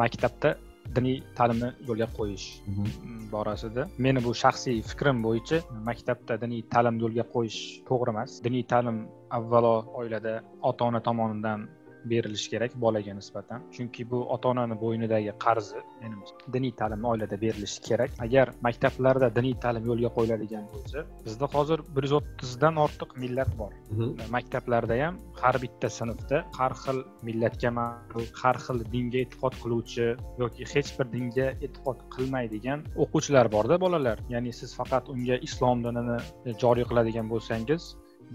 maktabda 0.02 0.50
diniy 0.96 1.18
ta'limni 1.38 1.70
yo'lga 1.88 2.08
qo'yish 2.18 2.46
Mhm. 2.70 2.88
borasida 3.34 3.84
meni 4.06 4.20
bu 4.26 4.32
shaxsiy 4.44 4.78
fikrim 4.92 5.18
bo'yicha 5.26 5.58
maktabda 5.90 6.34
diniy 6.44 6.62
ta'lim 6.74 6.96
yo'lga 7.04 7.26
qo'yish 7.36 7.60
to'g'ri 7.90 8.10
emas 8.16 8.32
diniy 8.46 8.64
ta'lim 8.72 8.98
avvalo 9.38 9.76
oilada 10.00 10.34
ota 10.70 10.82
ona 10.90 11.00
tomonidan 11.08 11.60
berilishi 12.06 12.50
kerak 12.54 12.76
bolaga 12.84 13.14
nisbatan. 13.14 13.62
Chunki 13.76 14.10
bu 14.12 14.20
ota 14.36 14.50
onani 14.54 14.76
bo'ynidagi 14.84 15.34
qarzi 15.46 15.80
menimcha 16.02 16.54
diniy 16.56 16.74
ta'lim 16.82 17.06
oilada 17.12 17.42
berilishi 17.42 17.82
kerak. 17.90 18.12
Agar 18.26 18.54
maktablarda 18.68 19.28
diniy 19.38 19.56
ta'lim 19.64 19.86
yo'lga 19.92 20.10
qo'yiladigan 20.18 20.66
bo'lsa 20.74 21.06
bizda 21.26 21.48
hozir 21.56 21.80
bir 21.96 22.04
yuz 22.08 22.14
o'ttizdan 22.20 22.76
ortiq 22.86 23.16
millat 23.24 23.52
bor. 23.62 23.72
Mhm. 23.92 24.10
maktablarda 24.36 24.96
ham 25.04 25.16
har 25.42 25.56
bitta 25.64 25.90
sinfda 26.00 26.38
har 26.60 26.74
xil 26.84 27.00
millatga 27.28 27.70
ma'lum 27.80 28.28
har 28.42 28.58
xil 28.66 28.78
dinga 28.94 29.20
e'tiqod 29.24 29.54
qiluvchi 29.64 30.08
yoki 30.44 30.64
hech 30.74 30.92
bir 30.98 31.08
dinga 31.16 31.48
e'tiqod 31.66 31.98
qilmaydigan 32.16 32.80
o'quvchilar 33.04 33.52
borda 33.56 33.76
bolalar. 33.86 34.18
Ya'ni 34.34 34.52
siz 34.60 34.70
faqat 34.80 35.10
unga 35.14 35.36
islom 35.48 35.78
dinini 35.86 36.18
joriy 36.64 36.86
qiladigan 36.90 37.28
bo'lsangiz 37.34 37.84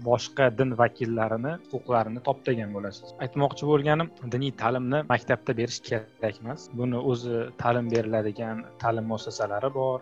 boshqa 0.05 0.49
din 0.57 0.73
vakillarini 0.81 1.53
huquqlarini 1.71 2.21
toptagan 2.27 2.73
bo'lasiz. 2.75 3.13
Aytmoqchi 3.25 3.69
bo'lganim 3.71 4.11
diniy 4.33 4.53
ta'limni 4.61 4.99
maktabda 5.11 5.55
berish 5.59 5.79
kerak 5.87 6.41
emas 6.43 6.67
buni 6.79 7.01
o'zi 7.11 7.39
ta'lim 7.61 7.89
beriladigan 7.93 8.63
ta'lim 8.83 9.05
muassasalari 9.11 9.71
bor. 9.79 9.99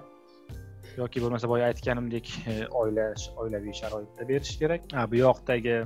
Yoki 1.01 1.21
bo'lmasa 1.23 1.49
boya 1.51 1.69
aytganimdek 1.71 2.31
e, 2.51 2.53
oila 2.81 3.07
oilaviy 3.43 3.75
sharoitda 3.81 4.27
berish 4.31 4.53
kerak. 4.61 4.87
Bu 5.11 5.21
yoqdagi 5.21 5.77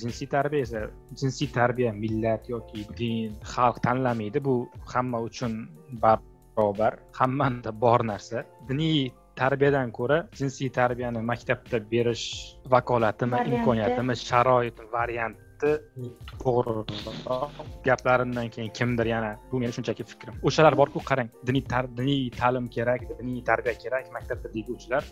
jinsiy 0.00 0.28
tarbiya 0.36 0.68
esa 0.68 0.84
jinsiy 1.20 1.50
tarbiya 1.58 1.92
millat 2.02 2.48
yoki 2.54 2.86
din 3.00 3.34
xalq 3.54 3.82
tanlamaydi. 3.86 4.44
Bu 4.48 4.54
hamma 4.92 5.20
uchun 5.28 5.52
barobar 6.04 6.98
hammanda 7.20 7.70
bor 7.84 8.00
narsa. 8.12 8.44
Diniy 8.68 9.12
tarbiyadan 9.40 9.90
ko'ra 9.98 10.18
jinsiy 10.38 10.70
tarbiyani 10.78 11.22
maktabda 11.30 11.80
berish 11.92 12.26
vakolatimi 12.74 13.40
imkoniyatimi 13.50 14.16
sharoiti 14.28 14.86
varianti 14.92 15.72
to'g'riroq 16.42 16.92
gaplarimdan 17.88 18.48
keyin 18.54 18.70
kimdir 18.78 19.10
yana 19.14 19.30
bu 19.50 19.60
meni 19.62 19.72
shunchaki 19.76 20.04
fikrim. 20.12 20.34
O'shalar 20.48 20.76
borku 20.80 21.02
qarang 21.10 21.30
diniy 21.46 21.64
diniy 22.00 22.22
ta'lim 22.40 22.68
kerak 22.76 23.06
diniy 23.20 23.42
tarbiya 23.50 23.74
kerak 23.84 24.12
maktabda 24.16 24.54
deguvchilar 24.56 25.04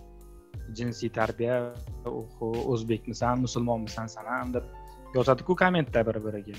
jinsiy 0.79 1.11
tarbiya 1.19 1.57
o'zbekmisan 2.75 3.43
musulmonmisan 3.47 4.07
san 4.15 4.27
ham 4.35 4.55
deb 4.55 4.65
yozadiku 5.17 5.57
kommentda 5.63 6.07
bir 6.09 6.17
biriga 6.27 6.57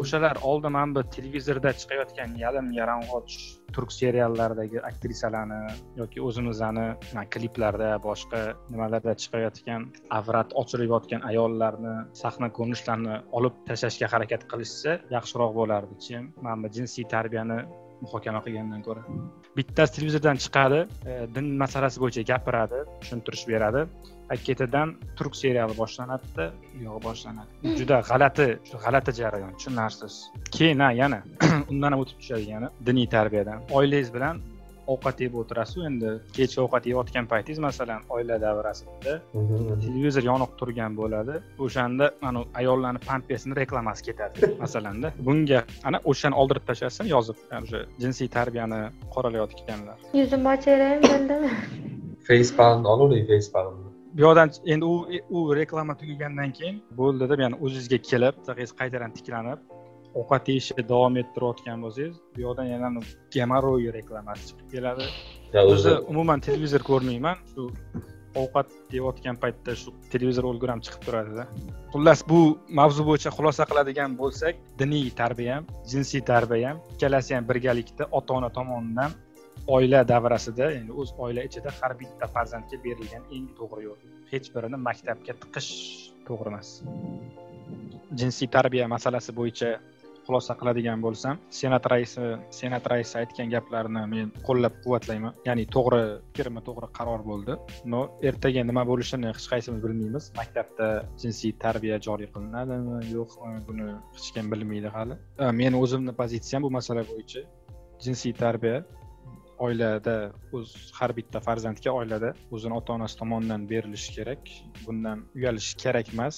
o'shalar 0.00 0.36
oldin 0.50 0.72
mana 0.76 0.94
bu 0.96 1.02
televizorda 1.16 1.70
chiqayotgan 1.80 2.30
yalim 2.44 2.70
yalang'och 2.78 3.34
turk 3.74 3.90
seriallaridagi 4.00 4.78
aktrisalarni 4.90 5.60
yoki 6.00 6.22
o'zimizni 6.28 6.86
mana 7.14 7.24
kliplarda 7.34 7.90
boshqa 8.08 8.40
nimalarda 8.72 9.14
chiqayotgan 9.22 9.86
avrat 10.20 10.56
ochilib 10.62 10.90
yotgan 10.94 11.28
ayollarni 11.30 11.94
sahna 12.22 12.48
ko'rinishlarini 12.56 13.20
olib 13.40 13.60
tashlashga 13.68 14.10
harakat 14.14 14.48
qilishsa 14.52 14.98
yaxshiroq 15.16 15.54
bo'lardi 15.60 15.94
chem 16.06 16.32
mana 16.44 16.56
bu 16.64 16.74
jinsiy 16.78 17.06
tarbiyani 17.14 17.60
muhokama 18.04 18.40
qilgandan 18.46 18.82
ko'ra. 18.86 19.02
Bittasi 19.56 19.96
televizordan 19.96 20.40
chiqadi 20.44 20.80
e, 21.10 21.12
din 21.34 21.52
masalasi 21.62 22.02
bo'yicha 22.02 22.22
gapiradi 22.32 22.80
tushuntirish 23.00 23.44
beradi. 23.52 23.84
Ketidan 24.36 24.94
turk 25.16 25.36
seriali 25.36 25.74
boshlanadida 25.78 26.52
u 26.78 26.84
yog'i 26.84 27.02
boshlanadi. 27.08 27.74
Juda 27.80 28.00
g'alati 28.10 28.46
juda 28.66 28.78
g'alati 28.84 29.12
jarayon 29.20 29.52
tushunarsiz. 29.58 30.14
Keyin 30.56 30.80
ha 30.80 30.92
yana 30.92 31.22
undan 31.72 31.92
ham 31.92 32.00
o'tib 32.04 32.18
tushadi 32.22 32.70
diniy 32.86 33.08
tarbiyadan. 33.16 33.58
Oilangiz 33.70 34.14
bilan 34.14 34.40
ovqat 34.92 35.20
yeb 35.24 35.34
o'tirasizu 35.40 35.84
endi. 35.88 36.12
Kechki 36.36 36.60
ovqat 36.64 36.86
yeyotgan 36.90 37.26
paytingiz 37.32 37.60
masalan 37.66 38.00
oila 38.16 38.40
davrasida 38.44 39.14
televizor 39.84 40.24
yoniq 40.30 40.56
turgan 40.60 40.96
bo'ladi. 41.00 41.38
O'shanda 41.66 42.10
mana 42.22 42.44
ayollarni 42.62 43.00
pampesini 43.10 43.56
reklamasi 43.62 44.02
ketadi 44.08 44.50
masalanda. 44.64 45.12
Bunga 45.28 45.62
ana 45.84 46.02
o'shani 46.12 46.34
oldirib 46.42 46.66
tashlasa 46.70 47.06
yozib 47.14 47.38
o'sha 47.60 47.84
jinsiy 48.02 48.28
tarbiyani 48.36 48.80
qoralayotganlar. 49.14 49.96
Yuzimni 50.20 50.48
ochaveraymi 50.56 51.02
bildimi 51.12 51.50
facepalmni 52.28 52.88
olavering 52.94 53.26
facepalmni 53.32 53.89
bu 54.14 54.20
yoqdan 54.26 54.50
endi 54.72 54.84
u 54.84 54.94
u 55.36 55.56
reklama 55.60 55.94
tugagandan 56.00 56.52
keyin 56.58 56.76
bo'ldi 57.00 57.28
deb 57.32 57.40
ya'ni 57.44 57.56
o'zingizga 57.64 57.98
kelib 58.10 58.34
sag'ingiz 58.48 58.72
qaytadan 58.80 59.16
tiklanib 59.18 59.60
ovqat 60.20 60.48
yeyishni 60.50 60.82
davom 60.92 61.16
ettirayotgan 61.22 61.82
bo'lsangiz 61.84 62.16
bu 62.36 62.46
yoqdan 62.46 62.70
yana 62.74 62.88
gemorroy 63.36 63.92
reklamasi 63.98 64.48
chiqib 64.48 64.68
keladi. 64.74 65.04
O'zi 65.74 65.92
umuman 66.12 66.40
televizor 66.46 66.82
ko'rmayman 66.90 67.36
shu 67.52 67.68
ovqat 68.42 68.68
yeyotgan 68.96 69.36
paytda 69.42 69.74
shu 69.82 69.92
televizor 70.12 70.44
o'lgur 70.50 70.72
ham 70.72 70.80
chiqib 70.86 71.02
turadida 71.06 71.46
xullas 71.92 72.20
bu 72.30 72.40
mavzu 72.80 73.06
bo'yicha 73.08 73.30
xulosa 73.36 73.66
qiladigan 73.70 74.14
bo'lsak 74.20 74.60
diniy 74.82 75.08
tarbiya 75.20 75.56
ham 75.56 75.64
jinsiy 75.92 76.22
tarbiya 76.32 76.70
ham 76.70 76.78
ikkalasi 76.94 77.34
ham 77.36 77.48
birgalikda 77.50 78.08
ota 78.18 78.38
ona 78.38 78.50
tomonidan 78.58 79.16
oila 79.66 80.00
davrasida 80.12 80.70
ya'ni 80.76 80.92
o'z 81.00 81.14
oila 81.18 81.44
ichida 81.48 81.70
har 81.80 81.92
bitta 82.00 82.26
farzandga 82.34 82.76
berilgan 82.84 83.24
eng 83.36 83.46
to'g'ri 83.58 83.82
yo'l. 83.88 84.00
Hech 84.32 84.48
birini 84.54 84.78
maktabga 84.88 85.32
tiqish 85.42 85.70
to'g'ri 86.28 86.48
emas. 86.52 86.68
Jinsiy 88.20 88.48
tarbiya 88.56 88.88
masalasi 88.94 89.32
bo'yicha 89.40 89.70
xulosa 90.26 90.54
qiladigan 90.60 91.00
bo'lsam 91.04 91.38
senat 91.58 91.84
raisi 91.92 92.26
senat 92.58 92.84
raisi 92.92 93.14
aytgan 93.20 93.48
gaplarini 93.54 94.02
men 94.14 94.26
qo'llab 94.46 94.74
quvvatlayman 94.84 95.32
ya'ni 95.48 95.64
to'g'ri 95.74 96.02
fikrmi 96.28 96.60
to'g'ri 96.68 96.88
qaror 96.98 97.22
bo'ldi. 97.30 97.56
Но 97.92 98.00
ertaga 98.28 98.62
nima 98.70 98.84
bo'lishini 98.90 99.26
hech 99.32 99.46
qaysimiz 99.52 99.80
bilmaymiz. 99.86 100.30
Maktabda 100.40 100.88
jinsiy 101.22 101.52
tarbiya 101.64 101.96
joriy 102.06 102.28
qilinadimi 102.34 102.98
yo'qmi 103.16 103.58
buni 103.68 103.88
hech 104.14 104.28
kim 104.34 104.46
bilmaydi 104.52 104.88
hali. 104.96 105.14
Men 105.40 105.54
meni 105.62 105.76
o'zimni 105.84 106.12
pozitsiyam 106.20 106.62
bu 106.66 106.70
masala 106.78 107.02
bo'yicha. 107.10 107.42
Jinsiy 108.04 108.32
tarbiya 108.44 108.76
oilada 109.66 110.14
o'z 110.56 110.68
har 110.98 111.10
bitta 111.18 111.40
farzandga 111.46 111.90
oilada 112.00 112.30
o'zini 112.54 112.74
ota 112.80 112.92
onasi 112.98 113.18
tomonidan 113.20 113.66
berilishi 113.72 114.14
kerak 114.16 114.52
bundan 114.86 115.18
uyalish 115.38 115.70
kerak 115.82 116.14
emas. 116.14 116.36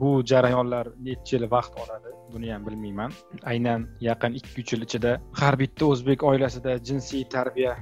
Bu 0.00 0.10
jarayonlar 0.32 0.86
necha 1.06 1.36
yil 1.36 1.46
vaqt 1.56 1.74
oladi 1.84 2.14
buni 2.32 2.52
ham 2.52 2.66
bilmayman. 2.66 3.10
Aynan 3.52 3.88
yaqin 4.08 4.38
ikki 4.40 4.60
uch 4.62 4.72
yil 4.74 4.86
ichida 4.88 5.12
har 5.40 5.54
bitta 5.62 5.90
o'zbek 5.92 6.24
oilasida 6.30 6.78
jinsiy 6.88 7.24
tarbiya 7.36 7.74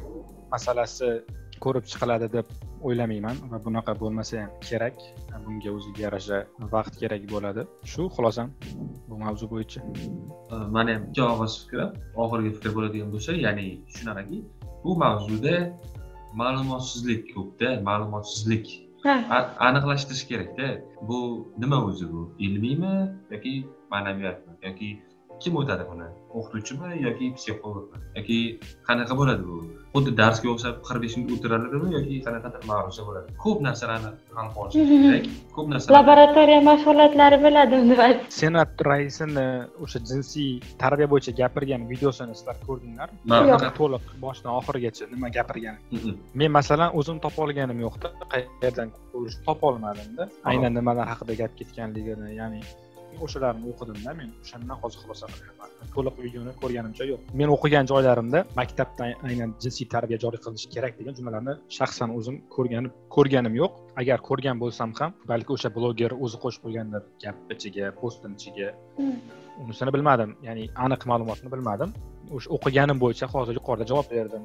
masalasi 0.55 1.11
ko'rib 1.65 1.85
chiqiladi 1.91 2.29
deb 2.37 2.47
o'ylamayman 2.89 3.37
va 3.51 3.59
bunaqa 3.67 3.93
bo'lmasa 4.03 4.43
ham 4.43 4.53
kerak. 4.69 4.97
Bunga 5.45 5.71
o'ziga 5.77 6.01
yarasha 6.07 6.39
vaqt 6.75 6.95
kerak 7.03 7.23
bo'ladi. 7.35 7.63
Shu 7.93 8.03
xulosam 8.17 8.49
bu 9.09 9.19
mavzu 9.25 9.47
bo'yicha. 9.53 9.81
Mani 10.77 10.97
ham 10.97 11.05
ikki 11.09 11.23
og'iz 11.33 11.55
fikrim 11.63 11.91
oxirgi 12.25 12.51
fikr 12.57 12.71
bo'ladigan 12.77 13.13
bo'lsa 13.15 13.37
ya'ni 13.47 13.67
shunaqaki 13.97 14.39
bu 14.85 14.97
mavzuda 15.03 15.55
ma'lumotsizlik 16.41 17.35
ko'pda 17.35 17.69
ma'lumotsizlik 17.89 18.67
aniqlashtirish 19.69 20.25
kerakda. 20.31 20.67
Bu 21.09 21.19
nima 21.59 21.79
o'zi 21.89 22.13
bu? 22.13 22.23
Ilmiymi 22.39 22.95
yoki 23.31 23.55
ma'naviyatmi 23.91 24.53
yoki 24.69 24.91
kim 25.43 25.55
o'tadi 25.61 25.85
buni 25.91 26.07
o'qituvchimi 26.39 26.89
yoki 27.07 27.27
psixologmi 27.37 27.99
yoki 28.19 28.39
qanaqa 28.89 29.15
bo'ladi 29.21 29.43
bu 29.51 29.57
xuddi 29.95 30.11
darsga 30.21 30.49
o'xshab 30.55 30.77
qirq 30.89 31.01
besh 31.05 31.15
minut 31.19 31.31
o'tiraladimi 31.37 31.89
yoki 31.97 32.17
qanaqadir 32.27 32.63
ma'ruza 32.71 33.03
bo'ladi 33.09 33.29
ko'p 33.45 33.59
narsalarni 33.67 34.11
aniq 34.41 34.55
olish 34.63 34.75
kerak 35.05 35.25
ko'p 35.57 35.67
narsalar 35.73 35.95
laboratoriya 35.99 36.61
mashg'ulotlari 36.71 37.39
bo'ladimi 37.47 37.95
deb 38.03 38.19
senat 38.41 38.73
raisini 38.91 39.47
o'sha 39.85 39.99
jinsiy 40.11 40.51
tarbiya 40.83 41.09
bo'yicha 41.13 41.33
gapirgan 41.41 41.83
videosini 41.93 42.35
sizlar 42.41 42.57
ko'rdinglarmi 42.67 43.19
Yo'q. 43.53 43.65
to'liq 43.81 44.05
boshidan 44.27 44.53
oxirigacha 44.61 45.05
nima 45.15 45.29
gapirgan 45.39 45.77
Mhm. 45.97 46.13
men 46.41 46.51
masalan 46.59 46.91
o'zim 46.99 47.17
topa 47.25 47.39
olganim 47.47 47.79
yo'qda 47.87 48.09
qayerdan 48.35 48.89
ko'rishni 49.13 49.43
topa 49.49 49.65
olmadimda 49.73 50.25
aynan 50.51 50.73
nimalar 50.79 51.07
haqida 51.13 51.33
gap 51.43 51.53
ketganligini 51.61 52.31
ya'ni 52.41 52.61
o'shalarni 53.25 53.65
o'qidimda 53.73 54.11
men 54.21 54.29
o'shandan 54.45 54.77
hozir 54.83 54.99
xulosa 55.03 55.27
qilyapman. 55.35 55.69
To'liq 55.97 56.17
videoni 56.25 56.53
ko'rganimcha 56.63 57.05
yo'q. 57.11 57.21
Men 57.41 57.49
o'qigan 57.57 57.91
joylarimda 57.93 58.45
maktabda 58.61 59.11
aynan 59.29 59.51
jinsiy 59.65 59.87
tarbiya 59.95 60.19
joriy 60.25 60.41
qilinishi 60.45 60.69
kerak 60.75 60.93
degan 61.01 61.15
jumlalarni 61.19 61.55
shaxsan 61.79 62.17
o'zim 62.19 62.37
ko'rganim 62.57 62.93
ko'rganim 63.17 63.55
yo'q. 63.63 63.73
Agar 64.01 64.19
ko'rgan 64.29 64.57
bo'lsam 64.63 64.91
ham 65.01 65.11
balki 65.33 65.51
o'sha 65.57 65.69
bloger 65.77 66.13
o'zi 66.25 66.37
qo'shib 66.45 66.63
qo'ygandir 66.67 67.03
gap 67.25 67.37
ichiga 67.55 67.85
postini 68.01 68.35
ichiga. 68.39 68.69
Hmm. 69.01 69.19
unisini 69.65 69.93
bilmadim 69.95 70.31
ya'ni 70.47 70.65
aniq 70.85 71.03
ma'lumotni 71.11 71.53
bilmadim 71.55 71.91
o'sha 72.37 72.49
o'qiganim 72.57 72.99
bo'yicha 73.05 73.27
hozir 73.35 73.55
yuqorida 73.61 73.87
javob 73.91 74.09
berdim. 74.17 74.45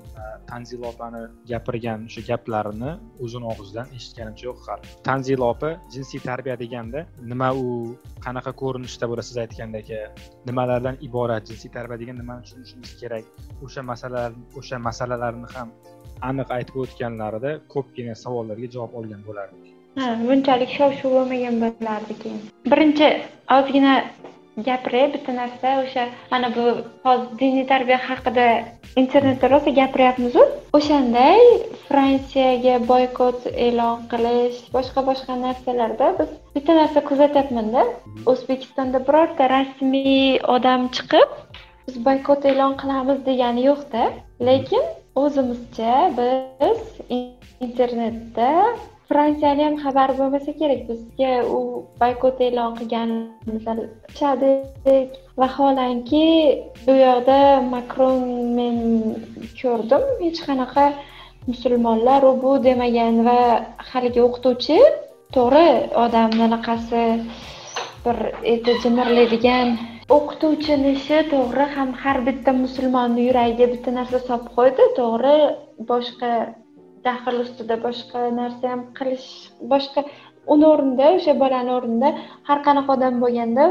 Tanzila 0.51 0.85
opani 0.93 1.21
gapirgan 1.51 1.99
o'sha 2.09 2.21
gaplarini 2.29 2.91
o'zini 3.23 3.45
og'zidan 3.53 3.87
eshitganimcha 3.97 4.43
yo'q 4.49 4.59
hali 4.67 4.93
tanzila 5.07 5.45
opa 5.53 5.69
jinsiy 5.93 6.21
tarbiya 6.29 6.55
deganda 6.63 6.99
nima 7.31 7.49
u 7.63 7.67
qanaqa 8.25 8.51
ko'rinishda 8.61 9.05
bo'ladi 9.11 9.27
siz 9.29 9.37
aytgandek 9.43 9.87
nimalardan 10.49 10.95
iborat 11.07 11.43
jinsiy 11.49 11.71
tarbiya 11.77 11.97
degan 12.01 12.17
nimani 12.21 12.41
tushunishimiz 12.45 12.91
kerak? 13.01 13.23
O'sha 13.65 13.81
masalalar 13.91 14.31
o'sha 14.59 14.77
masalalarni 14.87 15.47
ham 15.55 15.69
aniq 16.29 16.49
aytib 16.57 16.75
o'tganlarida 16.83 17.51
ko'pgina 17.73 18.15
savollarga 18.23 18.67
javob 18.75 18.91
olgan 18.99 19.21
bo'lardik. 19.29 19.63
Ha 19.99 20.07
bunchalik 20.27 20.71
shov 20.77 20.91
shuv 20.99 21.11
bo'lmagan 21.17 21.55
bo'lardi 21.63 22.13
keyin 22.21 22.39
birinchi 22.71 23.07
ozgina 23.57 23.93
gapiray 24.67 25.13
bitta 25.13 25.33
narsa 25.41 25.67
o'sha 25.83 26.03
mana 26.31 26.47
bu 26.55 26.65
hozir 27.05 27.29
diniy 27.39 27.65
tarbiya 27.71 27.99
haqida 28.09 28.47
internetda 29.01 29.49
rosa 29.53 29.71
gapiryapmizu. 29.79 30.43
O'shanday 30.77 31.41
fransiyaga 31.89 32.75
boykot 32.91 33.39
e'lon 33.67 34.07
qilish 34.11 34.59
boshqa 34.75 35.05
boshqa 35.09 35.33
narsalarda 35.45 36.07
biz 36.19 36.29
bitta 36.55 36.77
narsa 36.81 36.99
kuzatyapmanda 37.09 37.83
o'zbekistonda 38.31 38.99
birorta 39.07 39.49
rasmiy 39.55 40.39
odam 40.55 40.89
chiqib 40.97 41.29
biz 41.87 41.95
boykot 42.07 42.45
e'lon 42.51 42.73
qilamiz 42.81 43.19
degani 43.29 43.61
yo'qda 43.69 44.03
lekin 44.49 44.83
o'zimizcha 45.23 45.93
biz 46.19 46.79
internetda 47.65 48.51
fransiyani 49.09 49.63
ham 49.67 49.75
xabari 49.83 50.13
bo'lmasa 50.19 50.51
kerak 50.59 50.81
bizga 50.89 51.31
u 51.57 51.59
boykot 52.01 52.37
e'lon 52.47 52.71
qilganimizni 52.79 53.73
aytishadi 53.73 54.51
vaholanki 55.41 56.27
bu 56.85 56.93
yoqda 57.05 57.39
makron 57.73 58.23
men 58.57 58.77
ko'rdim 59.61 60.03
hech 60.23 60.39
qanaqa 60.47 60.85
musulmonlar 61.49 62.21
u 62.29 62.31
bu 62.43 62.51
demagan 62.67 63.15
va 63.27 63.39
haligi 63.89 64.21
o'qituvchi 64.27 64.79
to'g'ri 65.35 65.67
odamni 66.05 66.43
anaqasi 66.49 67.03
bir 68.05 68.17
eti 68.53 68.71
jimirlaydigan 68.83 69.67
o'qituvchini 70.17 70.89
ishi 70.97 71.19
to'g'ri 71.33 71.65
ham 71.75 71.89
har 72.01 72.17
bitta 72.27 72.51
musulmonni 72.63 73.21
yuragiga 73.27 73.67
bitta 73.73 73.97
narsa 73.99 74.19
solib 74.27 74.47
qo'ydi 74.57 74.83
to'g'ri 74.99 75.37
boshqa 75.91 76.31
daxl 77.07 77.41
ustida 77.45 77.75
boshqa 77.87 78.21
narsa 78.39 78.71
ham 78.73 78.81
qilish 78.97 79.29
boshqa 79.73 80.05
uni 80.53 80.65
o'rnida 80.73 81.11
o'sha 81.17 81.33
bolani 81.43 81.71
o'rnida 81.77 82.09
har 82.49 82.59
qanaqa 82.67 82.97
odam 82.97 83.19
bo'lganda 83.23 83.65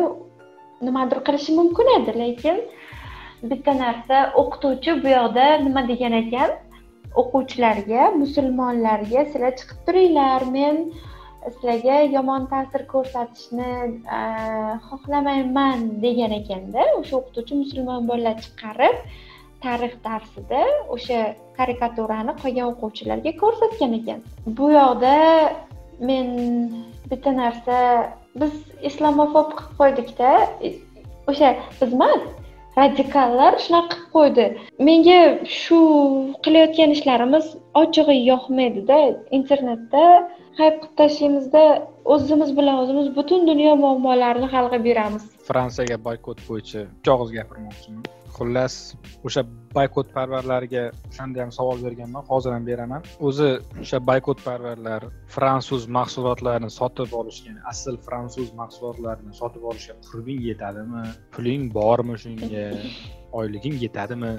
nimadir 0.86 1.18
qilishi 1.26 1.56
mumkin 1.60 1.90
edi 1.98 2.12
lekin 2.22 2.60
bitta 3.50 3.72
narsa 3.84 4.20
o'qituvchi 4.42 5.00
bu 5.02 5.08
yoqda 5.16 5.46
nima 5.66 5.82
degan 5.92 6.14
ekan? 6.22 6.54
O'quvchilarga 7.22 8.04
musulmonlarga 8.22 9.20
sizlar 9.32 9.52
chiqib 9.58 9.82
turinglar 9.88 10.46
men 10.56 10.80
sizlarga 11.44 11.96
yomon 12.16 12.48
ta'sir 12.52 12.82
ko'rsatishni 12.92 13.70
xohlamayman 14.88 15.84
degan 16.04 16.32
ekanda 16.40 16.86
o'sha 17.00 17.14
o'qituvchi 17.20 17.60
musulmon 17.62 18.08
bolalar 18.10 18.36
chiqarib 18.44 18.96
tarix 19.64 19.94
darsida 20.06 20.62
o'sha 20.96 21.20
karikaturani 21.58 22.32
qolgan 22.42 22.66
o'quvchilarga 22.72 23.32
ko'rsatgan 23.42 23.92
ekan. 24.00 24.20
Bu 24.58 24.70
yoqda 24.78 25.14
men 26.08 26.26
bitta 27.10 27.30
narsa 27.42 27.76
biz 28.40 28.54
islomofob 28.88 29.48
qilib 29.58 29.76
qo'ydikda. 29.80 30.30
O'sha 31.30 31.50
biz 31.80 31.92
emas 31.98 32.22
radikallar 32.78 33.52
shunaqa 33.64 33.96
qilib 33.96 34.12
qo'ydi. 34.16 34.46
Menga 34.88 35.18
shu 35.60 35.80
qilayotgan 36.44 36.94
ishlarimiz 36.96 37.46
ochig'i 37.82 38.16
yoqmaydida. 38.30 38.98
Internetda 39.38 40.04
hayb 40.60 40.74
qilib 40.80 40.94
tashlaymizda 41.00 41.64
o'zimiz 42.14 42.50
bilan 42.58 42.76
o'zimiz 42.82 43.06
butun 43.18 43.46
dunyo 43.50 43.76
muammolarini 43.84 44.48
hal 44.54 44.70
qilib 44.72 44.90
yuramiz. 44.90 45.24
Fransiyaga 45.50 45.98
boykot 46.08 46.38
bo'yicha 46.48 46.80
ikki 46.86 47.10
og'iz 47.16 47.30
gapirmoqchiman. 47.38 48.02
Xullas 48.36 48.74
o'sha 49.26 49.42
boykotparvarlarga 49.78 50.84
o'shanda 51.10 51.42
ham 51.44 51.52
savol 51.58 51.84
berganman 51.86 52.24
hozir 52.30 52.52
ham 52.56 52.66
beraman. 52.70 53.02
O'zi 53.28 53.50
o'sha 53.82 54.00
boykotparvarlar 54.10 55.06
fransuz 55.36 55.86
mahsulotlarini 55.98 56.70
sotib 56.80 57.14
olish 57.20 57.40
ya'ni 57.46 57.60
asl 57.72 58.00
fransuz 58.08 58.48
mahsulotlarini 58.62 59.34
sotib 59.42 59.62
olishga 59.70 59.94
qurbing 60.08 60.40
yetadimi? 60.50 61.04
Puling 61.36 61.70
bormi 61.78 62.18
shunga? 62.24 62.66
Oyliging 63.38 63.76
yetadimi? 63.84 64.34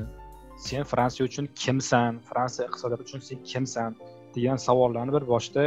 Sen 0.68 0.84
fransiya 0.92 1.24
uchun 1.30 1.48
kimsan? 1.64 2.22
Fransiya 2.30 2.70
iqtisodiyoti 2.70 3.10
uchun 3.10 3.26
sen 3.30 3.40
kimsan? 3.54 3.98
degan 4.36 4.58
savollarni 4.68 5.14
bir 5.18 5.26
boshda 5.34 5.64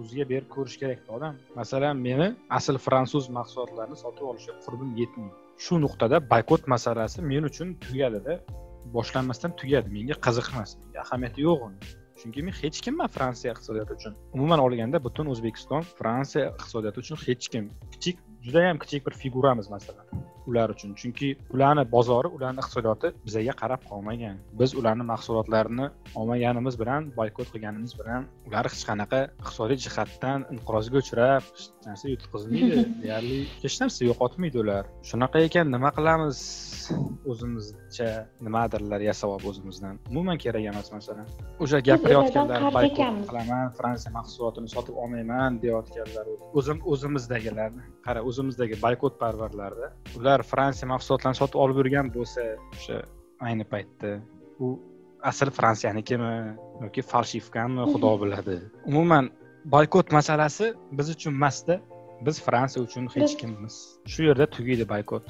o'ziga 0.00 0.24
berib 0.30 0.48
ko'rish 0.54 0.76
kerakda 0.82 1.10
odam. 1.18 1.34
Masalan 1.58 1.96
meni 2.06 2.28
asl 2.58 2.78
fransuz 2.86 3.28
mahsulotlarini 3.38 3.98
sotib 4.04 4.30
olishga 4.30 4.54
qurbim 4.64 4.90
yetmaydi. 5.00 5.34
Shu 5.64 5.74
nuqtada 5.84 6.16
boykot 6.32 6.66
masalasi 6.74 7.24
men 7.32 7.48
uchun 7.50 7.68
tugadida 7.84 8.34
boshlanmasdan 8.96 9.56
tugadi. 9.60 9.92
Menga 9.96 10.16
qiziq 10.26 10.52
emas 10.54 10.76
menga 10.82 11.00
ahamiyati 11.06 11.46
yo'q 11.48 11.66
uni. 11.68 11.92
Chunki 12.20 12.42
men 12.46 12.54
hech 12.60 12.78
kimman 12.86 13.12
fransiya 13.16 13.52
iqtisodiyoti 13.54 13.92
uchun. 13.98 14.16
Umuman 14.36 14.62
olganda 14.66 14.98
butun 15.06 15.30
o'zbekiston 15.34 15.86
fransiya 16.00 16.48
iqtisodiyoti 16.54 17.04
uchun 17.04 17.22
hech 17.26 17.52
kim. 17.52 17.70
Kichik 17.92 18.24
judayam 18.46 18.80
kichik 18.82 19.06
bir 19.06 19.14
figuramiz 19.22 19.70
masalan. 19.74 20.06
Ular 20.50 20.74
uchun. 20.74 20.94
Chunki 21.00 21.28
ularni 21.54 21.84
bozori 21.94 22.28
ularni 22.36 22.62
iqtisodiyoti 22.64 23.12
bizga 23.26 23.54
qarab 23.62 23.82
qolmagan. 23.90 24.36
Biz 24.60 24.74
ularni 24.80 25.04
mahsulotlarini 25.12 25.86
olmaganimiz 26.20 26.74
bilan 26.82 27.10
boykot 27.18 27.48
qilganimiz 27.54 27.92
bilan 28.00 28.28
ular 28.48 28.70
hech 28.72 28.84
qanaqa 28.90 29.20
iqtisodiy 29.42 29.78
jihatdan 29.86 30.46
inqirozga 30.54 31.02
uchrab 31.04 31.42
hech 31.50 31.66
narsa 31.86 32.06
yutqazmaydi 32.14 32.78
deyarli 33.04 33.40
hech 33.64 33.76
narsa 33.82 34.00
yo'qotmaydi 34.10 34.64
ular. 34.64 34.84
Shunaqa 35.10 35.44
ekan 35.48 35.72
nima 35.76 35.90
qilamiz? 35.98 36.38
O'zimizcha 37.30 38.08
nimadirlar 38.46 39.00
yasab 39.10 39.34
olib 39.36 39.48
o'zimizdan. 39.50 39.98
Umuman 40.10 40.38
kerak 40.44 40.64
emas 40.72 40.88
masalan 40.96 41.26
o'sha 41.64 41.78
gapirayotganlar 41.88 42.60
boykot 42.78 43.18
qilaman 43.30 43.72
fransiya 43.78 44.12
mahsulotini 44.18 44.68
sotib 44.74 44.96
olmayman 45.02 45.58
deyayotganlar 45.62 46.26
o'zim 46.58 46.78
o'zimizdagilarni 46.92 47.84
qara 48.06 48.20
o'zimizdagi 48.30 48.78
boykot 48.84 49.18
parvarlarda 49.22 49.88
ular 50.38 50.46
fransiya 50.46 50.88
mahsulotlarini 50.94 51.38
sotib 51.38 51.58
olib 51.64 51.76
yurgan 51.82 52.10
bo'lsa 52.14 52.42
o'sha 52.74 52.96
ayni 53.48 53.64
paytda 53.72 54.20
u 54.60 54.78
asl 55.30 55.50
fransiyanikimi 55.50 56.32
yoki 56.82 57.02
falshivkami 57.02 57.86
xudo 57.92 58.12
biladi. 58.22 58.56
Umuman 58.86 59.30
boykot 59.64 60.12
masalasi 60.12 60.74
biz 60.92 61.10
uchun 61.14 61.32
emasda 61.34 61.80
biz 62.26 62.40
fransiya 62.46 62.84
uchun 62.86 63.08
hech 63.14 63.34
kimmiz. 63.40 63.74
Shu 64.12 64.22
yerda 64.28 64.46
tugaydi 64.56 64.84
boykot. 64.92 65.24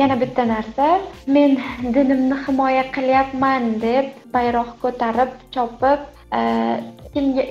Yana 0.00 0.16
bitta 0.20 0.44
narsa 0.54 1.00
men 1.26 1.56
dinimni 1.94 2.36
himoya 2.46 2.84
qilyapman 2.96 3.80
deb 3.86 4.12
bayroq 4.34 4.70
ko'tarib 4.84 5.32
chopib 5.54 6.00
eh, 6.38 6.76
kimga 7.14 7.44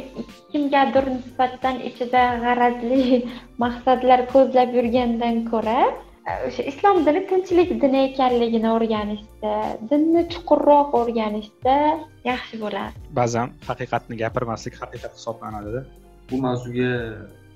kimgadir 0.51 1.05
nisbatan 1.15 1.75
ichida 1.89 2.23
g'arazli 2.45 3.03
maqsadlar 3.63 4.27
ko'zlab 4.33 4.79
yurgandan 4.79 5.45
ko'ra 5.51 5.81
o'sha 6.47 6.63
islom 6.71 6.97
dini 7.07 7.21
tinchlik 7.31 7.69
dini 7.83 7.99
ekanligini 8.09 8.69
o'rganishsa 8.75 9.51
dinni 9.91 10.21
chuqurroq 10.33 10.89
o'rganishsa 11.01 11.75
yaxshi 12.31 12.55
bo'lardi 12.63 12.97
ba'zan 13.19 13.53
haqiqatni 13.69 14.15
gapirmaslik 14.23 14.75
haqiqat 14.81 15.13
hisoblanadida. 15.17 15.81
Bu 16.31 16.37
mavzuga 16.47 16.91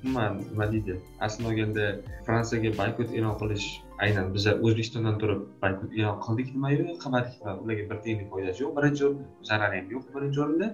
umuman 0.04 0.34
nima 0.52 0.66
deydi? 0.74 0.94
Aslini 1.26 1.48
olganda 1.52 1.86
fransiyaga 2.28 2.72
boykot 2.80 3.10
e'lon 3.18 3.36
qilish 3.42 3.68
aynan 4.06 4.28
biza 4.36 4.52
o'zbekistondan 4.66 5.16
turib 5.22 5.42
boykot 5.64 5.90
e'lon 6.00 6.18
qildik 6.26 6.48
nimayu 6.56 6.84
qilmadik 7.04 7.34
nima 7.40 7.54
ularga 7.64 7.86
bir 7.92 7.98
tiyinlik 8.04 8.30
foydasi 8.34 8.64
yo'q 8.64 8.74
birinchi 8.78 9.04
o'rinda 9.08 9.26
zarari 9.50 9.76
ham 9.80 9.88
yo'q 9.96 10.06
birinchi 10.16 10.40
o'rinda. 10.46 10.68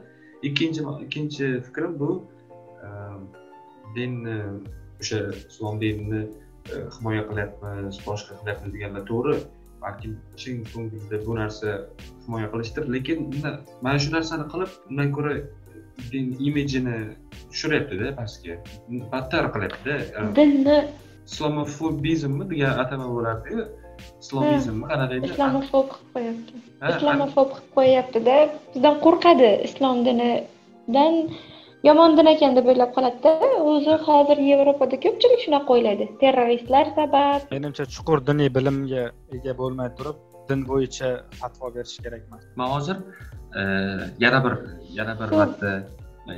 Ikkinchi 0.50 0.82
ikkinchi 1.06 1.46
fikrim 1.66 1.92
bu 2.02 2.10
dinni 3.96 4.38
o'sha 5.02 5.20
islom 5.52 5.76
dinini 5.84 6.22
himoya 6.96 7.24
qilyapmiz 7.30 8.00
boshqa 8.08 8.38
qilyapmiz 8.40 8.74
deganlar 8.76 9.04
to'g'ri. 9.12 9.36
Balkim 9.84 10.14
chin 10.42 10.62
ko'ngilda 10.74 11.18
bu 11.26 11.36
narsa 11.42 11.70
himoya 12.26 12.48
qilishdir. 12.54 12.84
Lekin 12.96 13.20
mana 13.82 13.98
shu 14.04 14.10
narsani 14.16 14.46
qilib 14.54 14.72
undan 14.90 15.12
ko'ra 15.18 15.34
imijini 16.48 16.98
tushiryaptida 17.52 18.16
pastga. 18.20 18.58
Battar 19.14 19.52
qilyaptida. 19.54 20.26
Dinni 20.40 20.80
islomofobizmmi 21.30 22.50
degan 22.52 22.84
atama 22.86 23.08
bo'lardiyu. 23.16 23.70
Islomizmmi 24.22 24.86
qanaqa 24.92 25.18
edi 25.18 25.30
islomofob 25.34 25.88
qilib 25.94 26.12
qo'yyapti 26.16 26.62
islomofob 26.92 27.50
qilib 27.54 27.72
qo'yyaptida 27.78 28.36
bizdan 28.74 28.96
qo'rqadi 29.06 29.50
islom 29.68 29.98
dinidan 30.08 31.18
yomon 31.84 32.18
din 32.18 32.30
ekan 32.34 32.56
deb 32.56 32.68
o'ylab 32.72 32.92
qoladida 32.98 33.32
o'zi 33.72 33.96
hozir 34.08 34.42
yevropada 34.50 35.00
ko'pchilik 35.06 35.42
shunaqa 35.46 35.76
o'ylaydi. 35.76 36.06
Terroristlar 36.24 36.92
sabab. 36.98 37.48
Menimcha 37.54 37.86
chuqur 37.96 38.22
diniy 38.28 38.50
bilimga 38.58 39.06
ega 39.38 39.56
bo'lmay 39.62 39.90
turib 39.98 40.20
din 40.50 40.62
bo'yicha 40.70 41.10
fatvo 41.40 41.72
berish 41.76 41.98
kerak 42.04 42.22
emas. 42.28 42.44
Man 42.62 42.70
hozir 42.76 42.98
e, 43.60 43.62
yana 44.26 44.40
bir 44.46 44.54
yana 45.00 45.14
bir 45.22 45.30
marta 45.40 45.72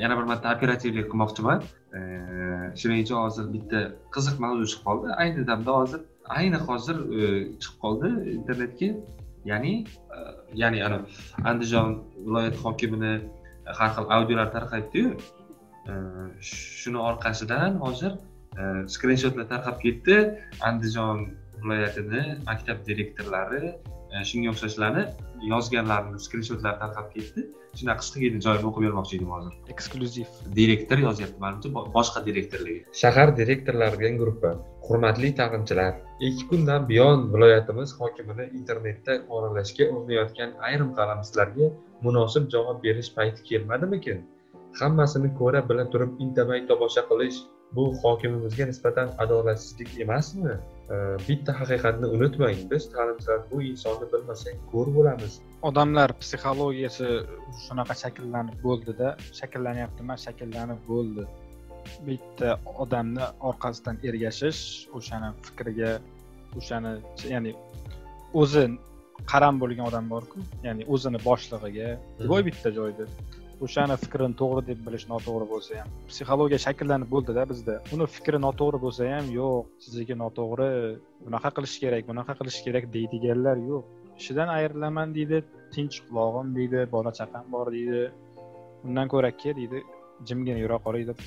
yana 0.03 0.17
bir 0.19 0.25
marta 0.31 0.55
operativlik 0.55 1.11
qilmoqchiman. 1.11 1.67
E, 1.97 1.99
shuning 2.79 3.03
uchun 3.05 3.19
hozir 3.25 3.51
bitta 3.55 3.83
qiziq 4.15 4.39
mavzu 4.45 4.69
chiqib 4.71 4.87
qoldi. 4.87 5.13
Ayni 5.23 5.47
damda 5.51 5.77
hozir 5.81 6.01
ayni 6.39 6.59
hozir 6.67 6.97
e, 7.19 7.21
chiqib 7.61 7.77
qoldi 7.83 8.15
internetga. 8.37 8.89
Ya'ni 9.51 9.73
ya'ni 10.61 10.79
ana 10.87 10.97
andijon 11.49 11.89
viloyati 12.25 12.59
hokimini 12.65 13.13
har 13.65 13.89
xil 13.95 14.11
audiolar 14.17 14.51
tarqaydiyu 14.55 15.15
shuni 16.41 16.97
orqasidan 16.97 17.75
hozir 17.85 18.11
e, 18.57 18.87
skrinshotlar 18.87 19.47
tarqab 19.49 19.81
ketdi. 19.81 20.19
Andijon 20.61 21.25
viloyatini 21.63 22.23
maktab 22.47 22.85
direktorlari 22.87 23.63
e, 24.13 24.23
shunga 24.29 24.53
o'xshashlarni 24.53 25.05
yozganlarini 25.53 26.19
skrinshotlar 26.27 26.79
tarqab 26.83 27.11
ketdi. 27.15 27.47
Shunday 27.77 27.97
qisqagina 28.01 28.43
joyini 28.45 28.69
o'qib 28.69 28.85
bermoqchi 28.87 29.17
edim 29.19 29.31
hozir. 29.35 29.53
Eksklyuziv. 29.73 30.37
Direktor 30.59 31.03
yozyapti 31.07 31.39
manimcha 31.45 31.87
boshqa 31.97 32.25
direktorligi 32.29 32.81
shahar 33.03 33.35
direktorlari 33.41 33.99
degan 34.01 34.21
gruppa 34.23 34.53
hurmatli 34.87 35.29
ta'limchilar 35.39 35.93
ikki 36.27 36.47
kundan 36.51 36.87
buyon 36.89 37.19
viloyatimiz 37.33 37.89
hokimini 37.99 38.45
internetda 38.59 39.13
qoralashga 39.29 39.85
urinayotgan 39.95 40.51
ayrim 40.67 40.89
qalampirlarga 40.99 41.67
munosib 42.05 42.49
javob 42.53 42.83
berish 42.85 43.09
payti 43.17 43.43
kelmadimikin? 43.49 44.19
Hammasini 44.79 45.29
ko'ra 45.39 45.61
bila 45.69 45.83
turib 45.93 46.11
indamay 46.23 46.61
tomosha 46.71 47.03
qilish 47.09 47.37
bu 47.75 47.83
hokimimizga 48.01 48.65
nisbatan 48.71 49.07
adolatsizlik 49.23 49.91
emasmi? 50.05 50.55
Bitta 51.27 51.51
haqiqatni 51.59 52.07
unutmang 52.15 52.59
biz 52.71 52.83
ta'limchilar 52.95 53.39
bu 53.51 53.61
insonni 53.69 54.07
bilmasak 54.13 54.55
ko'r 54.71 54.91
bo'lamiz. 54.97 55.39
Odamlar 55.69 56.09
psixologiyasi 56.23 57.07
shunaqa 57.65 57.95
shakllanib 58.03 58.57
bo'ldida 58.65 59.15
shakllanyapti 59.39 60.05
emas 60.05 60.27
shakllanib 60.27 60.81
bo'ldi. 60.91 61.25
Bitta 62.07 62.49
odamni 62.83 63.25
orqasidan 63.49 64.01
ergashish 64.09 64.61
o'shani 64.99 65.29
fikriga 65.45 65.91
o'shani 66.59 66.93
ya'ni 67.33 67.53
o'zi 68.41 68.65
qaram 69.31 69.61
bo'lgan 69.61 69.85
odam 69.91 70.09
borku 70.13 70.39
ya'ni 70.67 70.83
o'zini 70.93 71.19
boshlig'iga 71.27 71.89
voy 72.31 72.41
bitta 72.49 72.69
joyda 72.79 73.07
o'shani 73.65 73.95
fikrini 74.03 74.35
to'g'ri 74.41 74.61
deb 74.69 74.79
bilish 74.85 75.05
noto'g'ri 75.11 75.45
bo'lsa 75.53 75.79
ham. 75.79 75.89
Psixologiya 76.11 76.59
shakllanib 76.65 77.09
bo'ldida 77.13 77.43
bizda. 77.51 77.75
Uni 77.95 78.07
fikri 78.15 78.39
noto'g'ri 78.45 78.79
bo'lsa 78.85 79.09
ham 79.13 79.29
yo'q 79.39 79.69
sizniki 79.85 80.15
noto'g'ri 80.23 80.69
bunaqa 81.25 81.49
qilish 81.57 81.75
kerak 81.83 82.07
bunaqa 82.11 82.33
qilish 82.39 82.59
kerak 82.65 82.89
deydiganlar 82.95 83.57
yo'q. 83.69 83.83
Ishidan 84.21 84.49
ayrilaman 84.57 85.15
deydi 85.17 85.37
tinch 85.75 85.97
qulog'im 86.07 86.47
deydi 86.57 86.79
bola 86.95 87.11
chaqam 87.19 87.45
bor 87.55 87.67
deydi 87.77 88.03
undan 88.87 89.07
ko'ra 89.13 89.31
ke 89.41 89.55
deydi 89.59 89.83
jimgina 90.27 90.59
yura 90.63 90.77
qolay 90.85 91.03
deb 91.09 91.19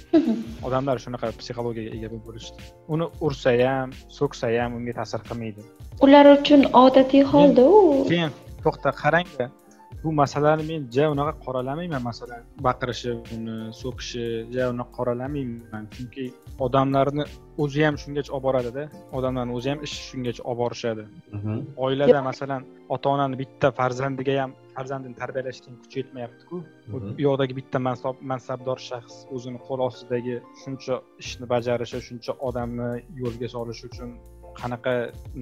odamlar 0.66 1.02
shunaqa 1.04 1.32
psixologiyaga 1.40 1.96
ega 1.96 2.08
bo'lib 2.12 2.24
bo'lishdi. 2.28 2.58
Uni 2.94 3.06
ursa 3.26 3.52
ham 3.60 3.92
so'ksa 4.18 4.52
ham 4.56 4.78
unga 4.78 4.96
ta'sir 5.00 5.20
qilmaydi. 5.28 5.68
Ular 6.04 6.26
uchun 6.36 6.66
odatiy 6.84 7.22
holda 7.32 7.62
u. 7.76 7.78
Keyin 8.10 8.32
to'xta 8.64 8.90
qarangda 9.02 9.46
bu 10.02 10.12
masalani 10.22 10.64
men 10.70 10.82
ja 10.96 11.04
unaqa 11.14 11.32
qoralamayman 11.44 12.02
masalan. 12.10 12.42
Baqirishi 12.66 13.12
uni 13.36 13.56
so'kishi 13.82 14.24
ja 14.56 14.64
unaqa 14.74 14.92
qoralamayman 14.98 15.84
chunki 15.94 16.24
odamlarni 16.66 17.24
o'zi 17.62 17.80
ham 17.86 17.96
shungacha 18.02 18.30
olib 18.36 18.44
boradida. 18.48 18.84
Odamlarni 19.18 19.52
o'zi 19.58 19.68
ham 19.72 19.80
ishi 19.86 20.00
shungacha 20.10 20.42
olib 20.50 20.60
borishadi. 20.62 21.04
Mhm. 21.36 21.56
oilada 21.86 22.20
masalan 22.30 22.62
ota 22.94 23.06
onani 23.14 23.36
bitta 23.42 23.68
farzandiga 23.78 24.34
ham 24.42 24.52
farzandini 24.76 25.16
tarbiyalashga 25.20 25.70
kuchi 25.82 25.96
yetmayaptiku 26.02 26.56
bu 26.92 26.96
mhm. 27.00 27.14
yoqdagi 27.26 27.54
bitta 27.60 27.78
mansabdor 28.32 28.78
shaxs 28.88 29.16
o'zini 29.34 29.60
qo'l 29.66 29.80
ostidagi 29.88 30.36
shuncha 30.62 30.94
ishni 31.22 31.46
bajarishi 31.52 32.00
shuncha 32.08 32.32
odamni 32.48 32.90
yo'lga 33.22 33.48
solishi 33.56 33.84
uchun 33.90 34.10
qanaqa 34.60 34.92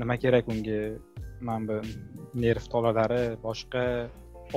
nima 0.01 0.17
kerak 0.25 0.45
unga 0.55 0.81
mana 1.49 1.65
bu 1.69 1.77
nerv 2.45 2.65
tolalari 2.75 3.25
boshqa 3.47 3.85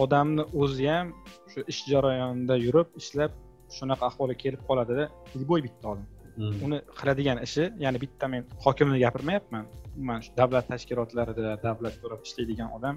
odamni 0.04 0.44
o'zi 0.62 0.88
ham 0.94 1.08
shu 1.52 1.60
ish 1.72 1.82
jarayonida 1.92 2.56
yurib 2.66 2.90
ishlab 3.02 3.32
shunaqa 3.78 4.04
ahvolga 4.10 4.36
kelib 4.44 4.62
qoladida 4.70 5.06
любой 5.42 5.62
bitta 5.68 5.86
odam 5.94 6.06
hmm. 6.38 6.58
uni 6.66 6.80
qiladigan 7.00 7.38
ishi 7.48 7.64
ya'ni 7.86 8.04
bitta 8.06 8.26
men 8.34 8.44
hokimni 8.66 9.00
gapirmayapman 9.06 9.66
umuman 9.96 10.22
davlat 10.40 10.66
tashkilotlarida 10.74 11.54
davlat 11.68 11.94
so'rab 12.02 12.22
ishlaydigan 12.28 12.70
odam 12.78 12.96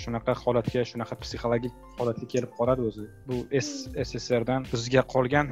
shunaqa 0.00 0.32
holatga 0.42 0.82
shunaqa 0.90 1.14
psixologik 1.22 1.74
holatga 1.98 2.26
kelib 2.32 2.52
qoladi 2.58 2.82
o'zi. 2.90 3.04
Bu 3.28 3.36
sssrdan 4.08 4.66
bizga 4.72 5.02
qolgan 5.14 5.46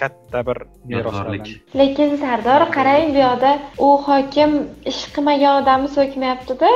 katta 0.00 0.40
bir 0.48 0.58
meroslik 0.92 1.46
lekin 1.80 2.10
sardor 2.24 2.62
qarang 2.76 3.06
bu 3.14 3.20
yoqda 3.26 3.52
u 3.86 3.88
hokim 4.08 4.52
ish 4.92 5.02
qilmagan 5.14 5.62
odamni 5.62 5.90
so'kmayaptida. 5.96 6.70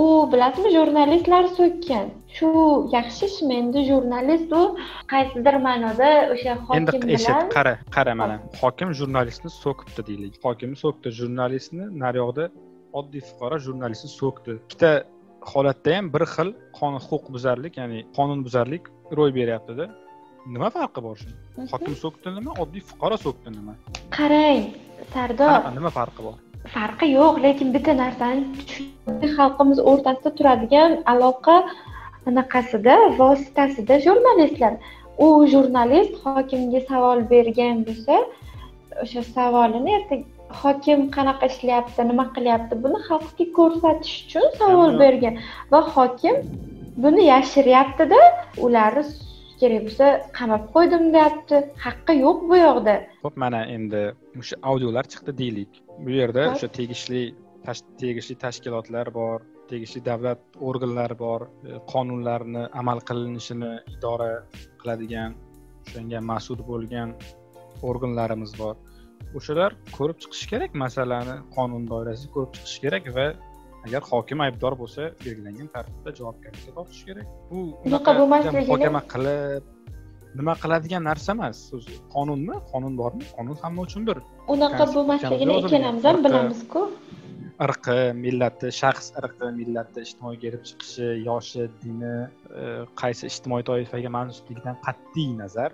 U 0.00 0.04
bilasizmi 0.32 0.70
jurnalistlar 0.78 1.44
so'kkan. 1.58 2.06
Shu 2.36 2.48
yaxshi 2.96 3.24
ishmi 3.30 3.54
endi 3.62 3.80
jurnalist 3.90 4.50
u 4.60 4.62
qaysidir 5.12 5.56
ma'noda 5.66 6.10
o'sha 6.34 6.52
hokim 6.66 6.78
endi 6.94 7.18
eshit 7.18 7.50
qara 7.56 7.74
qara 7.96 8.14
mana. 8.20 8.36
Hokim 8.62 8.90
jurnalistni 9.00 9.50
so'kibdi 9.62 10.02
deylik. 10.08 10.34
Hokimni 10.46 10.78
so'kdi 10.84 11.08
jurnalistni 11.18 11.84
naryoqda 12.04 12.44
oddiy 12.98 13.22
fuqaro 13.28 13.56
jurnalistni 13.66 14.10
so'kdi. 14.20 14.52
Ikkita 14.66 14.90
holatda 15.52 15.96
ham 15.96 16.06
bir 16.14 16.24
xil 16.34 16.48
qonun 16.78 17.00
huquqbuzarlik 17.08 17.74
ya'ni 17.80 18.00
qonunbuzarlik 18.16 18.84
ro'y 19.18 19.32
beryaptida. 19.38 19.86
Nima 20.54 20.68
farqi 20.76 21.00
bor 21.06 21.16
shuni 21.22 21.68
hokim 21.72 21.94
so'kdi 22.02 22.34
nima 22.38 22.52
oddiy 22.62 22.82
fuqaro 22.90 23.16
so'kdi 23.26 23.48
nima? 23.58 23.72
Qarang 24.18 24.62
sardor. 25.14 25.58
Nima 25.78 25.90
farqi 25.98 26.20
bor? 26.26 26.36
Farqi 26.74 27.06
yo'q 27.18 27.34
lekin 27.46 27.72
bitta 27.76 27.92
narsani 28.02 28.42
xalqimiz 29.36 29.78
o'rtasida 29.90 30.30
turadigan 30.38 30.92
aloqa 31.12 31.56
anaqasida 32.28 32.96
vositasida 33.20 34.00
jurnalistlar. 34.06 34.74
U 35.24 35.28
jurnalist 35.52 36.14
hokimga 36.24 36.80
savol 36.90 37.18
bergan 37.32 37.84
bo'lsa 37.86 38.16
o'sha 39.02 39.22
savolini 39.34 39.90
ertaga 39.98 40.35
hokim 40.62 41.10
qanaqa 41.16 41.46
ishlayapti 41.52 42.08
nima 42.10 42.26
qilyapti 42.36 42.74
buni 42.84 42.98
xalqqa 43.08 43.46
ko'rsatish 43.58 44.16
uchun 44.26 44.46
savol 44.58 44.98
bergan. 45.02 45.38
Va 45.72 45.80
hokim 45.94 46.36
buni 47.04 47.22
yashiryaptida 47.32 48.20
ularni 48.66 49.04
kerak 49.60 49.82
bo'lsa 49.86 50.06
qamab 50.38 50.62
qo'ydim 50.74 51.04
deyapti. 51.16 51.56
Haqqi 51.86 52.12
yo'q 52.24 52.38
bu 52.50 52.56
yoqda. 52.66 52.94
Ho'p 53.24 53.36
mana 53.44 53.60
endi 53.76 54.02
o'sha 54.40 54.56
audiolar 54.70 55.04
chiqdi 55.12 55.36
deylik. 55.42 55.82
Bu 56.04 56.10
yerda 56.20 56.48
o'sha 56.54 56.68
tegishli 56.78 57.22
tegishli 58.02 58.34
tashkilotlar 58.44 59.10
bor 59.18 59.38
tegishli 59.70 60.00
davlat 60.08 60.40
organlari 60.70 61.16
bor 61.18 61.46
e, 61.46 61.78
qonunlarni 61.92 62.62
amal 62.80 63.00
qilinishini 63.08 63.72
idora 63.94 64.30
qiladigan 64.80 65.34
o'shanga 65.86 66.20
mas'ul 66.30 66.60
bo'lgan 66.70 67.14
organlarimiz 67.90 68.52
bor 68.60 68.76
o'shalar 69.38 69.70
ko'rib 69.96 70.18
chiqishi 70.22 70.46
kerak 70.52 70.74
masalani 70.84 71.36
qonun 71.56 71.82
doirasida 71.92 72.32
ko'rib 72.34 72.52
chiqishi 72.56 72.78
kerak 72.84 73.04
va 73.16 73.26
agar 73.86 74.02
hokim 74.10 74.38
aybdor 74.46 74.74
bo'lsa 74.82 75.02
belgilangan 75.24 75.68
tartibda 75.74 76.10
javobgarlikka 76.18 76.72
tortishi 76.78 77.04
kerak. 77.08 77.26
Bu 77.50 77.58
unaqa 77.88 78.10
muhokama 78.20 79.02
qilib 79.12 79.64
nima 80.38 80.54
qiladigan 80.62 81.02
narsa 81.10 81.30
emas. 81.36 81.58
O'zi 81.76 81.94
qonunmi? 82.14 82.56
Qonun 82.72 82.94
bormi? 83.02 83.24
Qonun 83.36 83.56
hamma 83.62 83.80
uchun 83.88 84.02
bir 84.08 84.18
unaqa 84.54 84.84
bo'lmasligini 84.96 85.60
ikkalamiz 85.62 86.04
ham 86.10 86.24
bilamizku. 86.26 86.82
irqi 87.64 88.00
millati 88.24 88.70
shaxs 88.78 89.06
irqi 89.18 89.46
millati 89.58 90.02
ijtimoiy 90.06 90.38
kelib 90.42 90.62
chiqishi 90.68 91.06
yoshi 91.28 91.62
dini 91.82 92.16
e, 92.60 92.64
qaysi 93.00 93.30
ijtimoiy 93.30 93.64
toifaga 93.70 94.10
mansubligidan 94.18 94.76
qat'iy 94.86 95.30
nazar 95.40 95.70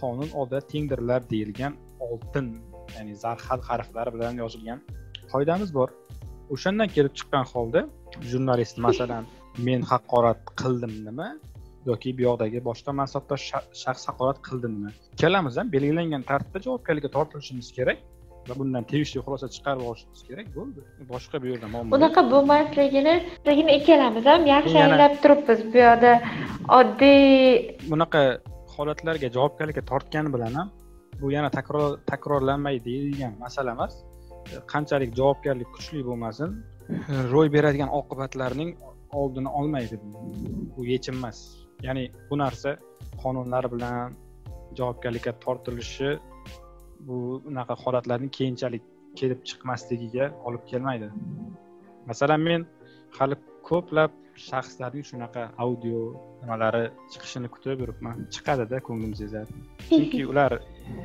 qonun 0.00 0.28
oldida 0.40 0.60
tengdirlar 0.72 1.24
deyilgan 1.32 1.78
oltin 2.08 2.50
ya'ni 2.96 3.14
zarhal 3.24 3.60
harflari 3.68 4.10
bilan 4.16 4.34
yozilgan. 4.42 4.78
Qoidamiz 5.32 5.70
bor. 5.78 5.88
O'shandan 6.54 6.88
kelib 6.96 7.12
chiqqan 7.18 7.44
holda 7.52 7.80
jurnalist 8.30 8.76
masalan 8.86 9.24
men 9.66 9.80
haqorat 9.92 10.40
qildimmi 10.60 11.28
yoki 11.90 12.10
bu 12.18 12.22
yoqdagi 12.28 12.58
boshqa 12.68 12.90
mansabdor 13.00 13.38
shaxs 13.82 14.04
haqorat 14.08 14.38
qildimmi 14.48 14.90
ikkalamiz 15.14 15.54
ham 15.60 15.72
belgilangan 15.74 16.22
tartibda 16.30 16.58
javobgarlikka 16.66 17.10
tortilishimiz 17.16 17.68
kerak 17.78 17.98
va 18.48 18.54
bundan 18.60 18.84
tegishli 18.92 19.18
xulosa 19.26 19.46
chiqarib 19.54 19.84
olishimiz 19.90 20.20
kerak 20.28 20.48
bo'ldi. 20.56 20.80
Boshqa 21.12 21.36
bu 21.42 21.46
yerda 21.52 21.68
muammo 21.74 21.90
bunaqa 21.96 22.22
bo'lmasligini 22.32 23.14
ligini 23.48 23.72
ikkalamiz 23.78 24.24
ham 24.32 24.42
yaxshi 24.54 24.76
anglab 24.86 25.14
turibmiz 25.22 25.60
bu 25.72 25.78
yoqda. 25.86 26.12
Oddiy 26.78 27.22
bunaqa 27.92 28.22
holatlarga 28.76 29.28
javobgarlikka 29.36 29.82
tortgani 29.90 30.30
bilan 30.36 30.52
ham 30.60 30.68
bu 31.24 31.30
yana 31.32 31.50
takror 31.50 31.98
takrorlanmaydi 32.10 32.84
deydigan 32.84 33.34
masala 33.44 33.72
emas. 33.76 33.94
Qanchalik 34.72 35.10
javobgarlik 35.18 35.70
kuchli 35.76 36.00
bo'lmasin 36.08 36.50
ro'y 37.34 37.48
beradigan 37.54 37.90
oqibatlarning 37.98 38.70
oldini 39.20 39.50
olmaydi 39.58 39.96
bu. 40.76 40.84
Yechim 40.92 41.16
emas. 41.20 41.38
Ya'ni 41.86 42.04
bu 42.28 42.38
narsa 42.42 42.70
qonunlar 43.22 43.64
bilan 43.74 44.16
javobgarlikka 44.78 45.32
tortilishi 45.44 46.10
bu 47.06 47.16
unaqa 47.50 47.74
holatlarning 47.84 48.32
keyinchalik 48.38 48.84
kelib 49.18 49.40
chiqmasligiga 49.48 50.26
olib 50.46 50.62
kelmaydi. 50.70 51.08
Masalan 52.10 52.40
men 52.48 52.60
hali 53.18 53.36
ko'plab 53.70 54.12
shaxslarning 54.48 55.04
shunaqa 55.10 55.42
audio 55.64 56.00
nimalari 56.42 56.84
chiqishini 57.12 57.48
kutib 57.54 57.76
yuribman. 57.82 58.16
Chiqadida 58.34 58.76
ko'nglim 58.88 59.12
sezadi 59.22 59.52
chunki 59.88 60.22
ular 60.32 60.52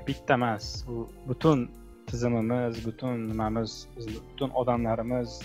bitta 0.07 0.33
emas 0.39 0.65
u 0.91 0.95
butun 1.27 1.59
tizimimiz 2.09 2.85
butun 2.85 3.15
nimamiz 3.29 3.71
butun 4.31 4.49
odamlarimiz 4.61 5.39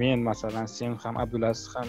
men 0.00 0.22
masalan 0.28 0.66
sen 0.76 0.96
ham 1.02 1.16
abdulaziz 1.24 1.68
ham 1.76 1.88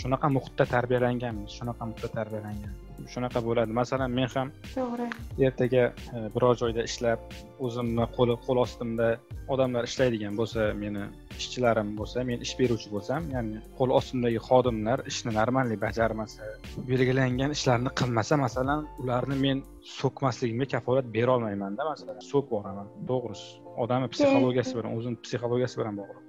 shunaqa 0.00 0.28
muhitda 0.36 0.64
tarbiyalanganmiz 0.74 1.50
shunaqa 1.58 1.82
muhitda 1.90 2.08
tarbiyalangan 2.18 2.74
shunaqa 3.12 3.42
bo'ladi. 3.48 3.72
Masalan 3.80 4.10
men 4.18 4.28
ham 4.34 4.52
to'g'ri. 4.74 5.08
ertaga 5.46 5.84
e, 6.16 6.18
biror 6.34 6.54
joyda 6.62 6.82
ishlab 6.90 7.20
o'zimni 7.66 8.06
qo'l 8.16 8.36
qo'l 8.46 8.58
ostimda 8.66 9.08
odamlar 9.54 9.88
ishlaydigan 9.90 10.38
bo'lsa 10.40 10.68
meni 10.82 11.04
ishchilarim 11.40 11.88
bo'lsa 11.98 12.24
men 12.30 12.38
ish 12.46 12.54
beruvchi 12.60 12.88
bo'lsam 12.94 13.28
ya'ni 13.34 13.58
qo'l 13.78 13.90
ostimdagi 13.98 14.40
xodimlar 14.48 14.98
ishni 15.12 15.30
normalniy 15.40 15.78
bajarmasa 15.86 16.42
belgilangan 16.90 17.50
ishlarni 17.58 17.90
qilmasa 18.00 18.34
masalan 18.44 18.80
ularni 19.02 19.36
men 19.46 19.64
so'kmasligimga 19.98 20.66
kafolat 20.74 21.06
berolmaymanda 21.16 21.82
masalan. 21.92 22.20
So'kib 22.30 22.52
yuboraman 22.52 22.86
to'g'risi. 23.10 23.48
Odamni 23.84 24.08
psixologiyasi 24.14 24.72
bilan 24.78 24.92
o'zini 24.98 25.16
psixologiyasi 25.24 25.80
bilan 25.80 25.94
bog'liq. 26.00 26.20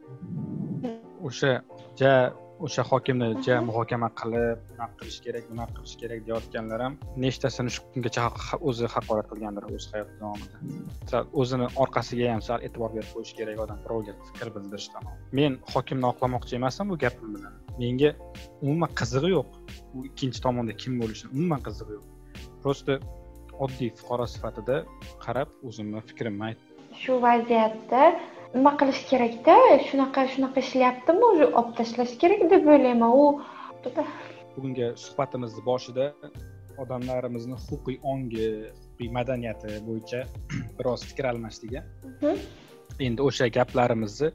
O'sha 1.28 1.52
ja 2.02 2.14
o'sha 2.66 2.84
hokimni 2.92 3.28
ja 3.46 3.56
muhokama 3.70 4.10
qilib 4.20 4.60
bunaqa 4.70 4.94
qilish 5.00 5.20
kerak 5.26 5.44
bunaqa 5.52 5.74
qilish 5.78 5.96
kerak 6.02 6.20
deyayotganlar 6.28 6.80
ham 6.86 6.94
nechtasini 7.24 7.72
shu 7.76 7.82
kungacha 7.94 8.24
o'zi 8.70 8.86
haqorat 8.96 9.28
qilgandir 9.32 9.64
o'z 9.76 9.86
hayoti 9.94 10.16
davomida. 10.22 10.58
Sal 11.12 11.24
o'zini 11.42 11.68
orqasiga 11.84 12.30
ham 12.34 12.42
sal 12.50 12.60
e'tibor 12.68 12.92
berib 12.96 13.10
qo'yish 13.16 13.34
kerak 13.40 13.58
odam 13.66 13.80
birovga 13.86 14.14
fikr 14.30 14.48
bildirishdan 14.56 15.04
men 15.40 15.52
hokimni 15.74 16.08
oqlamoqchi 16.14 16.54
emasman 16.60 16.86
bu 16.92 16.98
gapim 17.06 17.30
bilan. 17.36 17.54
Menga 17.82 18.10
umuman 18.64 18.92
qizig'i 19.00 19.30
yo'q. 19.38 19.50
U 19.96 19.98
ikkinchi 20.10 20.40
tomonda 20.46 20.74
kim 20.82 20.94
bo'lishini 21.02 21.30
umuman 21.38 21.62
qizig'i 21.68 21.94
yo'q. 21.98 22.06
Просто 22.64 22.92
oddiy 23.64 23.90
fuqaro 24.00 24.26
sifatida 24.36 24.76
qarab 25.26 25.50
o'zimni 25.68 26.00
fikrimni 26.10 26.44
aytdim. 26.50 26.70
Shu 27.02 27.14
vaziyatda 27.28 28.02
nima 28.56 28.72
qilish 28.80 29.04
kerakda? 29.12 29.56
Shunaqa 29.90 30.28
shunaqa 30.34 30.60
ishlayaptimi? 30.66 31.24
Уже 31.34 31.46
olib 31.60 31.76
tashlash 31.80 32.16
kerak 32.22 32.42
deb 32.54 32.68
o'ylayman. 32.74 33.12
U 33.24 33.26
bugungi 34.56 34.88
suhbatimizni 35.04 35.62
boshida 35.70 36.06
odamlarimizni 36.84 37.58
huquqiy 37.66 37.98
ongi 38.14 38.48
huquqiy 38.80 39.10
madaniyati 39.18 39.80
bo'yicha 39.88 40.20
biroz 40.78 41.06
fikr 41.10 41.30
almashdik 41.32 41.74
endi 43.08 43.26
o'sha 43.30 43.48
gaplarimizni 43.58 44.30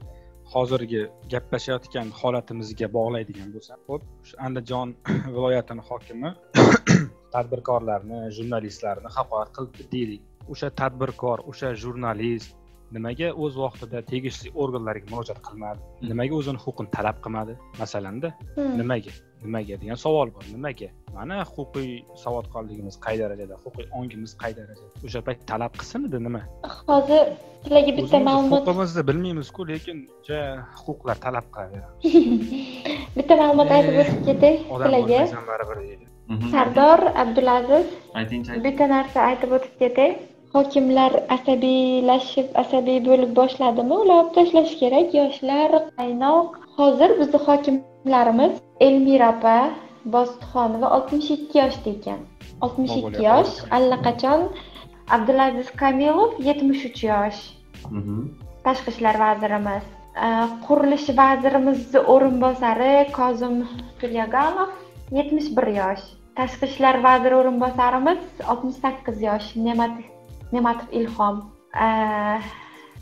hozirgi 0.53 1.01
gaplashayotgan 1.33 2.11
holatimizga 2.21 2.87
bog'laydigan 2.97 3.49
bo'lsak 3.55 3.81
ho'p 3.89 4.35
andijon 4.47 4.95
viloyatini 5.35 5.85
hokimi 5.89 6.33
tadbirkorlarni 7.35 8.21
jurnalistlarni 8.37 9.09
haqorat 9.17 9.51
qildi 9.57 9.89
deylik. 9.95 10.23
O'sha 10.53 10.69
tadbirkor 10.81 11.43
o'sha 11.51 11.69
jurnalist 11.83 12.55
nimaga 12.95 13.31
o'z 13.43 13.57
vaqtida 13.63 14.01
tegishli 14.11 14.51
organlarga 14.63 15.07
murojaat 15.13 15.41
qilmadi? 15.47 15.79
Nimaga 16.11 16.37
o'zini 16.39 16.61
huquqini 16.65 16.89
talab 16.97 17.17
qilmadi? 17.25 17.57
Masalanda 17.81 18.31
hmm. 18.57 18.77
nimaga? 18.81 19.13
Nimaga 19.43 19.77
degan 19.81 19.99
savol 20.05 20.31
bor. 20.35 20.43
Nimaga? 20.53 20.89
Mana 21.17 21.37
huquqiy 21.55 21.91
savodxonligimiz 22.23 22.99
qay 23.05 23.21
darajada 23.21 23.59
huquqiy 23.63 23.87
ongimiz 23.99 24.35
qay 24.41 24.55
darajada? 24.59 24.91
O'sha 25.05 25.21
payt 25.27 25.45
talab 25.51 25.77
qilsin 25.79 26.09
edi 26.09 26.21
nima? 26.27 26.41
Hozir 26.91 27.31
sizlarga 27.63 27.95
bitta 27.99 28.21
ma'lumot 28.27 28.59
huquqimizni 28.59 29.05
bilmaymizku 29.09 29.67
lekin 29.71 29.97
ja 30.29 30.41
huquqlar 30.83 31.17
talab 31.25 31.49
qilaveramiz 31.55 32.57
bitta 33.17 33.39
ma'lumot 33.41 33.75
aytib 33.77 33.99
o'tib 34.03 34.23
ketay 34.29 34.55
sizlarga 34.63 35.81
deydi. 35.81 36.05
Sardor 36.53 37.01
abdulaziz. 37.23 37.87
Aytingchi 38.21 38.59
bitta 38.65 38.85
narsa 38.91 39.23
aytib 39.29 39.55
o'tib 39.57 39.79
ketay 39.83 40.11
hokimlar 40.55 41.13
asabiylashib 41.35 42.47
asabiy 42.63 42.99
bo'lib 43.09 43.35
boshladimi? 43.41 43.93
Olib 44.03 44.33
tashlash 44.39 44.73
kerak. 44.81 45.13
Yoshlar 45.19 45.77
qaynoq. 45.99 46.57
Hozir 46.79 47.15
bizni 47.19 47.39
hokimlarimiz 47.47 48.53
elmira 48.87 49.29
opa 49.37 49.57
bositxonova 50.17 50.87
oltmish 50.97 51.31
ikki 51.37 51.57
yoshda 51.63 51.89
ekan. 51.97 52.19
oltmish 52.65 52.95
ikki 52.99 53.23
yosh 53.23 53.53
allaqachon 53.77 54.41
abdulaziz 55.15 55.69
kamilov 55.81 56.35
yetmish 56.47 56.83
uch 56.89 57.01
yosh. 57.11 57.39
Mhm. 57.97 58.19
tashqi 58.65 58.89
ishlar 58.93 59.15
vazirimiz 59.25 59.85
qurilish 60.67 61.07
vazirimizni 61.21 61.99
o'rinbosari 62.13 62.93
kozim 63.19 63.55
tulyaganov 63.99 64.69
yetmish 65.17 65.49
bir 65.57 65.67
yosh. 65.79 66.05
Tashqi 66.39 66.65
ishlar 66.71 66.95
vaziri 67.07 67.35
o'rinbosarimiz 67.41 68.21
oltmish 68.51 68.79
sakkiz 68.85 69.21
yosh. 69.29 69.47
Ne'mat 69.67 69.93
ne'matov 70.53 70.89
ilhom 70.99 71.35
e, 71.85 71.87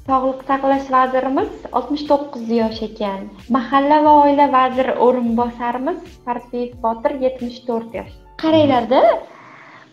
sog'liqni 0.08 0.48
saqlash 0.50 0.88
vazirimiz 0.96 1.52
oltmish 1.78 2.04
to'qqiz 2.12 2.52
yosh 2.60 2.82
ekan. 2.90 3.26
Mahalla 3.56 3.98
va 4.06 4.14
oila 4.26 4.46
vaziri 4.58 4.94
o'rinbosarimiz 5.06 6.00
parpiyev 6.28 6.78
botir 6.86 7.18
yetmish 7.26 7.60
to'rt 7.68 7.98
yosh. 8.00 8.14
Qaranglarda 8.44 9.02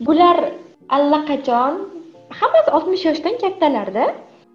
bular 0.06 0.38
allaqachon 0.96 1.74
hammasi 2.40 2.70
oltmish 2.76 3.04
yoshdan 3.08 3.36
kattalarda. 3.44 4.06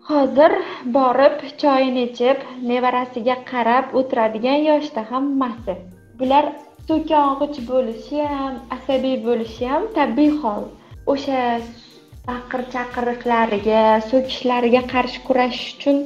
Hozir 0.10 0.54
borib 0.97 1.36
choyini 1.62 2.04
ichib 2.10 2.38
nevarasiga 2.72 3.36
qarab 3.52 3.91
o'tiradigan 4.00 4.60
yoshda 4.70 5.02
hammasi 5.12 5.76
bular 6.20 6.45
so'kong'ich 6.88 7.60
bo'lishi 7.72 8.24
ham 8.36 8.54
asabiy 8.78 9.18
bo'lishi 9.28 9.70
ham 9.74 9.84
tabiiy 9.97 10.32
hol. 10.41 10.64
O'sha 11.14 11.43
baqir 12.30 12.61
chaqiriqlariga 12.75 13.82
so'kishlariga 14.09 14.82
qarshi 14.93 15.19
kurashish 15.27 15.69
uchun 15.75 15.97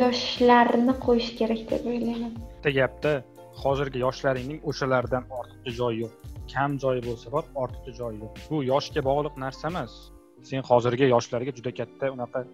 yoshlarni 0.00 0.94
qo'yish 1.06 1.30
kerak 1.38 1.62
deb 1.70 1.86
o'ylayman. 1.92 2.32
Bitta 2.56 2.70
gapda 2.80 3.12
hozirgi 3.62 3.98
yoshlaringning 4.06 4.60
o'shalardan 4.70 5.24
ortiqcha 5.38 5.72
joyi 5.80 6.02
yo'q. 6.04 6.12
Kam 6.52 6.70
joyi 6.82 7.00
bo'lsa 7.08 7.32
bor 7.34 7.44
ortiqcha 7.62 7.92
joyi 8.00 8.16
yo'q. 8.22 8.42
Bu 8.50 8.56
yoshga 8.72 9.00
bog'liq 9.08 9.34
narsa 9.44 9.64
emas 9.72 9.92
sen 10.48 10.62
hozirgi 10.70 11.06
yoshlarga 11.14 11.52
juda 11.58 11.72
katta 11.80 12.10
unaqa 12.16 12.44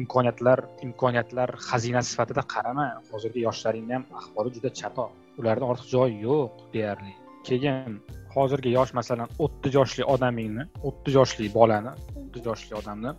imkoniyatlar 0.00 0.58
imkoniyatlar 0.86 1.50
xazinasi 1.68 2.08
sifatida 2.14 2.42
qarama. 2.54 2.86
Hozirgi 3.12 3.40
yoshlaringni 3.48 3.94
ham 3.98 4.04
ahvoli 4.20 4.54
juda 4.56 4.70
chatoq. 4.80 5.10
Ularda 5.40 5.64
ortiq 5.72 5.88
joyi 5.96 6.16
yo'q 6.28 6.66
deyarli. 6.74 7.12
Keyin 7.48 7.92
hozirgi 8.36 8.74
yosh 8.78 8.92
masalan 9.00 9.28
o'ttiz 9.44 9.78
yoshli 9.78 10.06
odamingni 10.14 10.68
o'ttiz 10.90 11.18
yoshli 11.20 11.48
bolani 11.58 11.92
o'ttiz 12.20 12.46
yoshli 12.50 12.78
odamni 12.82 13.16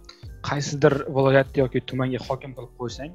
qaysidir 0.49 0.95
viloyatda 1.17 1.63
yoki 1.63 1.85
tumanga 1.91 2.23
hokim 2.29 2.55
qilib 2.57 2.73
qo'ysang 2.81 3.11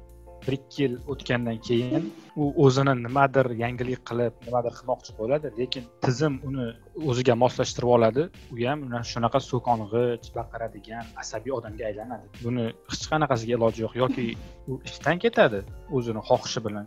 bir 0.47 0.53
ikki 0.57 0.83
yil 0.83 0.93
o'tgandan 1.11 1.57
keyin 1.67 2.05
u 2.41 2.43
o'zini 2.65 2.93
nimadir 3.05 3.47
yangilik 3.63 4.01
qilib 4.09 4.33
nimadir 4.47 4.73
qilmoqchi 4.77 5.15
bo'ladi 5.19 5.51
lekin 5.59 5.83
tizim 6.05 6.37
uni 6.49 6.67
o'ziga 7.09 7.35
moslashtirib 7.43 7.91
oladi. 7.97 8.23
U 8.53 8.55
ham 8.67 8.79
shunaqa 9.11 9.39
so'kong'ich 9.49 10.29
baqiradigan 10.37 11.05
asabiy 11.23 11.53
odamga 11.59 11.83
aylanadi. 11.89 12.25
Buni 12.45 12.65
hech 12.91 13.05
qanaqasiga 13.11 13.53
iloji 13.57 13.85
yo'q. 13.85 13.93
Yoki 14.03 14.25
u 14.71 14.79
ishdan 14.89 15.21
ketadi 15.25 15.59
o'zini 15.97 16.21
xohishi 16.29 16.63
bilan. 16.67 16.85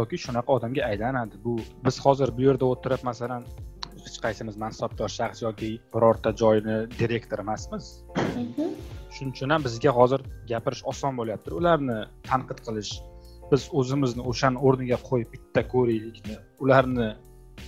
Yoki 0.00 0.16
shunaqa 0.24 0.50
odamga 0.56 0.82
aylanadi. 0.90 1.34
Bu 1.44 1.54
biz 1.84 2.00
hozir 2.06 2.28
bu 2.36 2.48
yerda 2.48 2.64
o'tirib 2.72 3.02
masalan 3.10 3.42
hech 4.06 4.18
qaysimiz 4.24 4.56
mansabdor 4.64 5.10
shaxs 5.18 5.42
yoki 5.46 5.70
birorta 5.94 6.30
joyni 6.42 6.76
direktori 7.00 7.42
emasmiz. 7.46 7.84
Mhm. 8.16 8.70
shuning 9.14 9.32
uchun 9.34 9.50
ham 9.54 9.62
bizga 9.66 9.90
hozir 9.98 10.20
gapirish 10.50 10.82
oson 10.92 11.12
bo'lyapti. 11.18 11.50
Ularni 11.58 11.98
tanqid 12.30 12.60
qilish 12.66 12.92
biz 13.50 13.66
o'zimizni 13.80 14.22
o'shani 14.30 14.58
o'rniga 14.66 14.98
qo'yib 15.08 15.28
bitta 15.34 15.62
ko'raylikni 15.74 16.36
ularni 16.64 17.08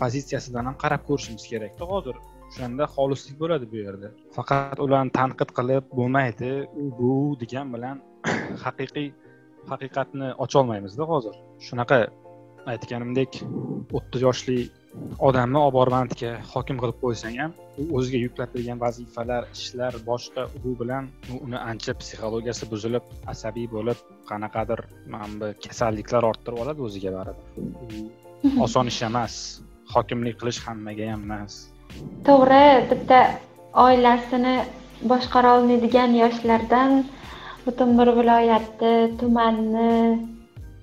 pozitsiyasidan 0.00 0.64
ham 0.68 0.76
qarab 0.82 1.02
ko'rishimiz 1.08 1.44
kerakda. 1.52 1.88
Hozir 1.92 2.16
o'shanda 2.48 2.88
xolislik 2.96 3.36
bo'ladi 3.42 3.70
bu 3.72 3.82
yerda. 3.84 4.10
Faqat 4.36 4.82
ularni 4.86 5.12
tanqid 5.20 5.50
qilib 5.58 5.84
bo'lmaydi 5.98 6.50
u 6.82 6.84
bu 6.98 7.12
degan 7.42 7.72
bilan 7.74 8.02
haqiqiy 8.64 9.08
haqiqatni 9.70 10.28
ocholmaymizda 10.44 11.04
hozir. 11.12 11.34
Shunaqa 11.68 12.00
aytganimdek 12.72 13.40
o'ttiz 13.96 14.26
yoshli 14.26 14.58
odamni 15.28 15.58
olib 15.58 15.74
borib 15.78 15.94
bandga 15.96 16.32
hokim 16.52 16.80
qilib 16.82 16.98
qo'ysang 17.04 17.36
ham 17.42 17.52
u 17.80 17.86
o'ziga 17.98 18.18
yuklatilgan 18.24 18.78
vazifalar 18.84 19.48
ishlar 19.56 19.98
boshqa 20.10 20.42
u 20.68 20.74
bilan 20.80 21.08
uni 21.46 21.58
ancha 21.70 21.94
psixologiyasi 22.00 22.68
buzilib 22.72 23.04
asabiy 23.32 23.66
bo'lib 23.76 23.98
qanaqadir 24.30 24.80
mana 25.14 25.28
bu 25.40 25.48
kasalliklar 25.66 26.28
orttirib 26.30 26.62
oladi 26.64 26.86
o'ziga 26.88 27.10
baribir. 27.16 27.44
U 28.46 28.62
oson 28.66 28.92
ish 28.92 29.02
emas 29.10 29.34
hokimlik 29.94 30.36
qilish 30.40 30.60
hammaga 30.66 31.10
ham 31.12 31.26
emas. 31.28 31.58
To'g'ri 32.28 32.64
bitta 32.92 33.20
oilasini 33.86 34.56
boshqara 35.12 35.58
olmaydigan 35.58 36.16
yoshlardan 36.22 37.04
butun 37.66 37.98
bir 37.98 38.08
viloyatni 38.18 38.94
tumanni 39.20 39.92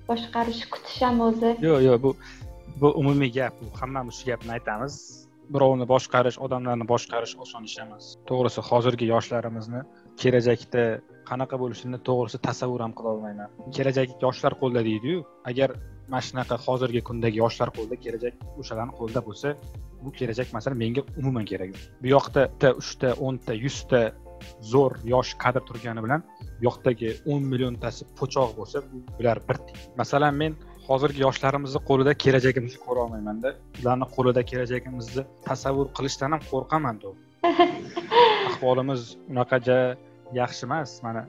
boshqarish 0.08 0.62
kutish 0.72 0.98
ham 1.06 1.20
o'zi 1.28 1.50
yo'q 1.66 1.80
yo'q 1.88 2.02
bu 2.04 2.10
bu 2.80 2.90
umumiy 3.00 3.32
gap 3.32 3.54
bu 3.62 3.68
hammamiz 3.80 4.14
shu 4.18 4.26
gapni 4.30 4.52
aytamiz. 4.56 4.94
Birovni 5.54 5.86
boshqarish 5.92 6.38
odamlarni 6.44 6.86
boshqarish 6.92 7.34
oson 7.44 7.64
ish 7.68 7.78
emas. 7.84 8.04
To'g'risi 8.30 8.60
hozirgi 8.68 9.06
yoshlarimizni 9.14 9.80
kelajakda 10.22 10.84
qanaqa 11.30 11.56
bo'lishini 11.62 11.98
to'g'risi 12.08 12.38
tasavvur 12.46 12.80
ham 12.84 12.92
qila 12.98 13.12
olmayman. 13.14 13.50
Kelajak 13.76 14.16
yoshlar 14.24 14.56
qo'lida 14.60 14.82
deydiyu 14.88 15.18
agar 15.50 15.76
mana 16.08 16.22
shunaqa 16.28 16.56
hozirgi 16.66 17.00
kundagi 17.08 17.42
yoshlar 17.44 17.70
qo'lida 17.76 17.96
kelajak 18.04 18.34
o'shalarni 18.60 18.94
qo'lida 19.00 19.20
bo'lsa 19.28 19.54
bu 20.04 20.10
kelajak 20.18 20.52
masalan 20.56 20.78
menga 20.84 21.02
umuman 21.20 21.44
kerak. 21.50 21.70
Yo'q 21.74 22.02
bu 22.02 22.12
yoqda 22.16 22.42
bitta 22.52 22.68
uchta 22.82 23.08
o'nta 23.26 23.52
yuzta 23.64 24.00
zo'r 24.72 24.94
yosh 25.14 25.30
kadr 25.42 25.62
turgani 25.68 26.02
bilan 26.06 26.20
bu 26.58 26.68
yoqdagi 26.68 27.10
o'n 27.32 27.42
milliontasi 27.52 28.02
po'choq 28.18 28.50
bo'lsa 28.58 28.82
bular 29.18 29.38
bir 29.48 29.58
masalan 30.00 30.34
men 30.42 30.52
hozirgi 30.88 31.20
yoshlarimizni 31.26 31.80
qo'lida 31.88 32.12
kelajagimizni 32.24 32.80
ko'ra 32.86 33.00
olmaymanda. 33.06 33.54
Ularni 33.80 34.06
qo'lida 34.16 34.42
kelajagimizni 34.50 35.22
tasavvur 35.48 35.88
qilishdan 35.96 36.30
ham 36.34 36.42
qo'rqaman 36.50 37.00
ahvolimiz 38.50 39.02
unaqaja 39.32 39.78
yaxshi 40.40 40.62
emas. 40.68 40.90
Mana 41.06 41.22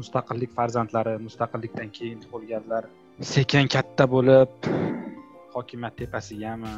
mustaqillik 0.00 0.50
farzandlari 0.58 1.14
mustaqillikdan 1.26 1.88
keyin 1.98 2.18
tug'ilganlar 2.24 2.84
sekin 3.34 3.66
katta 3.74 4.04
bo'lib 4.14 4.50
hokimiyat 5.54 5.96
tepasigami? 6.00 6.72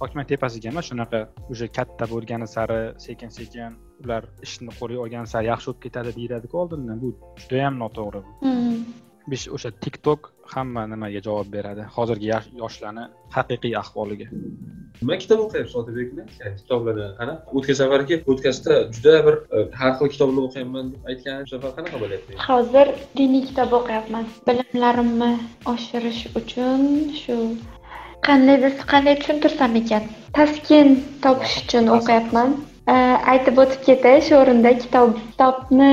Hokimiyat 0.00 0.28
tepasiga 0.32 0.68
emas 0.70 0.86
shunaqa 0.90 1.20
уже 1.50 1.66
katta 1.78 2.04
bo'lgani 2.12 2.46
sari 2.46 2.80
sekin 3.06 3.28
sekin 3.38 3.70
ular 4.04 4.22
ishni 4.46 4.70
qo'lga 4.80 4.98
olgani 5.04 5.26
sari 5.34 5.46
yaxshi 5.52 5.66
bo'lib 5.70 5.82
ketadi 5.86 6.10
deyiladiku 6.18 6.58
oldindan. 6.62 7.00
Bu 7.02 7.08
judayam 7.42 7.74
noto'g'ri 7.82 8.20
bu 8.26 9.09
Bish 9.28 9.48
o'sha 9.56 9.70
tiktok 9.84 10.30
hamma 10.54 10.86
nimaga 10.92 11.20
javob 11.26 11.48
beradi? 11.56 11.82
Hozirgi 11.96 12.28
yoshlarni 12.62 13.04
haqiqiy 13.36 13.74
ahvoliga. 13.82 14.26
Nima 15.02 15.16
kitob 15.22 15.40
o'qiyapsiz 15.44 15.76
otabek 15.80 16.08
kitoblarni 16.60 17.08
qana 17.18 17.34
o'tgan 17.56 17.76
safargi 17.80 18.16
podkastda 18.28 18.74
juda 18.96 19.14
bir 19.26 19.36
e, 19.56 19.58
har 19.80 19.92
xil 19.98 20.08
kitoblar 20.14 20.42
o'qiyapman 20.48 20.84
deb 20.94 21.10
aytgan 21.12 21.44
bu 21.44 21.50
safar 21.52 21.70
qanaqa 21.76 22.00
bo'lyapti? 22.04 22.38
Hozir 22.48 22.86
diniy 23.20 23.44
kitob 23.50 23.76
o'qiyapman. 23.80 24.24
Bilimlarimni 24.48 25.30
oshirish 25.74 26.22
uchun 26.40 26.80
shu 27.22 27.36
qanday 28.28 28.56
des- 28.64 28.84
qanday 28.92 29.14
tushuntirsam 29.20 29.72
ekan? 29.82 30.10
Taskin 30.38 30.88
topish 31.24 31.56
uchun 31.64 31.84
o'qiyapman 31.98 32.50
aytib 33.32 33.58
o'tib 33.62 33.80
ketish 33.88 34.28
o'rinda 34.40 34.70
kitob 34.82 35.16
kitobni 35.18 35.90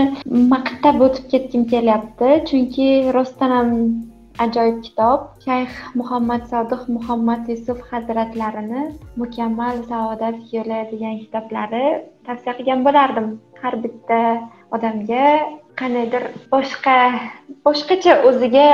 maqtab 0.54 1.02
o'tib 1.08 1.26
ketgim 1.34 1.64
kelyapti 1.74 2.30
chunki 2.50 2.88
rostdan 3.18 3.52
ham 3.58 3.72
ajoyib 4.46 4.78
kitob 4.86 5.20
shayx 5.46 5.72
muhammad 6.00 6.44
sodiq 6.54 6.82
muhammad 6.96 7.42
yusuf 7.54 7.80
hazratlarini 7.92 8.82
mukammal 9.22 9.78
saodat 9.92 10.38
yo'li 10.56 10.80
degan 10.92 11.16
kitoblari 11.24 11.86
tavsiya 12.28 12.54
qilgan 12.58 12.82
bo'lardim 12.88 13.28
har 13.62 13.76
bitta 13.86 14.22
odamga 14.76 15.26
qandaydir 15.80 16.24
boshqa 16.54 16.98
boshqacha 17.66 18.14
o'ziga 18.30 18.68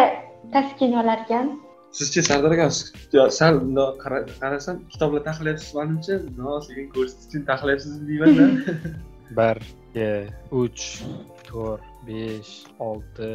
taskin 0.54 0.92
oladigan 1.02 1.48
sizchi 2.00 2.22
sardor 2.30 2.52
aka 2.56 2.68
sal 3.40 3.54
bundoq 3.64 3.94
qara- 4.04 4.26
qarasam 4.42 4.76
kitoblar 4.92 5.22
taxlayapsiz 5.30 5.72
manimcha 5.80 6.16
sekin 6.68 6.86
ko'rsatish 6.96 7.28
uchun 7.30 7.44
taxlayapsiz 7.52 7.94
deymanda 8.10 8.46
bir 9.38 9.58
ikki 9.94 10.10
uch 10.62 10.84
to'rt 11.48 11.86
besh 12.08 12.54
olti 12.90 13.32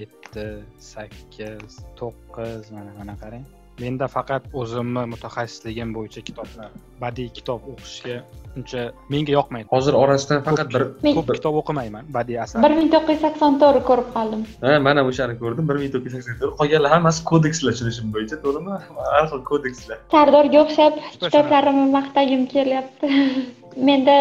yetti 0.00 0.46
sakkiz 0.92 1.72
to'qqiz 2.00 2.64
mana 2.76 2.92
mana 2.98 3.14
qarang 3.22 3.44
menda 3.82 4.06
faqat 4.16 4.42
o'zimni 4.60 5.02
mutaxassisligim 5.14 5.94
bo'yicha 5.96 6.22
kitoblar 6.28 6.70
badiiy 7.02 7.30
kitob 7.38 7.66
o'qishga 7.72 8.16
uncha 8.56 8.82
menga 9.12 9.32
yoqmaydi. 9.36 9.68
Hozir 9.74 9.94
orasidan 10.02 10.42
faqat 10.48 10.72
bir 10.74 10.84
ko'p 11.18 11.32
kitob 11.36 11.58
o'qimayman 11.62 12.10
badiiy 12.16 12.40
asar. 12.44 12.62
Bir 12.64 12.74
ming 12.80 12.90
to'qqiz 12.94 13.16
yuz 13.16 13.24
sakson 13.26 13.58
to'rt 13.62 13.84
ko'rib 13.90 14.10
qoldim. 14.16 14.44
Ha 14.64 14.76
mana 14.86 15.04
o'shani 15.10 15.38
ko'rdim. 15.42 15.68
Bir 15.70 15.80
ming 15.82 15.94
to'qqiz 15.94 16.18
yuz 16.18 16.28
sakson 16.28 16.40
to'rt 16.42 16.58
qolganlar 16.60 16.94
hammasi 16.96 17.24
kodekslar 17.32 17.78
tushunishim 17.78 18.12
bo'yicha 18.16 18.40
to'g'rimi? 18.44 18.76
Har 19.14 19.24
xil 19.32 19.42
kodekslar. 19.52 19.98
Sardorga 20.14 20.62
o'xshab 20.64 21.00
kitoblarimni 21.24 21.88
maqtagim 21.98 22.46
kelyapti. 22.54 23.12
Menda 23.90 24.16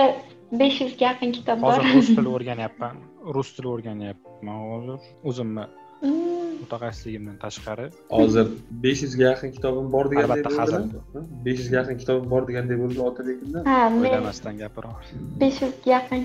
besh 0.63 0.81
yuzga 0.85 1.09
yaqin 1.09 1.35
kitob 1.37 1.65
bor. 1.65 1.77
Hozir 1.77 1.93
rus 1.97 2.09
tili 2.15 2.33
o'rganyapman 2.37 3.03
rus 3.35 3.53
tili 3.57 3.73
o'rganyapman 3.75 4.65
hozir. 4.71 5.13
O'zimni. 5.31 5.65
Mutaxassisligimdan 6.01 7.37
tashqari. 7.43 7.85
Hozir 8.19 8.47
besh 8.83 9.01
yuzga 9.05 9.25
yaqin 9.31 9.51
kitobim 9.55 9.87
bor 9.95 10.05
deganday 10.11 10.41
Albatta, 10.43 10.61
hazil. 10.61 10.83
bo'ldi 10.93 11.23
besh 11.45 11.59
yuzga 11.61 11.75
yaqin 11.81 11.97
kitobim 12.01 12.29
bor 12.33 12.41
deganday 12.49 12.77
bo'ldi 12.83 12.99
otabekimda 13.09 13.59
ha 13.69 13.79
men 13.89 14.05
o'ylamasdan 14.11 14.55
gapiraman. 14.63 15.03
besh 15.41 15.59
yuzga 15.63 15.89
yaqin 15.95 16.21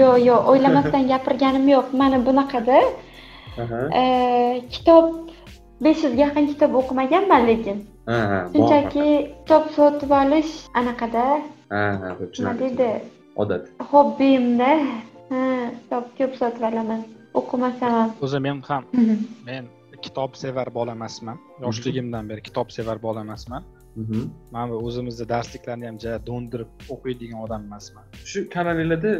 yo'q 0.00 0.16
yo'q 0.28 0.42
o'ylamasdan 0.52 1.02
gapirganim 1.12 1.64
yo'q. 1.74 1.86
Mana 2.02 2.18
bunaqada. 2.28 2.78
Э, 4.00 4.60
kitob 4.74 5.06
besh 5.84 6.00
yuzga 6.04 6.20
yaqin 6.26 6.44
kitob 6.52 6.70
o'qimaganman 6.80 7.42
lekin. 7.50 7.78
Shunchaki 8.52 9.06
kitob 9.46 9.64
sotib 9.76 10.10
olish 10.22 10.52
anaqada. 10.80 11.24
Ha 11.74 11.82
ha 12.02 12.08
bu 12.18 12.24
nima 12.38 12.52
deydi 12.62 12.90
odat. 13.42 13.62
Hobbiyimda 13.92 14.70
ha 15.30 15.42
kitob 15.80 16.04
ko'p 16.18 16.32
sotib 16.40 16.64
olaman 16.70 17.02
o'qimasam 17.40 17.90
ham 17.98 18.10
o'zi 18.24 18.38
men 18.46 18.60
ham 18.70 18.84
men 19.48 19.64
kitob 20.06 20.34
sevar 20.42 20.68
bola 20.74 20.92
emasman. 20.98 21.38
Yoshligimdan 21.64 22.28
beri 22.30 22.42
kitob 22.48 22.68
sevar 22.76 23.02
bola 23.02 23.20
emasman. 23.26 23.62
Man 24.54 24.70
bu 24.70 24.76
o'zimizni 24.88 25.26
darsliklarni 25.34 25.86
ham 25.90 25.98
ja 26.04 26.12
do'ndirib 26.28 26.70
o'qiydigan 26.94 27.40
odam 27.46 27.62
emasman. 27.68 28.04
Shu 28.30 28.48
kanallarda 28.54 29.12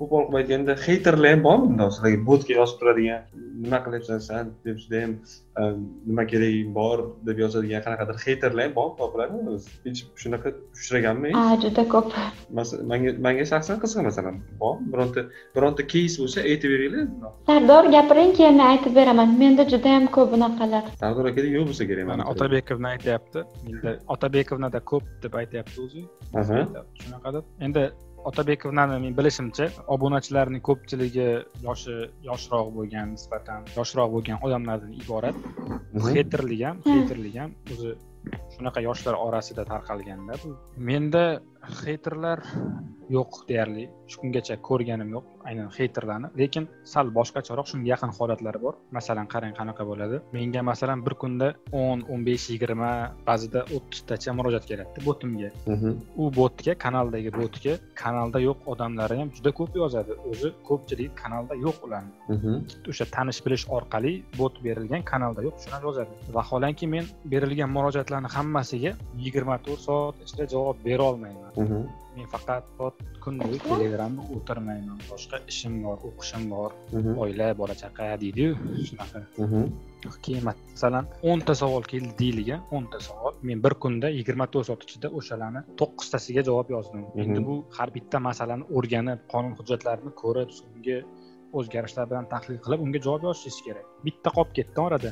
qo'pol 0.00 0.22
qilib 0.26 0.38
aytganda 0.40 0.74
heyterlar 0.86 1.30
ham 1.34 1.42
bormi 1.46 1.66
bundoq 1.70 1.90
sizlarga 1.94 2.20
botga 2.28 2.52
yozib 2.60 2.76
turadigan 2.80 3.20
nima 3.64 3.78
qilyapsan 3.84 4.20
san 4.28 4.52
deb 4.66 4.76
judayam 4.82 5.12
nima 6.08 6.24
keraging 6.32 6.70
bor 6.78 6.96
deb 7.28 7.42
yozadigan 7.44 7.82
qanaqadir 7.86 8.16
heyterlar 8.26 8.64
ham 8.66 8.74
bormi 8.78 8.94
topiladimi 9.00 9.54
o'zi 9.54 9.68
hech 9.86 10.02
shunaqa 10.22 10.52
uchraganmi 10.78 11.30
a 11.42 11.44
juda 11.64 11.84
ko'p 11.94 12.08
manga 12.92 13.14
manga 13.26 13.46
shaxsan 13.52 13.82
qiziq 13.84 14.06
masalan 14.08 14.40
bormi 14.62 14.90
bironta 14.94 15.26
bironta 15.56 15.88
keys 15.94 16.18
bo'lsa 16.22 16.46
aytib 16.50 16.70
beringlar 16.74 17.32
sardor 17.50 17.84
gapiring 17.96 18.32
keyin 18.38 18.60
men 18.60 18.66
aytib 18.72 18.94
beraman 19.00 19.38
menda 19.42 19.68
judayam 19.72 20.06
ko'p 20.16 20.28
bunaqalar 20.36 20.84
sardor 21.02 21.32
akada 21.32 21.48
yo'q 21.56 21.66
bo'lsa 21.70 21.90
kerak 21.90 22.06
mana 22.12 22.28
otabekovni 22.32 22.88
aytyapti 22.94 23.46
menda 23.66 23.90
otabekovnida 24.14 24.80
ko'p 24.92 25.04
deb 25.26 25.42
aytyapti 25.42 25.76
o'zi 25.86 26.02
Aha. 26.40 26.60
shunaqa 27.02 27.28
deb 27.36 27.44
endi 27.66 27.84
otabekovni 28.28 28.84
men 29.04 29.16
bilishimcha 29.18 29.66
obunachilarning 29.94 30.62
ko'pchiligi 30.68 31.28
yoshi 31.66 31.96
yoshroq 32.28 32.68
bo'lgan 32.76 33.14
nisbatan 33.16 33.66
yoshroq 33.78 34.12
bo'lgan 34.14 34.42
odamlardan 34.46 34.92
iborat. 35.02 35.36
Xeyterlik 36.06 36.64
ham 36.66 36.82
xeyterlik 36.88 37.36
ham 37.42 37.54
o'zi 37.72 37.94
shunaqa 38.54 38.84
yoshlar 38.88 39.14
orasida 39.26 39.64
tarqalganda. 39.72 40.38
Bu 40.44 40.54
menda 40.90 41.24
xeyterlar 41.68 42.40
yo'q 43.10 43.42
deyarli. 43.48 43.88
Shu 44.10 44.20
kungacha 44.22 44.56
ko'rganim 44.68 45.10
yo'q 45.16 45.26
aynan 45.48 45.68
xeyterlarni 45.76 46.28
lekin 46.40 46.64
sal 46.92 47.10
boshqacharoq 47.18 47.66
shunga 47.70 47.88
yaqin 47.92 48.12
holatlari 48.18 48.60
bor. 48.64 48.74
Masalan 48.98 49.26
qarang 49.32 49.54
qanaqa 49.58 49.86
bo'ladi. 49.90 50.20
Menga 50.36 50.62
masalan 50.70 51.04
bir 51.06 51.14
kunda 51.22 51.48
o'n 51.82 52.04
o'n 52.12 52.24
besh 52.28 52.46
yigirma 52.52 52.90
ba'zida 53.28 53.64
o'ttiztacha 53.76 54.34
murojaat 54.38 54.64
keladida 54.70 55.04
botimga. 55.08 55.50
U 56.22 56.30
botga 56.40 56.74
kanaldagi 56.84 57.30
botga 57.40 57.74
kanalda 58.02 58.38
yo'q 58.48 58.58
odamlari 58.72 59.20
ham 59.20 59.28
juda 59.36 59.50
ko'p 59.58 59.76
yozadi. 59.82 60.18
O'zi 60.30 60.52
ko'pchilik 60.68 61.12
kanalda 61.22 61.54
yo'q 61.66 61.76
ularni. 61.86 62.14
O'sha 62.90 63.06
tanish 63.16 63.40
bilish 63.46 63.66
orqali 63.78 64.12
bot 64.40 64.54
berilgan 64.66 65.02
kanalda 65.12 65.46
yo'q 65.48 65.56
shular 65.64 65.82
yozadi. 65.88 66.12
Vaholanki 66.38 66.86
men 66.94 67.04
berilgan 67.32 67.70
murojaatlarni 67.76 68.28
hammasiga 68.36 68.92
yigirma 69.24 69.56
to'rt 69.66 69.86
soat 69.88 70.26
ichida 70.26 70.44
javob 70.54 70.76
berolmayman 70.88 71.49
men 72.16 72.26
faqat 72.34 72.64
kun 73.24 73.38
bo'yi 73.42 73.58
telegramda 73.66 74.22
o'tirmayman. 74.36 74.98
Boshqa 75.10 75.40
ishim 75.52 75.74
bor 75.84 75.98
o'qishim 76.08 76.42
bor. 76.54 76.70
Oila 77.24 77.48
bola 77.60 77.74
chaqa 77.82 78.08
deydiyu 78.22 78.50
shunaqa. 78.88 79.22
Keyin 80.24 80.44
masalan 80.48 81.08
o'nta 81.30 81.54
savol 81.62 81.84
keldi 81.92 82.12
deylik 82.22 82.50
a 82.54 82.58
o'nta 82.76 82.98
savol. 83.08 83.38
Men 83.48 83.62
bir 83.64 83.74
kunda 83.84 84.12
yigirma 84.18 84.46
to'rt 84.52 84.70
soat 84.70 84.86
ichida 84.88 85.12
o'shalarni 85.20 85.62
to'qqiztasiga 85.80 86.46
javob 86.50 86.74
yozdim. 86.76 87.06
Endi 87.22 87.40
bu 87.48 87.56
har 87.78 87.88
bitta 87.96 88.22
masalani 88.28 88.64
o'rganib 88.76 89.24
qonun 89.32 89.56
hujjatlarini 89.60 90.12
ko'rib 90.22 90.50
so'nggi 90.60 90.98
o'zgarishlar 91.58 92.10
bilan 92.10 92.28
tahlil 92.34 92.58
qilib 92.64 92.86
unga 92.86 93.06
javob 93.06 93.30
yozishingiz 93.30 93.64
kerak. 93.66 93.88
Bitta 94.06 94.36
qolib 94.36 94.52
ketdi 94.60 94.86
orada 94.88 95.10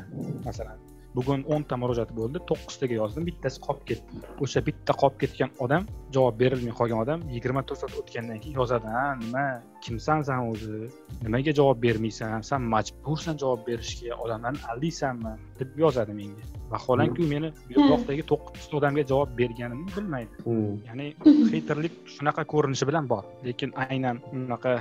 masalan 0.49 0.88
bugun 1.19 1.45
o'nta 1.55 1.78
murojaat 1.82 2.11
bo'ldi. 2.19 2.43
To'qqiztaga 2.51 2.99
yozdim. 3.01 3.27
Bittasi 3.31 3.62
qolib 3.66 3.85
ketdi. 3.90 4.23
O'sha 4.45 4.62
bitta 4.69 4.97
qolib 5.01 5.19
ketgan 5.23 5.51
odam 5.66 5.89
javob 6.16 6.39
berilmay 6.43 6.74
qolgan 6.81 7.03
odam 7.05 7.24
yigirma 7.35 7.62
to'rt 7.69 7.85
soat 7.85 7.99
o'tgandan 8.03 8.39
keyin 8.43 8.57
yozadi 8.61 8.95
ha 8.97 9.05
nima? 9.23 9.45
Kimsan 9.85 10.24
san 10.28 10.47
o'zi? 10.53 10.81
Nimaga 11.24 11.55
javob 11.61 11.82
bermaysan? 11.86 12.47
San 12.51 12.62
majbursan 12.74 13.40
javob 13.43 13.66
berishga 13.69 14.20
odamlarni 14.24 14.65
aldaysanmi? 14.73 15.35
deb 15.59 15.78
yozadi 15.85 16.15
menga. 16.20 16.45
Vaholanki 16.73 17.24
u 17.24 17.28
meni 17.35 17.51
bu 17.77 17.86
yoqdagi 17.93 18.24
to'qqizta 18.32 18.81
odamga 18.81 19.05
javob 19.12 19.31
berganimni 19.40 19.90
bilmaydi. 19.97 20.57
Ya'ni 20.89 21.07
xeyterlik 21.53 21.95
shunaqa 22.16 22.45
ko'rinishi 22.53 22.89
bilan 22.90 23.09
bor. 23.12 23.24
Lekin 23.49 23.74
aynan 23.86 24.23
unaqa 24.39 24.74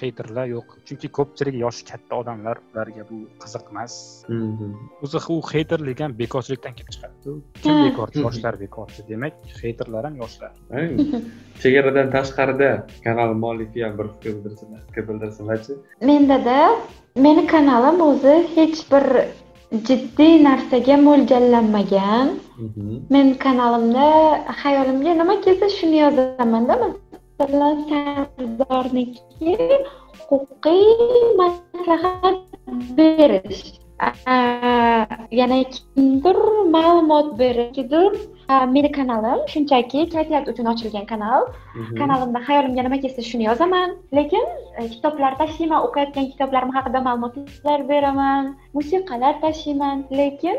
xeyterlar 0.00 0.46
yo'q. 0.54 0.68
Chunki 0.86 1.08
ko'pchilik 1.18 1.56
yoshi 1.64 1.82
katta 1.90 2.18
odamlar 2.22 2.56
ularga 2.72 3.04
bu 3.10 3.18
qiziq 3.42 3.64
emas. 3.72 3.94
O'zi 5.04 5.18
u 5.34 5.36
xeyterlik 5.52 6.00
ham 6.04 6.16
bekorchilikdan 6.22 6.74
kelib 6.78 6.92
chiqadi. 6.94 7.36
Kim 7.62 7.74
bekorchi? 7.86 8.24
Yoshlar 8.26 8.54
bekorchi. 8.64 9.00
Demak 9.10 9.34
xeyterlar 9.60 10.02
ham 10.08 10.16
yoshlar. 10.22 10.52
Chegaradan 11.62 12.08
tashqarida 12.16 12.70
kanal 13.06 13.36
muallifi 13.42 13.84
ham 13.86 13.94
bir 14.00 14.06
fikr 14.14 14.32
bildirsinlar 14.36 14.80
fikr 14.88 15.02
bildirsinlarchi. 15.08 15.78
Mendada 16.10 16.58
meni 17.26 17.46
kanalim 17.54 17.98
o'zi 18.10 18.34
hech 18.56 18.80
bir 18.92 19.04
jiddiy 19.88 20.34
narsaga 20.48 20.96
mo'ljallanmagan. 21.08 22.26
Men 23.14 23.26
kanalimda 23.44 24.08
xayolimga 24.62 25.12
nima 25.20 25.34
kelsa 25.44 25.68
shuni 25.78 25.98
yozamanda 26.04 26.74
bilan 27.50 27.76
sardorniki 27.90 29.54
huquqiy 30.28 30.84
maslahat 31.40 32.38
berish. 32.96 33.64
Yana 35.38 35.58
kimdir 35.74 36.38
ma'lumot 36.74 37.28
beradidir 37.38 38.12
meni 38.74 38.90
kanalim 38.98 39.38
shunchaki 39.52 40.00
kayfiyat 40.14 40.44
uchun 40.52 40.66
ochilgan 40.72 41.06
kanal. 41.12 41.40
Kanalimda 42.00 42.40
hayolimga 42.48 42.82
nima 42.86 42.98
kelsa 43.04 43.22
shuni 43.30 43.44
yozaman. 43.50 43.88
Lekin 44.18 44.46
kitoblar 44.92 45.32
tashlayman 45.42 45.80
o'qiyotgan 45.86 46.26
kitoblarim 46.32 46.70
haqida 46.76 47.00
ma'lumotlar 47.08 47.80
beraman 47.90 48.42
musiqalar 48.76 49.34
tashlayman. 49.44 49.96
Lekin 50.20 50.56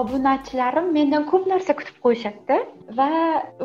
obunachilarim 0.00 0.86
mendan 0.96 1.24
ko'p 1.30 1.44
narsa 1.52 1.72
kutib 1.78 1.96
qo'yishadida 2.04 2.56
va 2.98 3.10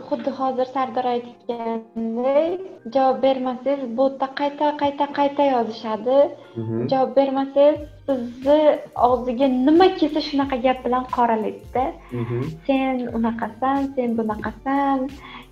xuddi 0.08 0.32
hozir 0.40 0.68
sardor 0.76 1.06
aytgandek 1.16 2.66
javob 2.96 3.18
bermasangiz 3.26 3.82
botda 4.00 4.28
qayta 4.40 4.66
qayta 4.82 5.06
qayta 5.20 5.44
yozishadi. 5.54 6.18
Javob 6.92 7.12
bermasangiz 7.20 7.78
sizni 8.08 8.60
og'ziga 9.08 9.48
nima 9.68 9.88
kelsa 10.00 10.22
shunaqa 10.30 10.58
gap 10.66 10.78
bilan 10.86 11.04
qoralaydida 11.16 11.86
sen 12.68 13.02
unaqasan 13.38 13.94
sen 13.96 14.18
bunaqasan. 14.18 15.10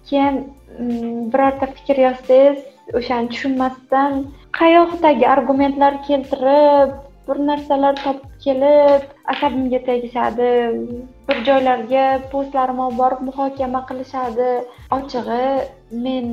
Keyin 0.10 0.36
mm, 0.80 1.32
birorta 1.34 1.68
fikr 1.76 1.98
yozsangiz 2.06 2.58
o'shani 2.98 3.30
tushunmasdan 3.34 4.14
qayoqdagi 4.60 5.26
argumentlar 5.36 5.94
keltirib 6.08 6.90
bir 7.28 7.38
narsalar 7.50 7.96
topib 8.04 8.34
kelib 8.46 9.15
asabimga 9.34 9.80
tegishadi 9.90 10.50
bir 11.28 11.38
joylarga 11.48 12.04
postlarimni 12.32 12.84
olib 12.88 12.98
borib 13.02 13.22
muhokama 13.30 13.82
qilishadi. 13.90 14.50
Ochig'i 14.98 15.46
men 16.06 16.28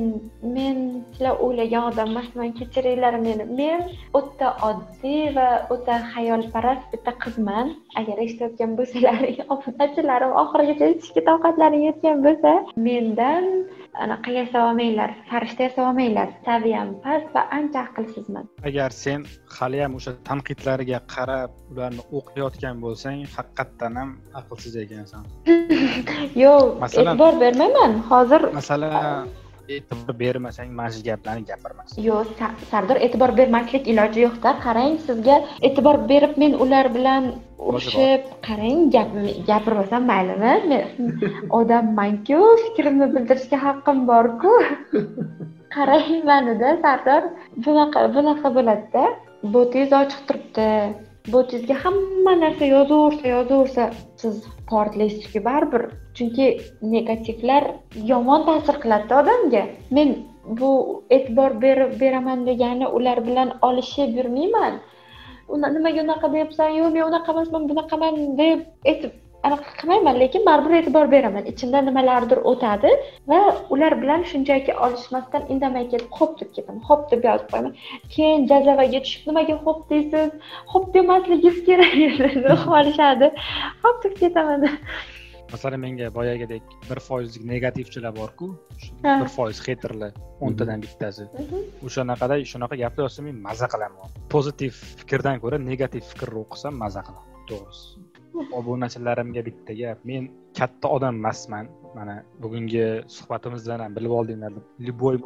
men 0.55 0.77
sizlar 1.13 1.35
o'ylagan 1.45 1.83
odam 1.91 2.09
emasman 2.13 2.51
kechiringlar 2.59 3.15
meni. 3.25 3.45
Men 3.59 3.81
o'ta 4.19 4.49
oddiy 4.69 5.23
va 5.37 5.47
o'ta 5.75 5.95
xayolparast 6.13 6.85
bitta 6.93 7.13
qizman. 7.23 7.73
Agar 8.01 8.17
eshitayotgan 8.25 8.75
bo'lsalaring 8.79 9.39
obunachilarim 9.55 10.35
oxirigacha 10.43 10.91
eshitishga 10.91 11.25
toqatlaring 11.31 11.87
yetgan 11.89 12.25
bo'lsa 12.27 12.51
mendan 12.89 13.49
anaqa 14.03 14.29
yasaolmanglar 14.39 15.11
farishta 15.29 15.61
yasaolmanglar 15.67 16.29
saviyam 16.47 16.89
past 17.05 17.27
va 17.35 17.41
ancha 17.57 17.79
aqlsizman. 17.87 18.45
Agar 18.69 18.89
sen 19.03 19.19
haliyam 19.57 19.91
o'sha 19.99 20.11
tanqidlarga 20.29 20.99
qarab 21.15 21.51
ularni 21.71 22.03
o'qiyotgan 22.19 22.75
bo'lsang 22.85 23.23
haqiqatdan 23.35 24.01
ham 24.01 24.09
aqlsiz 24.39 24.75
ekansan. 24.85 25.23
Yo'q 26.43 26.65
e'tibor 26.89 27.33
bermayman. 27.45 27.91
Hozir 28.11 28.41
masalan 28.59 29.31
e'tibor 29.69 30.13
bermasang 30.19 30.69
mana 30.77 30.91
shu 30.93 31.01
gaplarni 31.07 31.43
gapirmas 31.49 31.89
yo'q 32.07 32.27
sardor 32.71 32.97
e'tibor 33.05 33.31
bermaslik 33.39 33.87
iloji 33.91 34.19
yo'qda 34.25 34.51
qarang 34.65 34.97
sizga 35.07 35.35
e'tibor 35.67 35.97
berib 36.09 36.33
men 36.41 36.53
ular 36.65 36.85
bilan 36.95 37.23
urushib 37.67 38.21
qarang 38.47 38.91
gap 38.95 39.09
gapirmasam 39.49 40.03
maylimi? 40.11 40.53
Men 40.69 40.81
odammanku 41.59 42.39
fikrimni 42.63 43.07
bildirishga 43.15 43.57
haqqim 43.65 44.03
borku. 44.11 44.53
Qarang 45.75 46.11
manida 46.29 46.75
sardor 46.83 47.23
bunaqa 47.65 48.05
bunaqa 48.15 48.53
bo'ladida. 48.57 49.03
Botingiz 49.53 49.91
ochiq 50.01 50.21
turibdi 50.27 50.67
botingizga 51.31 51.75
hamma 51.83 52.35
narsa 52.35 52.65
yozaversa 52.65 53.27
yozaversa 53.27 53.83
siz 54.21 54.43
portlaysizku 54.69 55.39
baribir. 55.47 55.83
Chunki 56.15 56.47
negativlar 56.95 57.63
yomon 58.11 58.45
ta'sir 58.49 58.79
qiladida 58.83 59.21
odamga. 59.21 59.63
Men 59.91 60.09
bu 60.59 60.71
e'tibor 61.09 61.61
berib 61.61 61.99
beraman 62.01 62.45
degani 62.49 62.87
ular 62.87 63.23
bilan 63.27 63.53
olishib 63.69 64.17
yurmayman. 64.19 64.81
Nimaga 65.49 66.03
unaqa 66.05 66.31
deyapsan? 66.33 66.69
Yo'q 66.79 66.89
men 66.95 67.03
unaqa 67.09 67.31
emasman 67.35 67.69
bunaqaman 67.69 68.37
deb 68.37 68.59
anaqa 69.47 69.71
qilmayman 69.79 70.19
lekin 70.23 70.45
baribir 70.49 70.73
e'tibor 70.79 71.07
beraman. 71.13 71.47
Ichimda 71.51 71.79
nimalardir 71.87 72.39
o'tadi 72.51 72.91
va 73.31 73.39
ular 73.75 73.93
bilan 74.01 74.21
shunchaki 74.31 74.75
olishmasdan 74.85 75.49
indamay 75.55 75.87
ketib 75.93 76.11
xo'p 76.19 76.37
deb 76.41 76.51
ketaman 76.57 76.83
xo'p 76.89 77.03
deb 77.13 77.25
yozib 77.29 77.49
qo'yaman. 77.53 77.73
Keyin 78.15 78.45
jazavaga 78.51 79.01
tushib 79.07 79.25
nimaga 79.31 79.57
xo'p 79.65 79.81
deysiz? 79.91 80.29
Xo'p 80.73 80.85
demasligingiz 80.95 81.57
kerak 81.67 82.69
olishadi 82.79 83.33
xo'p 83.83 83.97
deb 84.05 84.15
ketaman. 84.21 84.69
Masalan 85.53 85.79
menga 85.85 86.07
boyagidek 86.19 86.63
bir 86.89 86.99
foizlik 87.07 87.43
negativchilar 87.53 88.15
borku 88.21 88.47
bir 89.03 89.29
foiz 89.35 89.59
xeyterlar 89.67 90.15
o'ntadan 90.45 90.81
bittasi. 90.85 91.27
O'shanaqada 91.87 92.39
shunaqa 92.53 92.79
gaplar 92.83 93.09
yozsa 93.09 93.27
men 93.27 93.37
maza 93.49 93.69
qilaman. 93.75 94.17
Pozitiv 94.35 94.73
fikrdan 95.01 95.43
ko'ra 95.43 95.61
negativ 95.71 96.09
fikrni 96.11 96.41
o'qisam 96.45 96.81
maza 96.85 97.05
qilaman. 97.07 97.29
To'g'risi 97.51 98.12
obunachilarimga 98.33 99.41
bitta 99.45 99.73
gap. 99.73 99.99
Men 100.03 100.29
katta 100.57 100.87
odam 100.95 101.15
emasman. 101.21 101.67
Mana 101.95 102.15
bugungi 102.41 102.85
suhbatimizdan 103.15 103.79
ham 103.83 103.95
bilib 103.95 104.13
oldinglar. 104.19 104.53
Любой 104.79 105.19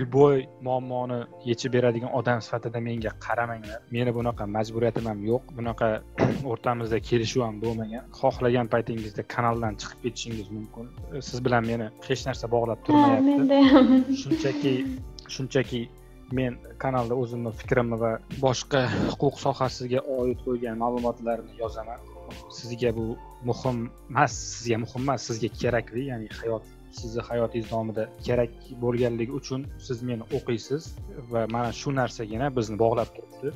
любой 0.00 0.48
muammoni 0.66 1.18
yechib 1.50 1.72
beradigan 1.76 2.10
odam 2.20 2.40
sifatida 2.46 2.80
menga 2.80 3.12
qaramanglar. 3.26 3.80
Meni 3.96 4.14
bunaqa 4.18 4.46
majburiyatim 4.56 5.06
ham 5.10 5.20
yo'q. 5.30 5.42
Bunaqa 5.58 5.88
o'rtamizda 6.52 6.98
kelishuv 7.08 7.42
ham 7.48 7.60
bo'lmagan. 7.64 8.08
Xohlagan 8.20 8.66
paytingizda 8.74 9.22
kanaldan 9.34 9.76
chiqib 9.80 10.00
ketishingiz 10.04 10.48
mumkin. 10.56 10.86
Siz 11.28 11.44
bilan 11.46 11.62
meni 11.70 11.86
hech 12.08 12.22
narsa 12.28 12.46
bog'lab 12.54 12.78
turmayapti. 12.86 13.30
Menda 13.30 13.60
ham. 13.72 13.88
Shunchaki 14.22 14.74
shunchaki 15.34 15.82
men 16.38 16.58
kanalda 16.84 17.14
o'zimni 17.22 17.52
fikrimni 17.60 17.96
va 18.04 18.12
boshqa 18.44 18.80
huquq 19.10 19.36
sohasiga 19.44 20.00
oid 20.20 20.38
bo'lgan 20.46 20.80
ma'lumotlarni 20.84 21.60
yozaman 21.62 22.00
sizga 22.58 22.90
bu 22.98 23.06
muhim 23.50 23.78
emas 24.10 24.32
sizga 24.54 24.78
muhim 24.84 25.02
emas 25.06 25.20
sizga 25.28 25.48
kerakli 25.60 26.02
ya'ni 26.10 26.28
hayot 26.40 26.64
sizni 26.98 27.22
hayotingiz 27.30 27.70
davomida 27.72 28.04
kerak 28.26 28.52
bo'lganligi 28.84 29.32
uchun 29.40 29.66
siz 29.86 29.98
meni 30.10 30.24
o'qiysiz 30.36 30.82
va 31.32 31.40
mana 31.54 31.70
shu 31.80 31.90
narsagina 32.00 32.46
bizni 32.58 32.76
bog'lab 32.84 33.10
turibdi 33.16 33.50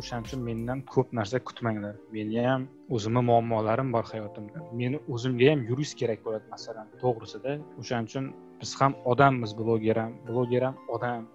o'shaning 0.00 0.26
uchun 0.28 0.40
mendan 0.48 0.78
ko'p 0.94 1.08
narsa 1.18 1.38
kutmanglar. 1.48 1.94
Meni 2.16 2.44
ham 2.48 2.62
o'zimni 2.96 3.22
muammolarim 3.30 3.88
bor 3.96 4.04
hayotimda. 4.12 4.58
Meni 4.80 5.00
o'zimga 5.14 5.50
ham 5.52 5.64
yurist 5.70 5.94
kerak 6.00 6.20
bo'ladi 6.26 6.46
masalan 6.54 6.86
to'g'risida. 7.02 7.56
O'shaning 7.80 8.08
uchun 8.10 8.30
biz 8.60 8.70
ham 8.80 8.92
odammiz 9.12 9.52
bloger 9.60 9.96
ham 10.02 10.12
bloger 10.28 10.62
ham 10.68 10.76
odam. 10.96 11.26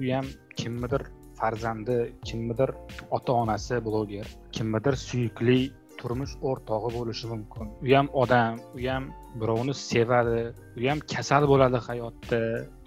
U 0.00 0.02
ham 0.14 0.26
kimnidir 0.60 1.02
farzandi 1.40 1.96
kimnidir 2.28 2.70
ota 3.16 3.32
onasi 3.42 3.74
bloger 3.86 4.26
kimnidir 4.56 4.94
suyukli 5.08 5.58
turmush 6.00 6.34
o'rtog'i 6.48 6.90
bo'lishi 6.96 7.26
mumkin. 7.32 7.66
U 7.86 7.88
ham 7.96 8.08
odam 8.22 8.60
u 8.76 8.80
ham 8.88 9.04
birovni 9.40 9.74
sevadi 9.74 10.40
u 10.78 10.82
ham 10.88 11.00
kasal 11.12 11.46
bo'ladi 11.52 11.78
hayotda 11.88 12.40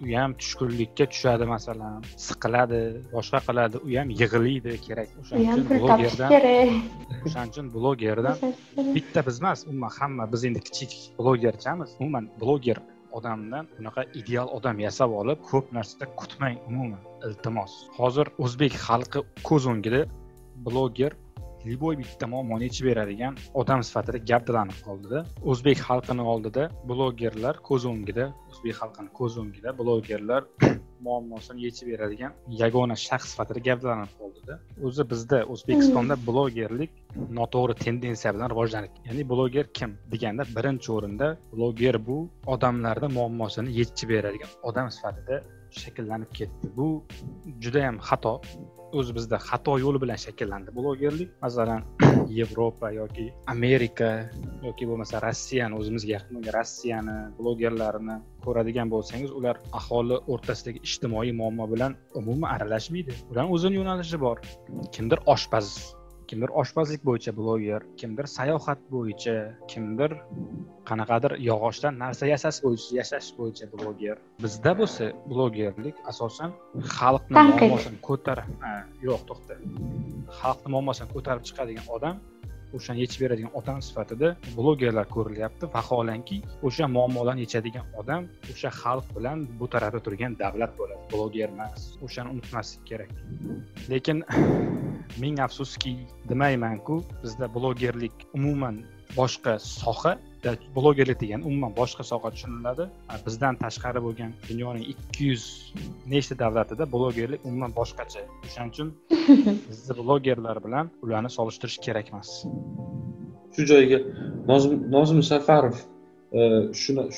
u 0.06 0.08
ham 0.18 0.30
tushkunlikka 0.40 1.04
tushadi 1.12 1.44
masalan 1.54 2.00
siqiladi 2.26 2.80
boshqa 3.14 3.40
qiladi 3.48 3.76
u 3.88 3.90
ham 3.98 4.08
yig'laydi 4.20 4.72
kerak. 4.86 5.10
O'shaning 5.22 5.52
uchun 5.52 5.66
blogerdan 5.82 6.30
o'shaning 7.26 7.52
uchun 7.54 7.68
blogerdan 7.76 8.36
bitta 8.96 9.20
biz 9.28 9.36
emas 9.42 9.60
umuman 9.70 9.92
hamma 9.98 10.24
biz 10.32 10.42
endi 10.48 10.60
kichik 10.66 10.92
blogerchamiz. 11.20 11.90
Umuman 12.00 12.24
bloger 12.42 12.78
odamdan 13.18 13.64
bunaqa 13.78 14.02
ideal 14.20 14.48
odam 14.58 14.80
yasab 14.86 15.10
olib 15.20 15.38
ko'p 15.50 15.66
narsa 15.76 16.06
kutmang 16.20 16.58
umuman. 16.70 17.02
Iltimos. 17.26 17.72
Hozir 17.98 18.26
o'zbek 18.44 18.74
xalqi 18.86 19.20
ko'z 19.48 19.68
o'ngida 19.72 20.00
bloger 20.66 21.12
bitta 21.64 22.26
muammoni 22.26 22.64
yechib 22.68 22.86
beradigan 22.90 23.36
odam 23.60 23.82
sifatida 23.88 24.18
gavdalanib 24.30 24.78
qoldida. 24.86 25.24
O'zbek 25.50 25.78
xalqini 25.88 26.24
oldida 26.32 26.68
blogerlar 26.90 27.56
ko'z 27.68 27.86
o'ngida 27.92 28.26
o'zbek 28.50 28.74
xalqini 28.80 29.10
ko'z 29.18 29.38
o'ngida 29.42 29.72
blogerlar 29.78 30.42
muammosini 31.06 31.64
yechib 31.66 31.86
beradigan 31.92 32.32
yagona 32.62 32.96
shaxs 33.06 33.32
sifatida 33.32 33.60
gavdalanib 33.68 34.12
qoldida. 34.20 34.58
O'zi 34.86 35.08
bizda 35.12 35.38
o'zbekistonda 35.54 36.14
blogerlik 36.28 36.92
noto'g'ri 37.38 37.74
tendensiya 37.84 38.34
bilan 38.36 38.48
rivojlanib 38.54 38.92
ya'ni 39.08 39.28
bloger 39.32 39.66
kim 39.78 39.90
deganda 40.12 40.44
birinchi 40.56 40.88
o'rinda 40.96 41.28
bloger 41.52 41.96
bu 42.08 42.18
odamlarni 42.54 43.08
muammosini 43.18 43.76
yechib 43.80 44.08
beradigan 44.14 44.50
odam 44.70 44.90
sifatida 44.96 45.42
shakllanib 45.82 46.30
ketdi. 46.38 46.66
Bu 46.78 46.86
judayam 47.64 47.96
xato 48.08 48.34
o'zi 49.00 49.14
bizda 49.18 49.38
xato 49.48 49.76
yo'li 49.84 50.00
bilan 50.04 50.18
shakllandi. 50.24 50.74
Blogerlik 50.78 51.30
masalan 51.44 51.80
yevropa 52.38 52.90
yoki 53.00 53.26
amerika 53.54 54.10
yoki 54.66 54.88
bo'lmasa 54.90 55.22
rossiyani 55.26 55.80
o'zimizga 55.80 56.12
yaqin 56.16 56.38
bo'lgan 56.38 56.56
rossiyani 56.58 57.16
blogerlarini 57.40 58.16
ko'radigan 58.46 58.94
bo'lsangiz 58.94 59.34
ular 59.40 59.60
aholi 59.80 60.20
o'rtasidagi 60.32 60.84
ijtimoiy 60.88 61.34
muammo 61.40 61.68
bilan 61.74 61.98
umuman 62.20 62.48
aralashmaydi. 62.56 63.12
Ularni 63.30 63.58
o'zini 63.58 63.80
yo'nalishi 63.80 64.20
bor. 64.26 64.42
Kimdir 64.94 65.18
oshpaz 65.34 65.76
kimdir 66.30 66.50
oshpazlik 66.62 67.02
bo'yicha 67.08 67.32
bloger 67.38 67.82
kimdir 68.00 68.26
sayohat 68.36 68.80
bo'yicha 68.94 69.34
kimdir 69.72 70.10
qanaqadir 70.90 71.32
yog'ochdan 71.48 71.94
narsa 72.02 72.24
yasash 72.32 72.58
bo'yicha 72.64 72.90
yashash 73.00 73.28
bo'yicha 73.38 73.66
bloger 73.72 74.16
bizda 74.44 74.72
bo'lsa 74.80 75.04
blogerlik 75.30 75.96
asosan 76.12 76.50
xalqni 76.98 77.34
muammosini 77.50 77.98
ko'tarib 78.08 78.48
yo'q 79.08 79.22
to'xta. 79.30 79.54
Xalqni 80.40 80.68
muammosini 80.74 81.08
ko'tarib 81.14 81.42
chiqadigan 81.48 81.86
odam 81.96 82.16
o'shani 82.76 83.04
yechib 83.04 83.20
beradigan 83.24 83.52
odam 83.60 83.78
sifatida 83.88 84.28
blogerlar 84.56 85.06
ko'rilyapti. 85.16 85.70
Vaholanki 85.76 86.38
o'sha 86.68 86.88
muammolarni 86.96 87.46
yechadigan 87.46 87.86
odam 88.00 88.28
o'sha 88.52 88.70
xalq 88.80 89.06
bilan 89.16 89.46
bu 89.60 89.68
tarafda 89.74 90.00
turgan 90.06 90.38
davlat 90.42 90.72
bo'ladi. 90.80 91.02
Bloger 91.12 91.48
emas 91.56 91.86
o'shani 92.06 92.34
unutmaslik 92.34 92.82
kerak. 92.90 93.10
Lekin 93.92 94.24
ming 95.22 95.40
afsuski 95.46 95.94
demaymanku 96.30 96.96
bizda 97.22 97.46
blogerlik 97.56 98.16
umuman 98.38 98.76
boshqa 99.18 99.52
soha 99.58 100.12
da- 100.44 100.56
blogerlik 100.76 101.18
degan 101.24 101.40
umuman 101.48 101.72
boshqa 101.80 102.04
soha 102.10 102.28
tushuniladi. 102.34 102.84
A, 103.12 103.14
bizdan 103.26 103.54
tashqari 103.64 104.00
bo'lgan 104.06 104.30
dunyoning 104.48 104.84
ikki 104.92 105.24
yuz 105.30 105.44
nechta 106.12 106.34
davlatida 106.44 106.84
blogerlik 106.94 107.40
umuman 107.48 107.72
boshqacha. 107.78 108.22
O'shaning 108.46 108.72
uchun 108.74 108.88
bizni 109.70 109.94
blogerlar 110.00 110.58
bilan 110.66 110.90
ularni 111.04 111.30
solishtirish 111.38 111.78
kerak 111.86 112.06
emas. 112.12 112.30
Shu 113.54 113.62
joyiga 113.70 113.98
nozim 114.50 114.74
nozim 114.96 115.20
safarov 115.30 115.76
e, 116.38 116.40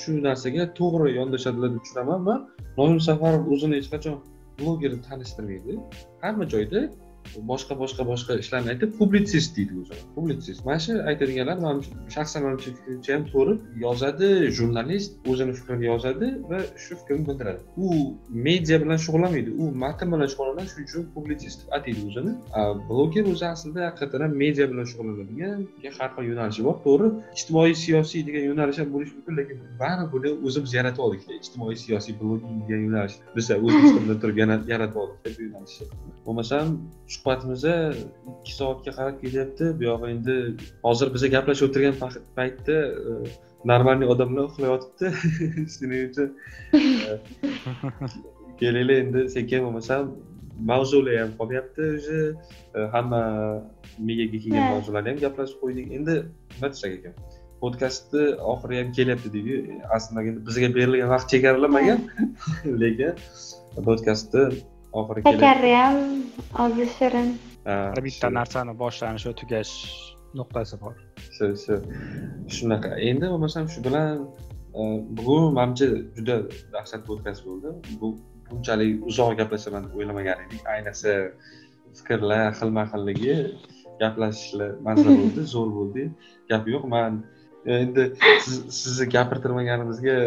shu 0.01 0.13
narsaga 0.29 0.63
to'g'ri 0.79 1.09
yondashadilar 1.19 1.71
deb 1.75 1.83
tushunaman 1.85 2.21
man 2.29 2.41
nozim 2.81 3.01
safarov 3.09 3.43
o'zini 3.55 3.75
hech 3.81 3.91
qachon 3.95 4.17
bloger 4.61 4.91
deb 4.95 5.03
tanishtirmaydi. 5.09 5.73
Hamma 6.25 6.45
joyda 6.55 6.81
boshqa 7.51 7.75
boshqa 7.83 8.03
boshqa 8.11 8.39
ishlarni 8.43 8.69
aytib 8.75 8.91
publitsist 9.01 9.57
deydi 9.57 9.73
o'zini 9.83 10.03
publitsist. 10.17 10.61
Mana 10.69 10.81
shu 10.85 10.93
aytadiganlar 11.11 11.59
man 11.67 11.83
shaxsan 12.15 12.41
manimcha 12.47 12.71
fikrimcha 12.79 13.11
ham 13.17 13.25
to'g'ri 13.33 13.55
yozadi 13.85 14.29
jurnalist 14.59 15.11
o'zini 15.33 15.53
fikrini 15.59 15.85
yozadi 15.93 16.27
va 16.51 16.61
shu 16.85 16.93
fikrini 17.01 17.23
bildiradi. 17.29 17.61
U 17.85 17.89
media 18.49 18.77
bilan 18.83 18.99
shug'ullanmaydi. 19.05 19.51
U 19.63 19.65
matn 19.85 20.13
bilan 20.15 20.29
shug'ullanadi 20.33 20.69
shuning 20.73 20.89
uchun 20.91 21.05
publitsist 21.17 21.59
deb 21.63 21.77
ataydi 21.79 22.01
o'zini 22.09 22.33
bloger 22.89 23.25
o'zi 23.33 23.47
aslida 23.55 23.81
haqiqatdan 23.89 24.27
ham 24.27 24.33
media 24.45 24.67
bilan 24.73 24.87
shug'ullanadigan 24.93 25.61
har 25.99 26.11
xil 26.17 26.25
yo'nalishi 26.31 26.67
bor. 26.69 26.77
To'g'ri 26.87 27.09
ijtimoiy 27.39 27.75
siyosiy 27.85 28.27
degan 28.29 28.45
yo'nalish 28.51 28.79
ham 28.83 28.89
bo'lishi 28.95 29.15
mumkin 29.19 29.35
lekin 29.41 29.57
baribir 29.83 30.13
buni 30.15 30.31
o'zimiz 30.47 30.73
yaratib 30.79 31.03
oldik. 31.07 31.23
Ijtimoiy 31.43 31.77
siyosiy 31.85 32.15
blogging 32.21 32.57
degan 32.63 32.81
yo'nalish 32.87 33.17
biz 33.37 33.51
o'zbekistonda 33.57 34.15
turib 34.23 34.37
yaratib 34.73 34.97
oldik 35.03 35.39
bu 35.39 35.43
yo'nalishni 35.47 35.87
bo'lmasam 36.27 36.67
suhbatimizni 37.17 37.75
ikki 38.35 38.55
soatga 38.55 38.93
qarab 38.99 39.21
kelyapti. 39.23 39.73
Bu 39.79 39.89
yog'i 39.91 40.13
endi 40.15 40.37
hozir 40.87 41.13
biza 41.15 41.31
gaplashib 41.35 41.69
o'tirgan 41.69 41.95
paytda 42.39 42.77
e, 43.11 43.13
нормальный 43.73 44.09
odamlar 44.15 44.45
uxlayotibdi. 44.51 45.07
Shuning 45.75 46.03
uchun 46.11 46.29
e, 46.79 47.13
kelaylik 48.61 48.99
endi 49.05 49.25
sekin 49.37 49.67
bo'lmasam 49.67 50.13
mavzular 50.71 51.17
ham 51.23 51.33
qolmayapti 51.39 51.83
уже 51.99 52.21
e, 52.77 52.79
hamma 52.95 53.23
miyaga 53.99 54.39
kelgan 54.45 54.71
mavzularni 54.75 55.13
ham 55.13 55.25
gaplashib 55.27 55.59
qo'ydik. 55.65 55.91
Endi 55.99 56.15
nima 56.55 56.73
desak 56.73 56.93
ekan 56.99 57.15
podkastni 57.61 58.25
oxiri 58.53 58.79
ham 58.81 58.89
kelyapti 58.99 59.33
deydi. 59.37 59.81
Aslida 59.97 60.47
bizga 60.49 60.69
berilgan 60.79 61.13
vaqt 61.15 61.29
chegaralamagan 61.35 62.01
lekin 62.83 63.13
podkastni 63.89 64.45
oxiri 65.01 65.21
shakari 65.29 65.73
ham 65.81 65.97
ozi 66.65 66.87
shirin 66.99 67.29
Ha, 67.67 67.77
har 67.95 68.01
bitta 68.07 68.29
narsani 68.39 68.73
boshlanishi 68.83 69.27
va 69.31 69.35
tugash 69.43 69.73
nuqtasi 70.39 70.77
bor. 70.83 70.93
Shu 71.37 71.47
shu. 71.63 71.75
Shunaqa. 72.57 72.91
Endi 73.11 73.27
bo'lmasam 73.33 73.65
shu 73.73 73.81
bilan 73.87 74.21
e, 74.81 74.83
bugun 75.19 75.47
manimcha 75.59 75.89
juda 76.17 76.37
dahshat 76.75 77.03
podkast 77.09 77.41
bo'ldi. 77.49 77.73
Bu 78.01 78.07
bunchalik 78.51 78.93
uzoq 79.11 79.33
gaplashaman 79.41 79.83
deb 79.87 79.97
o'ylamagan 79.99 80.45
edik. 80.45 80.63
Ayniqsa 80.75 81.13
fikrlar 81.99 82.45
xilma 82.61 82.85
xilligi 82.93 83.35
gaplashishlar 84.03 84.71
mazza 84.87 85.11
bo'ldi 85.21 85.41
zo'r 85.55 85.71
bo'ldi. 85.79 86.05
Gap 86.51 86.65
yo'q 86.75 86.85
man 86.95 87.13
endi 87.79 88.03
siz- 88.45 88.67
sizni 88.81 89.07
gapirtirmaganimizga 89.17 90.19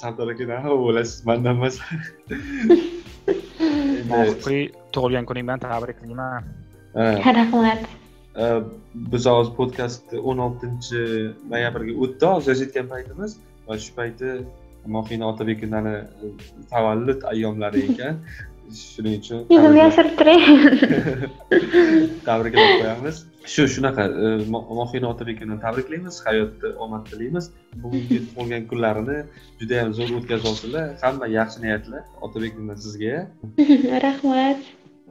sardor 0.00 0.28
aka 0.32 0.44
nima 0.52 0.76
bo'lasiz 0.86 1.18
mandan 1.28 1.56
emas 1.60 1.76
mofiqiy 4.12 4.62
tug'ilgan 4.94 5.24
kuning 5.28 5.44
bilan 5.48 5.60
tabriklayman 5.66 6.30
ha. 6.34 7.32
rahmat 7.40 7.80
biz 9.12 9.26
hozir 9.32 9.52
podkast 9.60 10.14
o'n 10.18 10.38
oltinchi 10.46 11.00
noyabrga 11.52 11.94
o'tdi 12.04 12.30
hozir 12.32 12.50
yozayotgan 12.52 12.86
paytimiz 12.94 13.32
va 13.68 13.78
shu 13.84 13.90
payti 13.98 14.28
mohina 14.96 15.24
otabekovnani 15.32 15.94
tavallud 16.74 17.26
ayyomlari 17.32 17.80
ekan 17.90 18.14
shuning 18.82 19.16
uchun 19.20 19.40
yuzimni 19.54 19.80
yashirib 19.84 20.14
turay 20.20 20.38
tabriklab 22.28 22.70
qo'yamiz 22.80 23.16
shu 23.52 23.66
shunaqa 23.74 24.04
e, 24.24 24.28
mohina 24.78 25.08
otabekovni 25.12 25.58
tabriklaymiz 25.64 26.16
hayotda 26.26 26.68
omad 26.84 27.02
tilaymiz. 27.10 27.50
Bugungi 27.82 28.18
tug'ilgan 28.28 28.64
kunlarini 28.70 29.18
judayam 29.60 29.92
zo'r 29.98 30.14
o'tkazib 30.18 30.50
olsinlar 30.52 30.86
hamma 31.04 31.26
yaxshi 31.38 31.64
niyatlar 31.64 32.02
otabek 32.26 32.52
sizga. 32.84 33.14
Rahmat. 34.06 34.60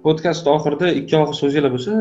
Podkast 0.05 0.47
oxirida 0.55 0.87
ikki 0.99 1.17
og'iz 1.21 1.37
so'zinglar 1.43 1.73
bo'lsa 1.75 1.93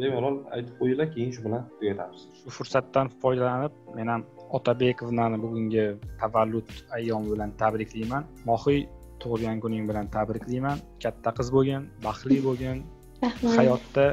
bemalol 0.00 0.36
aytib 0.54 0.74
qo'yinglar 0.80 1.08
keyin 1.14 1.30
shu 1.34 1.40
bilan 1.46 1.62
tugatamiz 1.78 2.20
shu 2.40 2.54
fursatdan 2.58 3.06
foydalanib 3.22 3.72
men 3.96 4.08
ham 4.12 4.22
otabekovnani 4.58 5.36
bugungi 5.44 5.86
tavallud 6.20 6.68
ayyomi 6.96 7.28
bilan 7.34 7.50
tabriklayman. 7.62 8.24
Mohiy 8.50 8.80
tug'ilgan 9.22 9.58
kuning 9.64 9.84
bilan 9.90 10.06
tabriklayman. 10.16 10.78
Katta 11.02 11.30
qiz 11.38 11.48
bo'lgin 11.56 11.82
baxtli 12.06 12.38
bo'lgin. 12.46 12.78
Rahmat. 13.24 13.56
Hayotda 13.58 14.04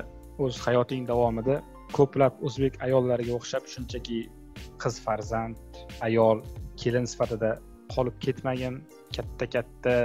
o'z 0.43 0.55
hayoting 0.65 1.03
davomida 1.11 1.55
ko'plab 1.97 2.33
o'zbek 2.47 2.81
ayollariga 2.87 3.33
o'xshab 3.39 3.63
shunchaki 3.73 4.19
qiz 4.83 4.95
farzand 5.05 5.55
ayol 6.07 6.43
kelin 6.81 7.05
sifatida 7.11 7.51
qolib 7.93 8.15
ketmagin 8.25 8.81
katta 9.15 9.45
katta 9.55 9.95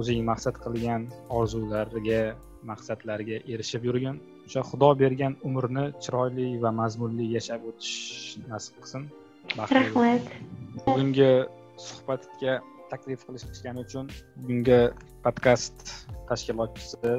o'zing 0.00 0.20
maqsad 0.30 0.56
qilgan 0.64 1.06
orzulariga 1.38 2.22
maqsadlariga 2.70 3.36
erishib 3.52 3.84
yurgin. 3.88 4.16
O'sha 4.46 4.62
xudo 4.70 4.88
bergan 5.02 5.36
umrni 5.48 5.84
chiroyli 6.04 6.48
va 6.64 6.70
mazmunli 6.80 7.26
yashab 7.36 7.66
o'tish 7.70 7.94
nasib 8.52 8.80
qilsin. 8.80 9.08
Rahmat. 9.56 10.22
bugungi 10.86 11.30
suhbatga 11.86 12.54
taklif 12.90 13.20
qilishgani 13.26 13.84
uchun 13.86 14.06
bugungi 14.40 14.80
podkast 15.24 15.76
tashkilotchisi 16.28 17.12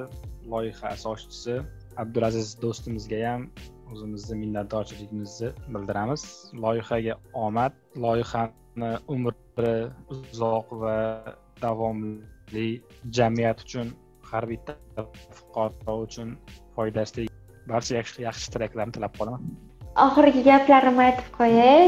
loyiha 0.51 0.85
asoschisi 0.95 1.55
abdulaziz 2.03 2.47
do'stimizga 2.63 3.19
ham 3.27 3.41
o'zimizni 3.93 4.35
minnatdorchiligimizni 4.43 5.49
bildiramiz. 5.73 6.23
Loyihaga 6.63 7.15
omad 7.45 7.73
loyihani 8.05 8.91
umri 9.15 9.75
uzoq 10.13 10.67
va 10.83 10.97
davomli 11.63 12.67
jamiyat 13.17 13.65
uchun 13.65 13.87
har 14.29 14.43
bitta 14.51 14.73
fuqaro 15.37 15.95
uchun 16.05 16.29
foydasi 16.75 17.27
barcha 17.71 17.93
yaxshi 17.99 18.19
yaxshi 18.27 18.47
tilaklarni 18.53 18.93
tilab 18.97 19.13
qolaman. 19.19 19.41
Oxirgi 20.05 20.41
gaplarimni 20.49 21.03
aytib 21.09 21.29
qo'yay. 21.39 21.87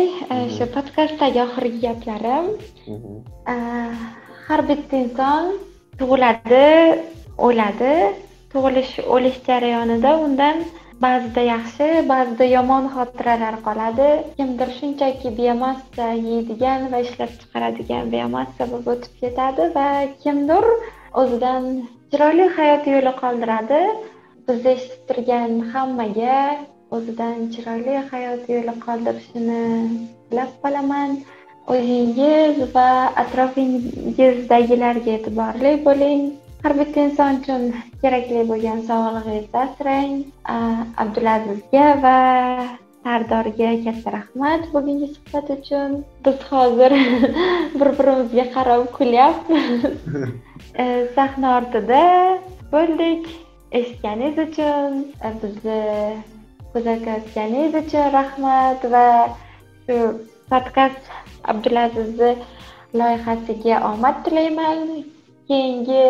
Shu 0.56 0.66
podkastdagi 0.76 1.40
oxirgi 1.48 1.80
gaplarim. 1.88 2.46
Har 4.48 4.62
bitta 4.70 4.96
inson 5.06 5.44
tug'iladi 6.00 6.66
o'ladi 7.48 7.94
tug'ilish 8.52 8.94
o'lish 9.16 9.40
jarayonida 9.48 10.12
undan 10.26 10.58
ba'zida 11.06 11.44
yaxshi 11.54 11.86
ba'zida 12.12 12.46
yomon 12.56 12.84
xotiralar 12.96 13.56
qoladi. 13.68 14.10
Kimdir 14.38 14.70
shunchaki 14.80 15.30
biomassa 15.40 16.08
yeydigan 16.30 16.82
va 16.92 17.00
ishlab 17.06 17.32
chiqaradigan 17.42 18.12
biomassa 18.14 18.64
bo'lib 18.72 18.90
o'tib 18.94 19.14
ketadi 19.24 19.64
va 19.78 19.88
kimdir 20.24 20.66
o'zidan 21.22 21.64
chiroyli 22.12 22.46
hayot 22.58 22.84
yo'li 22.94 23.14
qoldiradi. 23.24 23.82
Bizni 24.48 24.70
eshitib 24.76 25.02
turgan 25.10 25.52
hammaga 25.74 26.38
o'zidan 26.96 27.38
chiroyli 27.54 27.96
hayot 28.12 28.44
yo'li 28.54 28.74
qoldirishini 28.86 29.64
tilab 30.30 30.52
qolaman. 30.64 31.10
O'zingiz 31.74 32.56
va 32.76 32.90
atrofingizdagilarga 33.24 35.12
e'tiborli 35.18 35.72
bo'ling. 35.88 36.24
Har 36.64 36.74
bitta 36.80 37.00
inson 37.08 37.42
uchun 37.42 37.64
kerakli 38.02 38.42
bo'lgan 38.52 38.80
sog'lig'ingizni 38.90 39.60
asrang 39.66 40.14
abdulazizga 41.04 41.86
va 42.06 42.18
sardorga 43.04 43.70
katta 43.86 44.10
rahmat 44.18 44.62
bugungi 44.74 45.08
suhbat 45.16 45.48
uchun. 45.58 45.92
Biz 46.26 46.38
hozir 46.50 46.92
bir 47.80 47.90
birimizga 47.98 48.46
qarab 48.56 48.84
kulyapmiz. 48.98 49.86
E, 50.82 50.84
sahna 51.16 51.48
ortida 51.58 52.04
bo'ldik. 52.74 53.26
Eshitganingiz 53.78 54.38
uchun 54.46 54.92
e, 55.26 55.30
bizni 55.42 55.82
kuzatayotganingiz 56.74 57.74
uchun 57.82 58.06
rahmat 58.18 58.86
va 58.94 59.08
shu 59.86 59.98
podkast 60.52 61.04
abdulazizni 61.52 62.32
loyihasiga 63.00 63.76
omad 63.92 64.24
tilayman. 64.26 64.80
Keyingi 65.48 66.06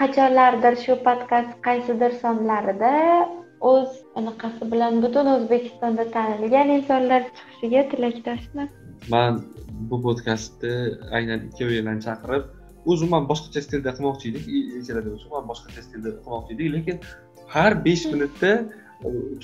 qachonlardir 0.00 0.74
shu 0.84 0.94
podkast 1.06 1.52
qaysidir 1.66 2.12
sonlarida 2.22 2.92
o'z 3.72 3.90
anaqasi 4.20 4.68
bilan 4.72 5.02
butun 5.04 5.26
o'zbekistonda 5.34 6.04
tanilgan 6.16 6.68
insonlar 6.76 7.22
chiqishiga 7.36 7.82
tilakdoshman. 7.92 8.68
Man 9.14 9.34
bu 9.90 9.96
podkastni 10.06 10.74
aynan 11.18 11.40
ikkovinglarni 11.48 12.02
chaqirib 12.08 12.44
o'zim 12.92 13.10
boshqacha 13.32 13.60
stilda 13.66 13.90
qilmoqchi 13.96 14.26
edik 14.32 14.44
ijarada 14.80 15.10
ham 15.34 15.44
boshqacha 15.52 15.82
stilda 15.86 16.10
qilmoqchi 16.16 16.52
edik 16.56 16.68
lekin 16.76 16.96
har 17.54 17.72
besh 17.86 18.04
minutda 18.12 18.52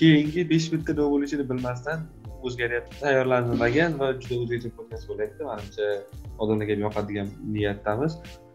keyingi 0.01 0.41
besh 0.53 0.67
minutda 0.73 0.93
nima 0.99 1.09
bo'lishini 1.15 1.45
bilmasdan 1.51 1.99
o'zgaryapti 2.47 2.95
tayyorlanmagan 3.05 4.01
va 4.01 4.09
juda 4.23 4.35
o'zgacha 4.43 4.69
podkast 4.79 5.05
bo'lyapti. 5.11 5.41
Manimcha 5.51 5.87
odamlarga 6.43 6.73
ham 6.75 6.83
yoqadigan 6.87 7.29
niyatdamiz. 7.55 8.13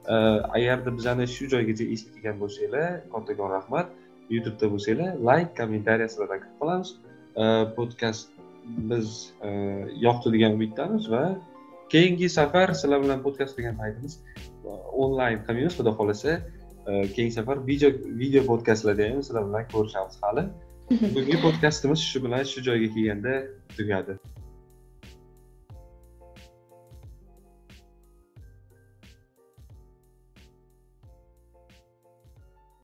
Agarda 0.07 0.97
bizani 0.97 1.27
shu 1.35 1.47
joygacha 1.53 1.85
eshitib 1.93 2.13
kelgan 2.15 2.39
bo'lsanglar 2.43 2.87
kattakon 3.13 3.49
rahmat 3.57 3.87
youtubeda 4.35 4.71
bo'lsanglar 4.73 5.11
layk 5.29 5.49
kommentariy 5.59 6.09
sizlardan 6.13 6.39
kutib 6.43 6.57
qolamiz 6.61 6.89
podkast 7.77 8.29
biz 8.91 9.07
yoqdi 10.05 10.33
degan 10.35 10.57
umiddamiz 10.57 11.11
va 11.13 11.23
keyingi 11.93 12.29
safar 12.39 12.73
sizlar 12.81 13.03
bilan 13.05 13.19
podkast 13.25 13.57
qilgan 13.57 13.77
paytimiz 13.83 14.13
onlayn 15.03 15.39
qilmaymiz 15.45 15.77
xudo 15.79 15.91
xohlasa. 15.99 16.39
Keyingi 17.15 17.33
safar 17.39 17.57
video 17.67 17.89
video 18.21 18.41
podkastlarda 18.51 19.09
ham 19.09 19.23
sizlar 19.27 19.43
bilan 19.49 19.65
ko'rishamiz 19.73 20.15
hali. 20.23 20.43
Bugungi 21.15 21.41
podkastimiz 21.45 21.99
shu 22.11 22.23
bilan 22.25 22.43
shu 22.51 22.59
joyga 22.67 22.87
kelganda 22.95 23.33
tugadi 23.77 24.13